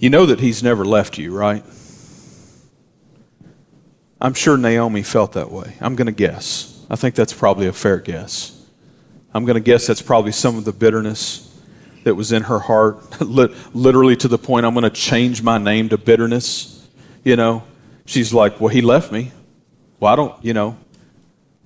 You 0.00 0.10
know 0.10 0.26
that 0.26 0.40
he's 0.40 0.60
never 0.60 0.84
left 0.84 1.18
you, 1.18 1.32
right? 1.32 1.62
I'm 4.20 4.34
sure 4.34 4.56
Naomi 4.56 5.04
felt 5.04 5.34
that 5.34 5.52
way. 5.52 5.76
I'm 5.80 5.94
going 5.94 6.06
to 6.06 6.12
guess. 6.12 6.84
I 6.90 6.96
think 6.96 7.14
that's 7.14 7.32
probably 7.32 7.68
a 7.68 7.72
fair 7.72 7.98
guess. 7.98 8.60
I'm 9.32 9.44
going 9.44 9.54
to 9.54 9.60
guess 9.60 9.86
that's 9.86 10.02
probably 10.02 10.32
some 10.32 10.56
of 10.56 10.64
the 10.64 10.72
bitterness 10.72 11.49
that 12.04 12.14
was 12.14 12.32
in 12.32 12.44
her 12.44 12.58
heart, 12.58 13.20
literally 13.74 14.16
to 14.16 14.28
the 14.28 14.38
point 14.38 14.66
I'm 14.66 14.74
going 14.74 14.84
to 14.84 14.90
change 14.90 15.42
my 15.42 15.58
name 15.58 15.88
to 15.90 15.98
bitterness. 15.98 16.88
You 17.24 17.36
know, 17.36 17.62
she's 18.06 18.32
like, 18.32 18.60
Well, 18.60 18.68
he 18.68 18.80
left 18.80 19.12
me. 19.12 19.32
Well, 19.98 20.12
I 20.12 20.16
don't, 20.16 20.44
you 20.44 20.54
know, 20.54 20.78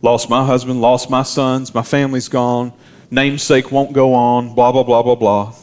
lost 0.03 0.29
my 0.29 0.45
husband, 0.45 0.81
lost 0.81 1.09
my 1.09 1.23
sons, 1.23 1.75
my 1.75 1.83
family's 1.83 2.29
gone, 2.29 2.73
namesake 3.11 3.71
won't 3.71 3.93
go 3.93 4.15
on, 4.15 4.55
blah, 4.55 4.73
blah, 4.73 4.83
blah, 4.83 5.03
blah, 5.03 5.15
blah. 5.15 5.55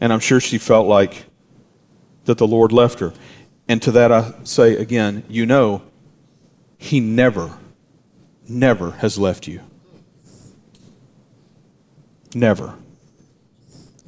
And 0.00 0.12
I'm 0.12 0.20
sure 0.20 0.40
she 0.40 0.58
felt 0.58 0.86
like 0.86 1.26
that 2.24 2.38
the 2.38 2.46
Lord 2.46 2.72
left 2.72 3.00
her. 3.00 3.12
And 3.68 3.80
to 3.82 3.90
that 3.92 4.12
I 4.12 4.32
say 4.44 4.76
again, 4.76 5.24
you 5.28 5.46
know, 5.46 5.82
He 6.78 7.00
never, 7.00 7.58
never 8.48 8.92
has 8.92 9.18
left 9.18 9.46
you. 9.46 9.60
Never. 12.34 12.74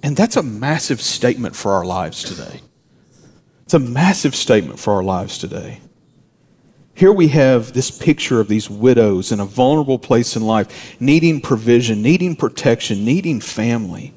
And 0.06 0.16
that's 0.16 0.36
a 0.36 0.42
massive 0.44 1.02
statement 1.02 1.56
for 1.56 1.72
our 1.72 1.84
lives 1.84 2.22
today. 2.22 2.60
It's 3.64 3.74
a 3.74 3.80
massive 3.80 4.36
statement 4.36 4.78
for 4.78 4.94
our 4.94 5.02
lives 5.02 5.36
today. 5.36 5.80
Here 6.94 7.12
we 7.12 7.26
have 7.26 7.72
this 7.72 7.90
picture 7.90 8.38
of 8.38 8.46
these 8.46 8.70
widows 8.70 9.32
in 9.32 9.40
a 9.40 9.44
vulnerable 9.44 9.98
place 9.98 10.36
in 10.36 10.46
life, 10.46 11.00
needing 11.00 11.40
provision, 11.40 12.02
needing 12.02 12.36
protection, 12.36 13.04
needing 13.04 13.40
family. 13.40 14.14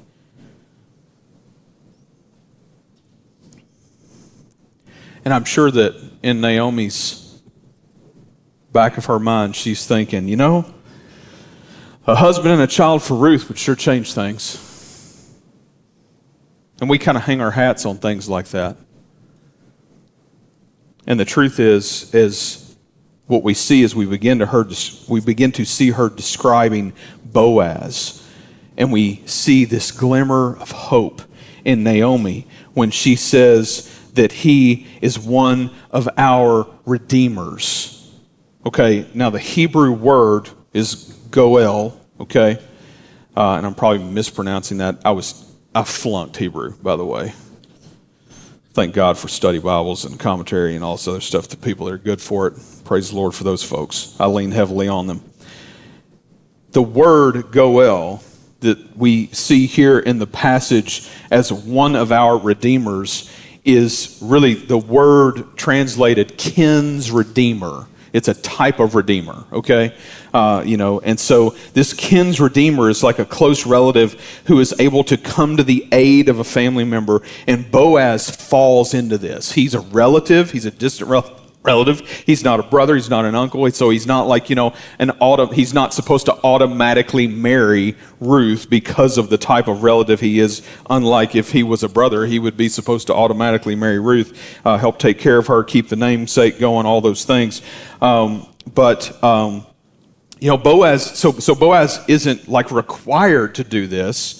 And 5.24 5.34
I'm 5.34 5.44
sure 5.44 5.72
that 5.72 6.00
in 6.22 6.40
Naomi's 6.40 7.42
back 8.70 8.96
of 8.96 9.06
her 9.06 9.18
mind, 9.18 9.56
she's 9.56 9.88
thinking, 9.88 10.28
you 10.28 10.36
know, 10.36 10.72
a 12.06 12.14
husband 12.14 12.52
and 12.52 12.62
a 12.62 12.68
child 12.68 13.02
for 13.02 13.14
Ruth 13.14 13.48
would 13.48 13.58
sure 13.58 13.74
change 13.74 14.14
things. 14.14 14.69
And 16.80 16.88
we 16.88 16.98
kind 16.98 17.16
of 17.16 17.24
hang 17.24 17.40
our 17.40 17.50
hats 17.50 17.84
on 17.84 17.98
things 17.98 18.28
like 18.28 18.48
that. 18.48 18.76
And 21.06 21.20
the 21.20 21.24
truth 21.24 21.60
is, 21.60 22.14
is 22.14 22.76
what 23.26 23.42
we 23.42 23.54
see 23.54 23.84
as 23.84 23.94
we 23.94 24.06
begin 24.06 24.38
to 24.40 24.46
her, 24.46 24.66
we 25.08 25.20
begin 25.20 25.52
to 25.52 25.64
see 25.64 25.90
her 25.90 26.08
describing 26.08 26.92
Boaz, 27.24 28.26
and 28.76 28.90
we 28.90 29.22
see 29.26 29.64
this 29.64 29.92
glimmer 29.92 30.56
of 30.56 30.70
hope 30.70 31.22
in 31.64 31.84
Naomi 31.84 32.46
when 32.72 32.90
she 32.90 33.14
says, 33.14 33.90
that 34.14 34.32
he 34.32 34.86
is 35.00 35.18
one 35.18 35.70
of 35.90 36.08
our 36.16 36.66
redeemers. 36.84 38.12
Okay, 38.66 39.08
now 39.14 39.30
the 39.30 39.38
Hebrew 39.38 39.92
word 39.92 40.50
is 40.72 41.16
goel, 41.30 41.98
okay? 42.18 42.58
Uh, 43.36 43.54
and 43.54 43.66
I'm 43.66 43.74
probably 43.74 44.02
mispronouncing 44.04 44.78
that. 44.78 45.00
I 45.04 45.12
was 45.12 45.49
I 45.74 45.84
flunked 45.84 46.36
Hebrew, 46.36 46.74
by 46.82 46.96
the 46.96 47.04
way. 47.04 47.32
Thank 48.72 48.94
God 48.94 49.16
for 49.16 49.28
study 49.28 49.58
Bibles 49.58 50.04
and 50.04 50.18
commentary 50.18 50.74
and 50.74 50.84
all 50.84 50.96
this 50.96 51.06
other 51.06 51.20
stuff. 51.20 51.48
The 51.48 51.56
people 51.56 51.86
that 51.86 51.92
are 51.92 51.98
good 51.98 52.20
for 52.20 52.48
it. 52.48 52.54
Praise 52.84 53.10
the 53.10 53.16
Lord 53.16 53.34
for 53.34 53.44
those 53.44 53.62
folks. 53.62 54.16
I 54.18 54.26
lean 54.26 54.50
heavily 54.50 54.88
on 54.88 55.06
them. 55.06 55.22
The 56.72 56.82
word 56.82 57.52
goel 57.52 58.22
that 58.60 58.96
we 58.96 59.26
see 59.28 59.66
here 59.66 59.98
in 59.98 60.18
the 60.18 60.26
passage 60.26 61.08
as 61.30 61.52
one 61.52 61.94
of 61.94 62.10
our 62.10 62.36
redeemers 62.36 63.30
is 63.64 64.18
really 64.20 64.54
the 64.54 64.78
word 64.78 65.56
translated 65.56 66.36
kin's 66.36 67.10
redeemer. 67.10 67.86
It's 68.12 68.28
a 68.28 68.34
type 68.34 68.80
of 68.80 68.94
redeemer, 68.94 69.44
okay? 69.52 69.94
Uh, 70.34 70.62
you 70.66 70.76
know, 70.76 71.00
and 71.00 71.18
so 71.18 71.50
this 71.74 71.92
kin's 71.92 72.40
redeemer 72.40 72.90
is 72.90 73.02
like 73.02 73.18
a 73.18 73.24
close 73.24 73.66
relative 73.66 74.20
who 74.46 74.60
is 74.60 74.74
able 74.78 75.04
to 75.04 75.16
come 75.16 75.56
to 75.56 75.62
the 75.62 75.86
aid 75.92 76.28
of 76.28 76.38
a 76.38 76.44
family 76.44 76.84
member, 76.84 77.22
and 77.46 77.70
Boaz 77.70 78.30
falls 78.30 78.94
into 78.94 79.18
this. 79.18 79.52
He's 79.52 79.74
a 79.74 79.80
relative, 79.80 80.50
he's 80.50 80.66
a 80.66 80.70
distant 80.70 81.10
relative 81.10 81.39
relative. 81.62 82.00
He's 82.00 82.42
not 82.42 82.58
a 82.58 82.62
brother. 82.62 82.94
He's 82.94 83.10
not 83.10 83.24
an 83.24 83.34
uncle. 83.34 83.70
So 83.72 83.90
he's 83.90 84.06
not 84.06 84.26
like, 84.26 84.48
you 84.48 84.56
know, 84.56 84.74
an 84.98 85.10
auto, 85.20 85.46
he's 85.46 85.74
not 85.74 85.92
supposed 85.92 86.26
to 86.26 86.38
automatically 86.42 87.26
marry 87.26 87.96
Ruth 88.18 88.70
because 88.70 89.18
of 89.18 89.28
the 89.28 89.36
type 89.36 89.68
of 89.68 89.82
relative 89.82 90.20
he 90.20 90.40
is. 90.40 90.62
Unlike 90.88 91.34
if 91.34 91.52
he 91.52 91.62
was 91.62 91.82
a 91.82 91.88
brother, 91.88 92.24
he 92.24 92.38
would 92.38 92.56
be 92.56 92.68
supposed 92.68 93.06
to 93.08 93.14
automatically 93.14 93.74
marry 93.74 93.98
Ruth, 93.98 94.58
uh, 94.64 94.78
help 94.78 94.98
take 94.98 95.18
care 95.18 95.36
of 95.36 95.48
her, 95.48 95.62
keep 95.62 95.88
the 95.88 95.96
namesake 95.96 96.58
going, 96.58 96.86
all 96.86 97.00
those 97.00 97.24
things. 97.24 97.60
Um, 98.00 98.46
but, 98.74 99.22
um, 99.22 99.66
you 100.40 100.48
know, 100.48 100.56
Boaz, 100.56 101.18
so, 101.18 101.32
so 101.32 101.54
Boaz 101.54 102.02
isn't 102.08 102.48
like 102.48 102.70
required 102.70 103.54
to 103.56 103.64
do 103.64 103.86
this 103.86 104.39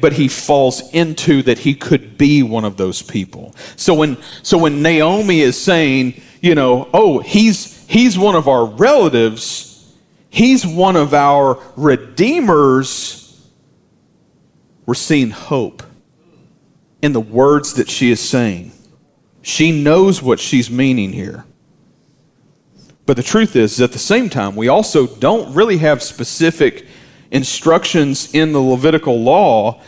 but 0.00 0.12
he 0.12 0.28
falls 0.28 0.92
into 0.92 1.42
that 1.42 1.58
he 1.58 1.74
could 1.74 2.16
be 2.16 2.42
one 2.42 2.64
of 2.64 2.76
those 2.76 3.02
people. 3.02 3.54
So 3.76 3.94
when 3.94 4.16
so 4.42 4.58
when 4.58 4.82
Naomi 4.82 5.40
is 5.40 5.60
saying, 5.60 6.20
you 6.40 6.54
know, 6.54 6.88
oh, 6.94 7.18
he's 7.18 7.84
he's 7.88 8.18
one 8.18 8.36
of 8.36 8.46
our 8.46 8.64
relatives, 8.64 9.92
he's 10.30 10.66
one 10.66 10.96
of 10.96 11.14
our 11.14 11.60
redeemers, 11.76 13.44
we're 14.86 14.94
seeing 14.94 15.30
hope 15.30 15.82
in 17.00 17.12
the 17.12 17.20
words 17.20 17.74
that 17.74 17.90
she 17.90 18.10
is 18.10 18.20
saying. 18.20 18.72
She 19.42 19.82
knows 19.82 20.22
what 20.22 20.38
she's 20.38 20.70
meaning 20.70 21.12
here. 21.12 21.44
But 23.04 23.16
the 23.16 23.22
truth 23.24 23.56
is, 23.56 23.80
at 23.80 23.90
the 23.90 23.98
same 23.98 24.30
time, 24.30 24.54
we 24.54 24.68
also 24.68 25.08
don't 25.08 25.52
really 25.54 25.78
have 25.78 26.02
specific 26.02 26.86
instructions 27.32 28.32
in 28.34 28.52
the 28.52 28.60
Levitical 28.60 29.20
law 29.20 29.80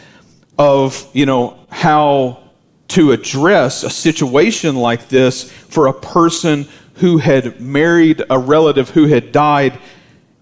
of, 0.58 1.08
you 1.12 1.26
know, 1.26 1.58
how 1.68 2.42
to 2.88 3.12
address 3.12 3.84
a 3.84 3.90
situation 3.90 4.74
like 4.74 5.08
this 5.08 5.50
for 5.50 5.86
a 5.86 5.92
person 5.92 6.66
who 6.94 7.18
had 7.18 7.60
married 7.60 8.22
a 8.30 8.38
relative 8.38 8.90
who 8.90 9.06
had 9.06 9.30
died 9.30 9.78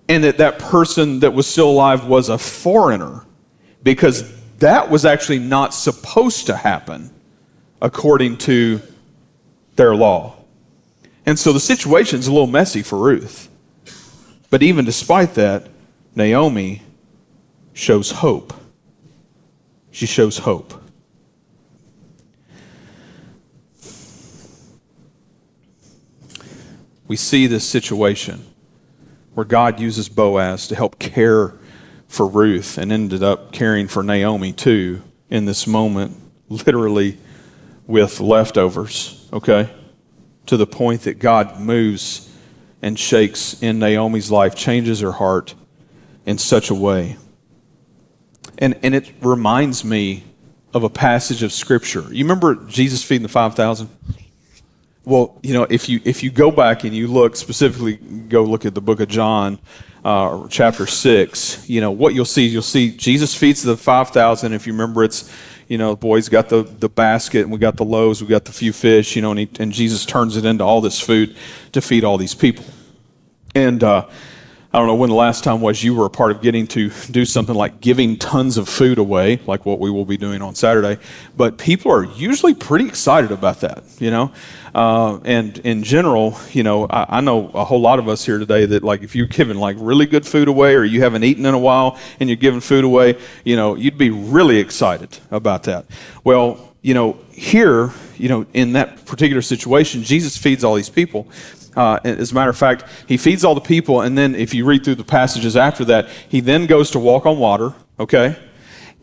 and 0.09 0.25
that 0.25 0.39
that 0.39 0.59
person 0.59 1.21
that 1.21 1.33
was 1.33 1.47
still 1.47 1.71
alive 1.71 2.07
was 2.07 2.29
a 2.29 2.39
foreigner 2.39 3.25
because 3.83 4.39
that 4.59 4.91
was 4.91 5.05
actually 5.05 5.39
not 5.39 5.75
supposed 5.75 6.47
to 6.47 6.57
happen 6.57 7.11
according 7.81 8.37
to 8.37 8.81
their 9.77 9.95
law. 9.95 10.37
And 11.25 11.39
so 11.39 11.53
the 11.53 11.61
situation's 11.61 12.27
a 12.27 12.33
little 12.33 12.47
messy 12.47 12.83
for 12.83 12.99
Ruth. 12.99 13.49
But 14.51 14.63
even 14.63 14.85
despite 14.85 15.35
that, 15.35 15.69
Naomi 16.15 16.83
shows 17.73 18.11
hope. 18.11 18.53
She 19.91 20.07
shows 20.07 20.39
hope. 20.39 20.75
We 27.07 27.17
see 27.17 27.47
this 27.47 27.65
situation 27.69 28.47
where 29.35 29.45
God 29.45 29.81
uses 29.81 30.09
Boaz 30.09 30.67
to 30.69 30.75
help 30.75 30.99
care 30.99 31.55
for 32.09 32.27
Ruth 32.27 32.79
and 32.79 32.93
ended 32.93 33.23
up 33.23 33.53
caring 33.53 33.89
for 33.89 34.03
Naomi 34.03 34.53
too 34.53 35.03
in 35.31 35.47
this 35.47 35.67
moment, 35.67 36.17
literally 36.49 37.19
with 37.87 38.21
leftovers, 38.21 39.29
okay? 39.33 39.71
To 40.47 40.57
the 40.57 40.67
point 40.67 41.03
that 41.03 41.19
God 41.19 41.61
moves 41.61 42.31
and 42.81 42.99
shakes 42.99 43.63
in 43.63 43.79
Naomi's 43.79 44.31
life, 44.31 44.55
changes 44.55 45.01
her 45.01 45.13
heart 45.13 45.55
in 46.27 46.37
such 46.37 46.71
a 46.71 46.75
way. 46.75 47.17
And, 48.59 48.79
and 48.83 48.95
it 48.95 49.13
reminds 49.21 49.85
me 49.85 50.25
of 50.75 50.85
a 50.85 50.89
passage 50.89 51.43
of 51.43 51.53
Scripture. 51.53 52.05
You 52.11 52.25
remember 52.25 52.55
Jesus 52.67 53.03
feeding 53.03 53.23
the 53.23 53.29
5,000? 53.29 53.89
Well, 55.05 55.39
you 55.43 55.53
know, 55.53 55.67
if 55.69 55.89
you, 55.89 56.01
if 56.05 56.23
you 56.23 56.31
go 56.31 56.51
back 56.51 56.85
and 56.85 56.95
you 56.95 57.09
look, 57.09 57.37
specifically 57.37 57.97
go 57.97 58.45
look 58.45 58.65
at 58.65 58.75
the 58.75 58.81
book 58.81 59.01
of 59.01 59.09
John, 59.09 59.59
uh, 60.05 60.47
chapter 60.49 60.87
6, 60.87 61.69
you 61.69 61.81
know, 61.81 61.91
what 61.91 62.15
you'll 62.15 62.25
see, 62.25 62.47
you'll 62.47 62.63
see 62.63 62.97
Jesus 62.97 63.35
feeds 63.35 63.63
the 63.63 63.77
5,000. 63.77 64.53
If 64.53 64.67
you 64.67 64.73
remember, 64.73 65.05
it's, 65.05 65.31
you 65.69 65.79
know, 65.79 65.97
boys 65.97 66.29
got 66.29 66.49
the, 66.49 66.63
the 66.63 66.89
basket 66.89 67.43
and 67.43 67.53
we 67.53 67.59
got 67.59 67.77
the 67.77 67.85
loaves, 67.85 68.23
we 68.23 68.29
got 68.29 68.45
the 68.45 68.53
few 68.53 68.73
fish, 68.73 69.17
you 69.17 69.23
know, 69.23 69.31
and, 69.31 69.41
he, 69.41 69.51
and 69.59 69.73
Jesus 69.73 70.07
turns 70.07 70.37
it 70.37 70.45
into 70.45 70.65
all 70.65 70.81
this 70.81 71.01
food 71.01 71.37
to 71.73 71.81
feed 71.81 72.05
all 72.05 72.17
these 72.17 72.35
people. 72.35 72.65
And, 73.55 73.83
uh, 73.83 74.09
I 74.75 74.79
don't 74.79 74.87
know 74.87 74.95
when 74.95 75.11
the 75.11 75.17
last 75.17 75.45
time 75.45 75.61
was 75.61 75.85
you 75.85 75.95
were 75.95 76.07
a 76.07 76.11
part 76.11 76.31
of 76.31 76.41
getting 76.41 76.67
to 76.69 76.91
do 77.11 77.27
something 77.27 77.55
like 77.55 77.83
giving 77.83 78.17
tons 78.17 78.57
of 78.57 78.71
food 78.71 78.97
away, 78.97 79.39
like 79.47 79.67
what 79.67 79.79
we 79.79 79.91
will 79.91 80.07
be 80.07 80.17
doing 80.17 80.41
on 80.41 80.55
Saturday. 80.55 80.99
But 81.37 81.59
people 81.59 81.93
are 81.93 82.05
usually 82.05 82.55
pretty 82.55 82.87
excited 82.87 83.33
about 83.33 83.61
that, 83.61 83.85
you 83.99 84.11
know. 84.11 84.33
Uh, 84.75 85.19
and 85.25 85.59
in 85.59 85.83
general, 85.83 86.39
you 86.53 86.63
know, 86.63 86.87
I, 86.89 87.19
I, 87.19 87.21
know 87.21 87.51
a 87.51 87.67
whole 87.67 87.83
lot 87.83 87.99
of 87.99 88.09
us 88.09 88.25
here 88.25 88.39
today 88.39 88.65
that, 88.65 88.83
like, 88.83 89.03
if 89.03 89.15
you're 89.15 89.27
giving 89.27 89.59
like 89.59 89.77
really 89.79 90.07
good 90.07 90.27
food 90.27 90.49
away, 90.49 90.75
or 90.75 90.85
you 90.85 91.03
haven't 91.03 91.25
eaten 91.25 91.45
in 91.45 91.53
a 91.53 91.59
while 91.59 91.99
and 92.19 92.31
you're 92.31 92.37
giving 92.37 92.61
food 92.61 92.85
away, 92.85 93.19
you 93.45 93.57
know, 93.57 93.75
you'd 93.75 93.99
be 93.99 94.09
really 94.09 94.57
excited 94.57 95.19
about 95.31 95.65
that. 95.65 95.85
Well, 96.25 96.73
you 96.81 96.95
know, 96.95 97.19
here, 97.31 97.91
you 98.17 98.31
know, 98.31 98.47
in 98.55 98.73
that 98.73 99.05
particular 99.05 99.43
situation, 99.43 100.03
Jesus 100.03 100.39
feeds 100.39 100.65
all 100.65 100.75
these 100.75 100.89
people. 100.89 101.29
Uh, 101.75 101.99
as 102.05 102.33
a 102.33 102.35
matter 102.35 102.51
of 102.51 102.57
fact, 102.57 102.85
he 103.09 103.17
feeds 103.17 103.45
all 103.45 103.55
the 103.55 103.61
people, 103.61 104.03
and 104.03 104.17
then 104.17 104.35
if 104.35 104.53
you 104.53 104.65
read 104.65 104.85
through 104.85 104.97
the 104.97 105.05
passages 105.05 105.57
after 105.57 105.85
that, 105.87 106.09
he 106.29 106.41
then 106.41 106.67
goes 106.67 106.91
to 106.91 106.99
walk 106.99 107.25
on 107.25 107.39
water, 107.39 107.73
okay? 107.99 108.37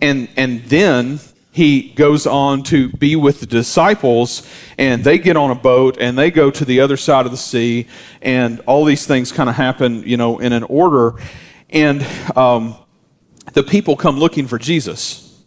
And, 0.02 0.30
and 0.38 0.64
then 0.66 1.20
he 1.52 1.90
goes 1.90 2.28
on 2.28 2.64
to 2.64 2.90
be 2.90 3.16
with 3.16 3.40
the 3.40 3.46
disciples, 3.46 4.48
and 4.78 5.04
they 5.04 5.18
get 5.18 5.36
on 5.36 5.52
a 5.52 5.56
boat 5.56 5.98
and 6.00 6.18
they 6.18 6.32
go 6.32 6.52
to 6.52 6.64
the 6.64 6.80
other 6.80 6.96
side 6.96 7.26
of 7.26 7.32
the 7.32 7.38
sea, 7.38 7.88
and 8.22 8.60
all 8.62 8.86
these 8.86 9.06
things 9.06 9.32
kind 9.32 9.50
of 9.50 9.56
happen, 9.56 10.04
you 10.04 10.16
know, 10.16 10.40
in 10.40 10.54
an 10.54 10.64
order. 10.64 11.16
And 11.70 12.06
um, 12.36 12.76
the 13.54 13.64
people 13.64 13.96
come 13.96 14.20
looking 14.20 14.48
for 14.48 14.60
Jesus. 14.60 15.44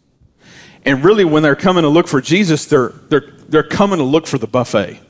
And 0.85 1.05
really, 1.05 1.25
when 1.25 1.45
they're 1.45 1.55
coming 1.55 1.83
to 1.83 1.89
look 1.89 2.09
for 2.09 2.20
Jesus, 2.20 2.66
they're, 2.66 2.89
they're, 3.09 3.31
they're 3.49 3.62
coming 3.62 3.99
to 3.99 4.05
look 4.05 4.27
for 4.27 4.39
the 4.39 4.49
buffet, 4.49 5.01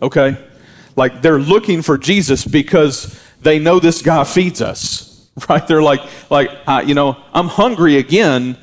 okay? 0.00 0.36
Like 0.96 1.22
they're 1.22 1.38
looking 1.38 1.82
for 1.82 1.96
Jesus 1.96 2.44
because 2.44 3.18
they 3.42 3.58
know 3.58 3.78
this 3.78 4.02
guy 4.02 4.24
feeds 4.24 4.60
us, 4.60 5.28
right? 5.48 5.66
They're 5.66 5.82
like, 5.82 6.00
like 6.30 6.50
uh, 6.66 6.82
you 6.84 6.94
know, 6.94 7.16
I'm 7.32 7.48
hungry 7.48 7.96
again. 7.96 8.56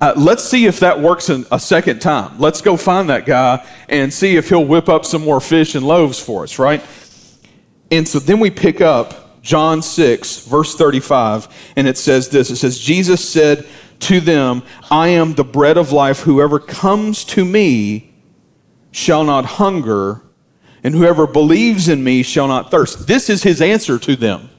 Uh, 0.00 0.12
let's 0.16 0.44
see 0.44 0.66
if 0.66 0.80
that 0.80 1.00
works 1.00 1.28
a 1.30 1.58
second 1.58 2.00
time. 2.00 2.38
Let's 2.38 2.60
go 2.60 2.76
find 2.76 3.08
that 3.10 3.26
guy 3.26 3.66
and 3.88 4.12
see 4.12 4.36
if 4.36 4.48
he'll 4.48 4.64
whip 4.64 4.88
up 4.88 5.04
some 5.04 5.22
more 5.22 5.40
fish 5.40 5.74
and 5.74 5.86
loaves 5.86 6.18
for 6.18 6.42
us, 6.42 6.58
right? 6.58 6.82
And 7.90 8.06
so 8.06 8.18
then 8.18 8.40
we 8.40 8.50
pick 8.50 8.80
up 8.80 9.40
John 9.40 9.82
6, 9.82 10.46
verse 10.46 10.74
35, 10.74 11.48
and 11.76 11.86
it 11.86 11.96
says 11.96 12.28
this 12.30 12.50
It 12.50 12.56
says, 12.56 12.78
Jesus 12.78 13.26
said 13.26 13.66
to 14.00 14.20
them, 14.20 14.62
I 14.90 15.08
am 15.08 15.34
the 15.34 15.44
bread 15.44 15.76
of 15.76 15.92
life. 15.92 16.20
Whoever 16.20 16.58
comes 16.58 17.24
to 17.26 17.44
me 17.44 18.14
shall 18.90 19.22
not 19.22 19.44
hunger, 19.44 20.22
and 20.84 20.94
whoever 20.94 21.26
believes 21.26 21.88
in 21.88 22.04
me 22.04 22.22
shall 22.22 22.46
not 22.46 22.70
thirst. 22.70 23.06
This 23.06 23.28
is 23.30 23.42
his 23.42 23.60
answer 23.60 23.98
to 23.98 24.14
them. 24.14 24.50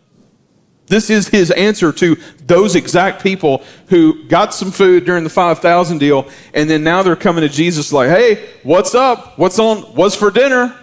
This 0.88 1.09
is 1.09 1.30
his 1.30 1.49
answer 1.51 1.91
to 1.93 2.17
those 2.45 2.76
exact 2.76 3.23
people 3.23 3.63
who 3.88 4.28
got 4.28 4.53
some 4.53 4.71
food 4.71 5.05
during 5.05 5.23
the 5.23 5.30
5,000 5.30 5.97
deal, 5.97 6.30
and 6.53 6.69
then 6.69 6.84
now 6.84 7.01
they're 7.01 7.15
coming 7.15 7.41
to 7.41 7.49
Jesus 7.49 7.91
like, 7.93 8.09
hey, 8.09 8.49
what's 8.63 8.93
up? 8.93 9.38
What's 9.39 9.57
on? 9.57 9.80
What's 9.95 10.15
for 10.15 10.30
dinner? 10.30 10.76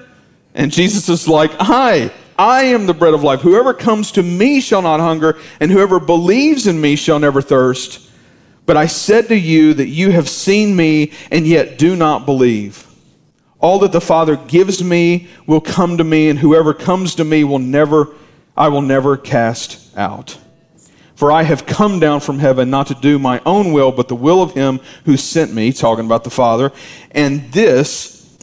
And 0.55 0.73
Jesus 0.73 1.09
is 1.09 1.29
like, 1.29 1.53
hi, 1.53 2.11
I 2.37 2.65
am 2.65 2.87
the 2.87 2.95
bread 2.95 3.15
of 3.15 3.23
life. 3.23 3.41
Whoever 3.41 3.73
comes 3.73 4.11
to 4.13 4.23
me 4.23 4.61
shall 4.61 4.83
not 4.83 4.99
hunger, 4.99 5.39
and 5.61 5.71
whoever 5.71 6.01
believes 6.01 6.67
in 6.67 6.81
me 6.81 6.97
shall 6.97 7.21
never 7.21 7.41
thirst. 7.41 8.11
But 8.67 8.77
I 8.77 8.87
said 8.87 9.29
to 9.29 9.37
you 9.37 9.75
that 9.75 9.89
you 9.89 10.11
have 10.11 10.29
seen 10.29 10.75
me, 10.75 11.13
and 11.31 11.47
yet 11.47 11.79
do 11.79 11.95
not 11.95 12.27
believe. 12.27 12.87
All 13.63 13.79
that 13.79 13.93
the 13.93 14.01
Father 14.01 14.37
gives 14.37 14.83
me 14.83 15.29
will 15.47 15.61
come 15.61 15.97
to 15.97 16.05
me, 16.05 16.29
and 16.29 16.41
whoever 16.41 16.75
comes 16.75 17.15
to 17.15 17.25
me 17.25 17.45
will 17.45 17.61
never, 17.61 18.09
I 18.57 18.69
will 18.69 18.83
never 18.83 19.17
cast 19.17 19.97
out. 19.97 20.37
For 21.15 21.31
I 21.31 21.45
have 21.45 21.65
come 21.65 22.01
down 22.01 22.19
from 22.19 22.41
heaven 22.41 22.69
not 22.69 22.89
to 22.89 22.95
do 22.95 23.21
my 23.21 23.41
own 23.47 23.73
will, 23.73 23.93
but 23.93 24.09
the 24.09 24.17
will 24.17 24.43
of 24.43 24.53
him 24.55 24.81
who 25.05 25.17
sent 25.17 25.55
me, 25.55 25.73
talking 25.73 26.05
about 26.05 26.25
the 26.25 26.31
Father. 26.31 26.73
And 27.13 27.53
this, 27.53 28.37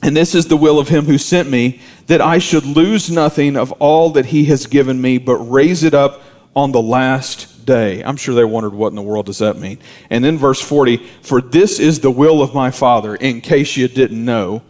and 0.00 0.16
this 0.16 0.34
is 0.34 0.46
the 0.46 0.56
will 0.56 0.78
of 0.78 0.88
him 0.88 1.04
who 1.04 1.18
sent 1.18 1.50
me, 1.50 1.82
that 2.06 2.22
I 2.22 2.38
should 2.38 2.64
lose 2.64 3.10
nothing 3.10 3.54
of 3.54 3.70
all 3.72 4.08
that 4.12 4.26
he 4.26 4.46
has 4.46 4.66
given 4.66 4.98
me, 4.98 5.18
but 5.18 5.36
raise 5.36 5.84
it 5.84 5.92
up 5.92 6.22
on 6.56 6.72
the 6.72 6.80
last 6.80 7.57
day. 7.68 8.02
I'm 8.02 8.16
sure 8.16 8.34
they 8.34 8.44
wondered 8.44 8.72
what 8.72 8.88
in 8.88 8.96
the 8.96 9.02
world 9.02 9.26
does 9.26 9.38
that 9.38 9.58
mean. 9.58 9.78
And 10.08 10.24
then 10.24 10.38
verse 10.38 10.60
40, 10.60 10.96
for 11.22 11.42
this 11.42 11.78
is 11.78 12.00
the 12.00 12.10
will 12.10 12.42
of 12.42 12.54
my 12.54 12.70
Father, 12.70 13.14
in 13.14 13.42
case 13.42 13.76
you 13.76 13.86
didn't 13.86 14.24
know, 14.24 14.62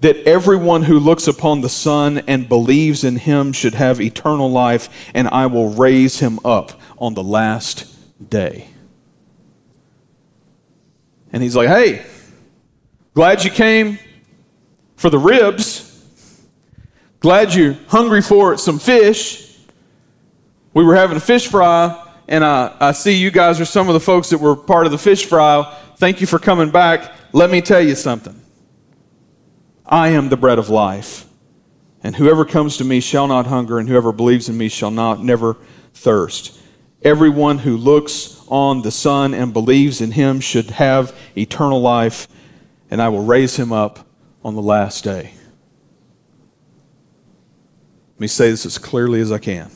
that 0.00 0.16
everyone 0.26 0.82
who 0.82 0.98
looks 0.98 1.28
upon 1.28 1.60
the 1.60 1.68
Son 1.68 2.18
and 2.26 2.48
believes 2.48 3.04
in 3.04 3.16
him 3.16 3.52
should 3.52 3.74
have 3.74 4.00
eternal 4.00 4.50
life, 4.50 4.88
and 5.14 5.28
I 5.28 5.46
will 5.46 5.70
raise 5.70 6.18
him 6.18 6.40
up 6.44 6.72
on 6.98 7.14
the 7.14 7.22
last 7.22 7.86
day. 8.28 8.66
And 11.32 11.40
he's 11.40 11.54
like, 11.54 11.68
hey, 11.68 12.04
glad 13.14 13.44
you 13.44 13.50
came 13.50 14.00
for 14.96 15.08
the 15.08 15.20
ribs. 15.20 15.88
Glad 17.20 17.54
you're 17.54 17.74
hungry 17.86 18.22
for 18.22 18.58
some 18.58 18.80
fish. 18.80 19.51
We 20.74 20.84
were 20.84 20.94
having 20.94 21.16
a 21.16 21.20
fish 21.20 21.48
fry, 21.48 22.08
and 22.28 22.42
I, 22.42 22.74
I 22.80 22.92
see 22.92 23.12
you 23.12 23.30
guys 23.30 23.60
are 23.60 23.66
some 23.66 23.88
of 23.88 23.94
the 23.94 24.00
folks 24.00 24.30
that 24.30 24.38
were 24.38 24.56
part 24.56 24.86
of 24.86 24.92
the 24.92 24.98
fish 24.98 25.26
fry. 25.26 25.76
Thank 25.98 26.20
you 26.20 26.26
for 26.26 26.38
coming 26.38 26.70
back. 26.70 27.12
Let 27.32 27.50
me 27.50 27.60
tell 27.60 27.80
you 27.80 27.94
something. 27.94 28.40
I 29.84 30.08
am 30.08 30.30
the 30.30 30.36
bread 30.36 30.58
of 30.58 30.70
life. 30.70 31.26
And 32.02 32.16
whoever 32.16 32.44
comes 32.44 32.78
to 32.78 32.84
me 32.84 33.00
shall 33.00 33.26
not 33.26 33.46
hunger, 33.46 33.78
and 33.78 33.88
whoever 33.88 34.12
believes 34.12 34.48
in 34.48 34.56
me 34.56 34.68
shall 34.68 34.90
not 34.90 35.22
never 35.22 35.56
thirst. 35.92 36.58
Everyone 37.02 37.58
who 37.58 37.76
looks 37.76 38.42
on 38.48 38.82
the 38.82 38.90
Son 38.90 39.34
and 39.34 39.52
believes 39.52 40.00
in 40.00 40.12
him 40.12 40.40
should 40.40 40.70
have 40.70 41.14
eternal 41.36 41.80
life, 41.80 42.28
and 42.90 43.02
I 43.02 43.08
will 43.10 43.24
raise 43.24 43.56
him 43.56 43.72
up 43.72 44.06
on 44.42 44.54
the 44.54 44.62
last 44.62 45.04
day. 45.04 45.34
Let 48.14 48.20
me 48.20 48.26
say 48.26 48.50
this 48.50 48.64
as 48.64 48.78
clearly 48.78 49.20
as 49.20 49.30
I 49.30 49.38
can 49.38 49.70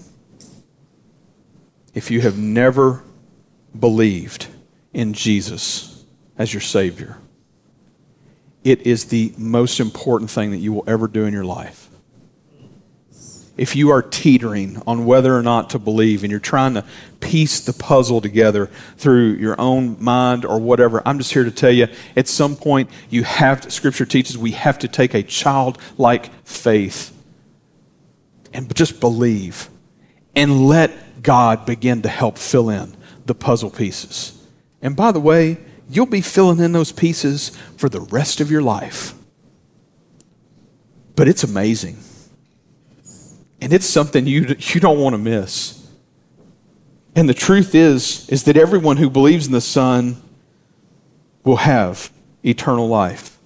if 1.97 2.11
you 2.11 2.21
have 2.21 2.37
never 2.37 3.03
believed 3.77 4.49
in 4.93 5.15
Jesus 5.15 6.05
as 6.37 6.53
your 6.53 6.61
Savior, 6.61 7.17
it 8.63 8.83
is 8.83 9.07
the 9.07 9.33
most 9.39 9.81
important 9.81 10.31
thing 10.31 10.51
that 10.51 10.59
you 10.59 10.75
will 10.75 10.85
ever 10.87 11.09
do 11.09 11.25
in 11.25 11.33
your 11.33 11.47
life. 11.47 11.89
If 13.57 13.75
you 13.75 13.89
are 13.89 14.03
teetering 14.03 14.83
on 14.87 15.07
whether 15.07 15.35
or 15.35 15.43
not 15.43 15.71
to 15.71 15.79
believe 15.79 16.23
and 16.23 16.31
you're 16.31 16.39
trying 16.39 16.75
to 16.75 16.85
piece 17.21 17.61
the 17.61 17.73
puzzle 17.73 18.21
together 18.21 18.67
through 18.99 19.37
your 19.37 19.59
own 19.59 19.97
mind 19.99 20.45
or 20.45 20.61
whatever, 20.61 21.01
I'm 21.07 21.17
just 21.17 21.33
here 21.33 21.45
to 21.45 21.51
tell 21.51 21.73
you 21.73 21.89
at 22.15 22.29
some 22.29 22.57
point 22.57 22.91
you 23.09 23.25
have 23.25 23.63
to, 23.63 23.71
Scripture 23.71 24.05
teaches 24.05 24.37
we 24.37 24.51
have 24.51 24.79
to 24.81 24.89
take 24.89 25.15
a 25.15 25.23
childlike 25.23 26.31
faith 26.45 27.17
and 28.53 28.75
just 28.75 29.01
believe 29.01 29.71
and 30.35 30.67
let 30.67 30.93
God 31.27 31.67
begin 31.67 32.03
to 32.03 32.09
help 32.09 32.39
fill 32.39 32.71
in 32.71 32.97
the 33.27 33.35
puzzle 33.35 33.69
pieces. 33.69 34.41
And 34.81 34.95
by 34.95 35.11
the 35.11 35.19
way, 35.19 35.59
you'll 35.91 36.07
be 36.07 36.21
filling 36.21 36.61
in 36.61 36.71
those 36.71 36.93
pieces 36.93 37.51
for 37.77 37.89
the 37.89 38.01
rest 38.01 38.41
of 38.41 38.49
your 38.49 38.63
life. 38.63 39.13
But 41.17 41.27
it's 41.27 41.43
amazing. 41.43 41.99
And 43.61 43.73
it's 43.73 43.87
something 43.87 44.25
you, 44.25 44.55
you 44.57 44.81
don't 44.81 45.01
want 45.01 45.15
to 45.15 45.19
miss. 45.19 45.91
And 47.17 47.29
the 47.29 47.35
truth 47.35 47.75
is, 47.75 48.29
is 48.29 48.45
that 48.45 48.57
everyone 48.57 48.97
who 48.97 49.11
believes 49.11 49.47
in 49.47 49.53
the 49.53 49.61
Son 49.61 50.23
will 51.43 51.57
have 51.57 52.13
eternal 52.45 52.87
life 52.87 53.37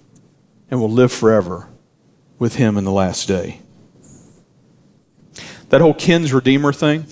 and 0.69 0.79
will 0.79 0.91
live 0.91 1.11
forever 1.11 1.67
with 2.37 2.55
him 2.55 2.77
in 2.77 2.83
the 2.83 2.91
last 2.91 3.27
day. 3.27 3.59
That 5.69 5.81
whole 5.81 5.95
kin's 5.95 6.31
Redeemer 6.31 6.73
thing, 6.73 7.07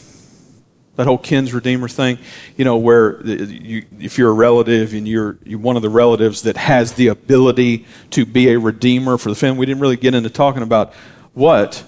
that 0.99 1.07
whole 1.07 1.17
kin's 1.17 1.53
Redeemer 1.53 1.87
thing, 1.87 2.17
you 2.57 2.65
know, 2.65 2.75
where 2.75 3.25
you, 3.25 3.85
if 4.01 4.17
you're 4.17 4.31
a 4.31 4.33
relative 4.33 4.93
and 4.93 5.07
you're, 5.07 5.37
you're 5.45 5.57
one 5.57 5.77
of 5.77 5.81
the 5.81 5.89
relatives 5.89 6.41
that 6.41 6.57
has 6.57 6.91
the 6.91 7.07
ability 7.07 7.85
to 8.09 8.25
be 8.25 8.49
a 8.49 8.59
redeemer 8.59 9.17
for 9.17 9.29
the 9.29 9.35
family, 9.35 9.59
we 9.59 9.65
didn't 9.65 9.79
really 9.79 9.95
get 9.95 10.13
into 10.13 10.29
talking 10.29 10.61
about 10.61 10.93
what 11.33 11.85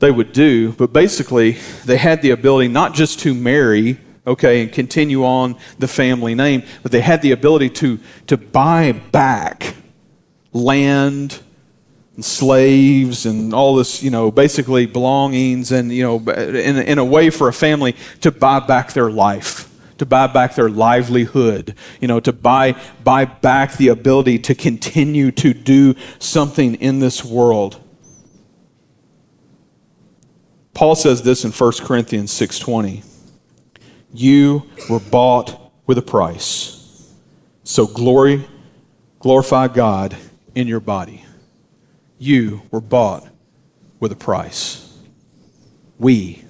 they 0.00 0.10
would 0.10 0.32
do, 0.32 0.72
but 0.72 0.92
basically 0.92 1.52
they 1.84 1.96
had 1.96 2.22
the 2.22 2.30
ability 2.30 2.66
not 2.66 2.92
just 2.92 3.20
to 3.20 3.34
marry, 3.34 4.00
okay, 4.26 4.62
and 4.62 4.72
continue 4.72 5.24
on 5.24 5.56
the 5.78 5.86
family 5.86 6.34
name, 6.34 6.64
but 6.82 6.90
they 6.90 7.02
had 7.02 7.22
the 7.22 7.30
ability 7.30 7.70
to, 7.70 8.00
to 8.26 8.36
buy 8.36 8.90
back 8.90 9.76
land 10.52 11.40
and 12.14 12.24
slaves 12.24 13.26
and 13.26 13.54
all 13.54 13.76
this, 13.76 14.02
you 14.02 14.10
know, 14.10 14.30
basically 14.30 14.86
belongings 14.86 15.72
and, 15.72 15.92
you 15.92 16.02
know, 16.02 16.18
in, 16.32 16.78
in 16.78 16.98
a 16.98 17.04
way 17.04 17.30
for 17.30 17.48
a 17.48 17.52
family 17.52 17.96
to 18.20 18.30
buy 18.30 18.60
back 18.60 18.92
their 18.92 19.10
life 19.10 19.68
to 19.98 20.06
buy 20.06 20.26
back 20.26 20.56
their 20.56 20.68
livelihood, 20.68 21.76
you 22.00 22.08
know, 22.08 22.18
to 22.18 22.32
buy, 22.32 22.74
buy 23.04 23.24
back 23.24 23.76
the 23.76 23.86
ability 23.86 24.36
to 24.36 24.52
continue 24.52 25.30
to 25.30 25.54
do 25.54 25.94
something 26.18 26.74
in 26.76 26.98
this 26.98 27.24
world. 27.24 27.80
Paul 30.74 30.96
says 30.96 31.22
this 31.22 31.44
in 31.44 31.52
1 31.52 31.72
Corinthians 31.84 32.32
6:20. 32.32 33.04
You 34.12 34.64
were 34.90 34.98
bought 34.98 35.72
with 35.86 35.98
a 35.98 36.02
price. 36.02 37.12
So 37.62 37.86
glory 37.86 38.44
glorify 39.22 39.68
God 39.68 40.16
in 40.54 40.66
your 40.66 40.80
body. 40.80 41.24
You 42.22 42.62
were 42.70 42.80
bought 42.80 43.26
with 43.98 44.12
a 44.12 44.16
price. 44.16 44.96
We, 45.98 46.44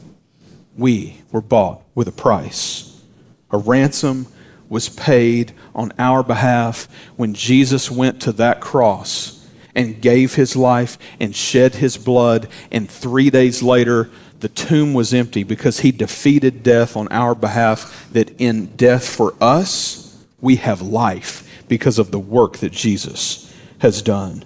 we 0.77 1.23
were 1.31 1.41
bought 1.41 1.81
with 1.95 2.09
a 2.09 2.13
price. 2.13 3.03
A 3.51 3.57
ransom 3.57 4.27
was 4.69 4.91
paid 4.91 5.55
on 5.75 5.91
our 5.99 6.23
behalf 6.23 6.89
when 7.17 7.33
Jesus 7.33 7.91
went 7.91 8.21
to 8.21 8.33
that 8.33 8.61
cross 8.61 9.49
and 9.75 10.03
gave 10.03 10.35
his 10.35 10.55
life 10.57 10.99
and 11.19 11.35
shed 11.35 11.77
his 11.77 11.97
blood, 11.97 12.51
and 12.71 12.91
three 12.91 13.31
days 13.31 13.63
later, 13.63 14.11
the 14.41 14.51
tomb 14.51 14.93
was 14.93 15.15
empty 15.15 15.43
because 15.43 15.81
he 15.81 15.91
defeated 15.91 16.63
death 16.63 16.99
on 16.99 17.09
our 17.09 17.35
behalf, 17.35 18.11
that 18.13 18.39
in 18.39 18.67
death 18.77 19.09
for 19.09 19.35
us, 19.41 20.23
we 20.39 20.57
have 20.57 20.83
life 20.83 21.65
because 21.67 21.99
of 21.99 22.11
the 22.11 22.21
work 22.21 22.59
that 22.59 22.73
Jesus 22.73 23.51
has 23.79 24.03
done. 24.03 24.45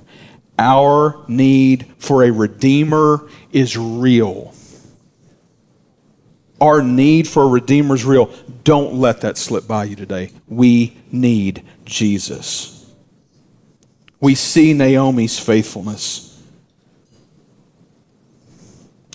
Our 0.58 1.24
need 1.28 1.86
for 1.98 2.24
a 2.24 2.30
Redeemer 2.30 3.28
is 3.52 3.76
real. 3.76 4.54
Our 6.60 6.82
need 6.82 7.28
for 7.28 7.42
a 7.42 7.46
Redeemer 7.46 7.94
is 7.94 8.04
real. 8.04 8.32
Don't 8.64 8.94
let 8.94 9.20
that 9.20 9.36
slip 9.36 9.68
by 9.68 9.84
you 9.84 9.96
today. 9.96 10.32
We 10.48 10.96
need 11.12 11.62
Jesus. 11.84 12.90
We 14.20 14.34
see 14.34 14.72
Naomi's 14.72 15.38
faithfulness. 15.38 16.42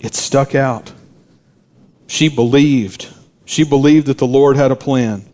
It 0.01 0.13
stuck 0.13 0.53
out. 0.53 0.93
She 2.07 2.29
believed. 2.29 3.07
She 3.45 3.63
believed 3.63 4.07
that 4.07 4.19
the 4.19 4.27
Lord 4.27 4.57
had 4.57 4.71
a 4.71 4.75
plan. 4.75 5.25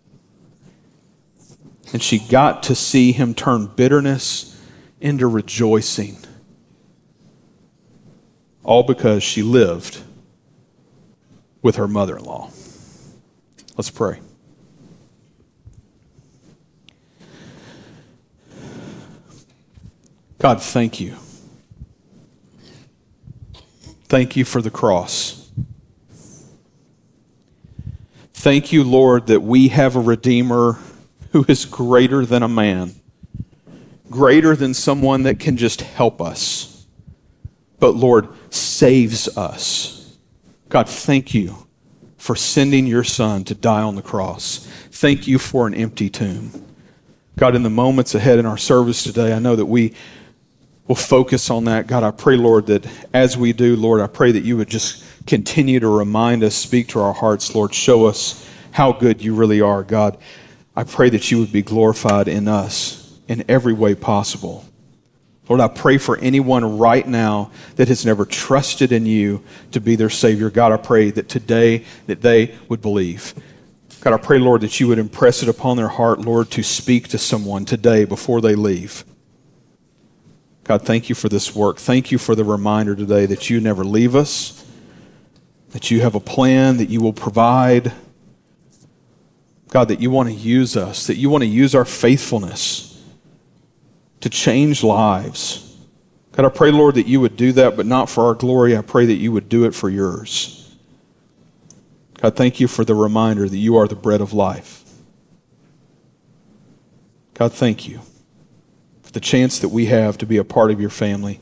And 1.91 2.01
she 2.01 2.19
got 2.19 2.63
to 2.63 2.75
see 2.75 3.11
him 3.11 3.33
turn 3.33 3.67
bitterness 3.67 4.56
into 4.99 5.27
rejoicing. 5.27 6.17
All 8.63 8.83
because 8.83 9.23
she 9.23 9.43
lived 9.43 10.01
with 11.61 11.77
her 11.77 11.87
mother 11.87 12.17
in 12.17 12.23
law. 12.23 12.51
Let's 13.77 13.89
pray. 13.89 14.19
God, 20.39 20.61
thank 20.61 20.99
you. 20.99 21.15
Thank 24.05 24.35
you 24.35 24.45
for 24.45 24.61
the 24.61 24.69
cross. 24.69 25.51
Thank 28.33 28.71
you, 28.71 28.83
Lord, 28.83 29.27
that 29.27 29.41
we 29.41 29.69
have 29.69 29.95
a 29.95 29.99
Redeemer 29.99 30.79
who 31.31 31.43
is 31.47 31.65
greater 31.65 32.25
than 32.25 32.43
a 32.43 32.47
man 32.47 32.93
greater 34.09 34.55
than 34.55 34.73
someone 34.73 35.23
that 35.23 35.39
can 35.39 35.57
just 35.57 35.81
help 35.81 36.21
us, 36.21 36.85
but 37.79 37.95
Lord, 37.95 38.27
saves 38.49 39.27
us. 39.37 40.17
God, 40.69 40.89
thank 40.89 41.33
you 41.33 41.67
for 42.17 42.35
sending 42.35 42.87
your 42.87 43.03
Son 43.03 43.43
to 43.45 43.55
die 43.55 43.81
on 43.81 43.95
the 43.95 44.01
cross. 44.01 44.67
Thank 44.91 45.27
you 45.27 45.39
for 45.39 45.67
an 45.67 45.73
empty 45.73 46.09
tomb. 46.09 46.51
God, 47.37 47.55
in 47.55 47.63
the 47.63 47.69
moments 47.69 48.15
ahead 48.15 48.39
in 48.39 48.45
our 48.45 48.57
service 48.57 49.03
today, 49.03 49.33
I 49.33 49.39
know 49.39 49.55
that 49.55 49.65
we 49.65 49.93
will 50.87 50.95
focus 50.95 51.49
on 51.49 51.65
that. 51.65 51.85
God, 51.85 52.03
I 52.03 52.11
pray, 52.11 52.35
Lord, 52.35 52.65
that 52.67 52.87
as 53.13 53.37
we 53.37 53.53
do, 53.53 53.75
Lord, 53.75 54.01
I 54.01 54.07
pray 54.07 54.31
that 54.31 54.43
you 54.43 54.57
would 54.57 54.69
just 54.69 55.03
continue 55.27 55.79
to 55.79 55.87
remind 55.87 56.43
us, 56.43 56.55
speak 56.55 56.87
to 56.89 56.99
our 56.99 57.13
hearts, 57.13 57.53
Lord, 57.53 57.73
show 57.73 58.05
us 58.05 58.49
how 58.71 58.91
good 58.91 59.21
you 59.21 59.35
really 59.35 59.61
are, 59.61 59.83
God. 59.83 60.17
I 60.75 60.83
pray 60.83 61.09
that 61.09 61.29
you 61.29 61.39
would 61.39 61.51
be 61.51 61.61
glorified 61.61 62.27
in 62.27 62.47
us 62.47 63.06
in 63.27 63.43
every 63.47 63.73
way 63.73 63.95
possible. 63.95 64.65
Lord, 65.49 65.61
I 65.61 65.69
pray 65.69 65.97
for 65.97 66.17
anyone 66.17 66.77
right 66.77 67.07
now 67.07 67.51
that 67.75 67.87
has 67.87 68.05
never 68.05 68.25
trusted 68.25 68.91
in 68.91 69.05
you 69.05 69.43
to 69.71 69.79
be 69.79 69.95
their 69.95 70.09
Savior. 70.09 70.49
God, 70.49 70.73
I 70.73 70.77
pray 70.77 71.09
that 71.11 71.29
today 71.29 71.85
that 72.07 72.21
they 72.21 72.55
would 72.67 72.81
believe. 72.81 73.33
God, 74.01 74.13
I 74.13 74.17
pray, 74.17 74.39
Lord, 74.39 74.61
that 74.61 74.79
you 74.79 74.87
would 74.89 74.99
impress 74.99 75.41
it 75.43 75.49
upon 75.49 75.77
their 75.77 75.87
heart, 75.87 76.19
Lord, 76.19 76.51
to 76.51 76.63
speak 76.63 77.07
to 77.09 77.17
someone 77.17 77.65
today 77.65 78.03
before 78.03 78.41
they 78.41 78.55
leave. 78.55 79.05
God, 80.65 80.81
thank 80.81 81.07
you 81.07 81.15
for 81.15 81.29
this 81.29 81.55
work. 81.55 81.77
Thank 81.77 82.11
you 82.11 82.17
for 82.17 82.35
the 82.35 82.43
reminder 82.43 82.93
today 82.93 83.25
that 83.25 83.49
you 83.49 83.61
never 83.61 83.85
leave 83.85 84.15
us, 84.15 84.65
that 85.69 85.89
you 85.91 86.01
have 86.01 86.13
a 86.13 86.19
plan, 86.19 86.75
that 86.77 86.89
you 86.89 86.99
will 86.99 87.13
provide. 87.13 87.93
God, 89.69 89.87
that 89.87 90.01
you 90.01 90.11
want 90.11 90.27
to 90.27 90.35
use 90.35 90.75
us, 90.75 91.07
that 91.07 91.15
you 91.15 91.29
want 91.29 91.43
to 91.43 91.47
use 91.47 91.73
our 91.73 91.85
faithfulness 91.85 92.86
to 94.27 94.37
change 94.37 94.83
lives. 94.83 95.77
God, 96.33 96.45
I 96.45 96.49
pray, 96.49 96.69
Lord, 96.69 96.95
that 96.95 97.07
you 97.07 97.21
would 97.21 97.37
do 97.37 97.53
that, 97.53 97.77
but 97.77 97.85
not 97.85 98.09
for 98.09 98.25
our 98.25 98.33
glory. 98.33 98.75
I 98.75 98.81
pray 98.81 99.05
that 99.05 99.13
you 99.13 99.31
would 99.31 99.47
do 99.47 99.63
it 99.63 99.73
for 99.73 99.89
yours. 99.89 100.75
God, 102.15 102.35
thank 102.35 102.59
you 102.59 102.67
for 102.67 102.83
the 102.83 102.93
reminder 102.93 103.47
that 103.47 103.57
you 103.57 103.77
are 103.77 103.87
the 103.87 103.95
bread 103.95 104.19
of 104.19 104.33
life. 104.33 104.83
God, 107.35 107.53
thank 107.53 107.87
you 107.87 108.01
for 109.01 109.13
the 109.13 109.21
chance 109.21 109.59
that 109.59 109.69
we 109.69 109.85
have 109.85 110.17
to 110.17 110.25
be 110.25 110.35
a 110.35 110.43
part 110.43 110.71
of 110.71 110.81
your 110.81 110.89
family. 110.89 111.39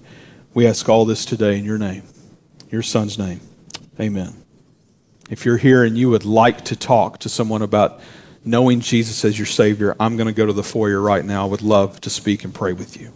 We 0.53 0.67
ask 0.67 0.87
all 0.87 1.05
this 1.05 1.25
today 1.25 1.57
in 1.57 1.65
your 1.65 1.79
name, 1.79 2.03
your 2.69 2.83
son's 2.83 3.17
name. 3.17 3.41
Amen. 3.99 4.35
If 5.31 5.43
you're 5.43 5.57
here 5.57 5.83
and 5.83 5.97
you 5.97 6.11
would 6.11 6.25
like 6.25 6.63
to 6.65 6.75
talk 6.75 7.17
to 7.19 7.29
someone 7.29 7.63
about 7.63 7.99
knowing 8.45 8.79
Jesus 8.79 9.25
as 9.25 9.37
your 9.37 9.45
Savior, 9.45 9.95
I'm 9.99 10.17
going 10.17 10.27
to 10.27 10.33
go 10.33 10.45
to 10.45 10.53
the 10.53 10.63
foyer 10.63 11.01
right 11.01 11.25
now. 11.25 11.43
I 11.43 11.49
would 11.49 11.61
love 11.61 11.99
to 12.01 12.09
speak 12.09 12.43
and 12.43 12.53
pray 12.53 12.73
with 12.73 12.99
you. 12.99 13.11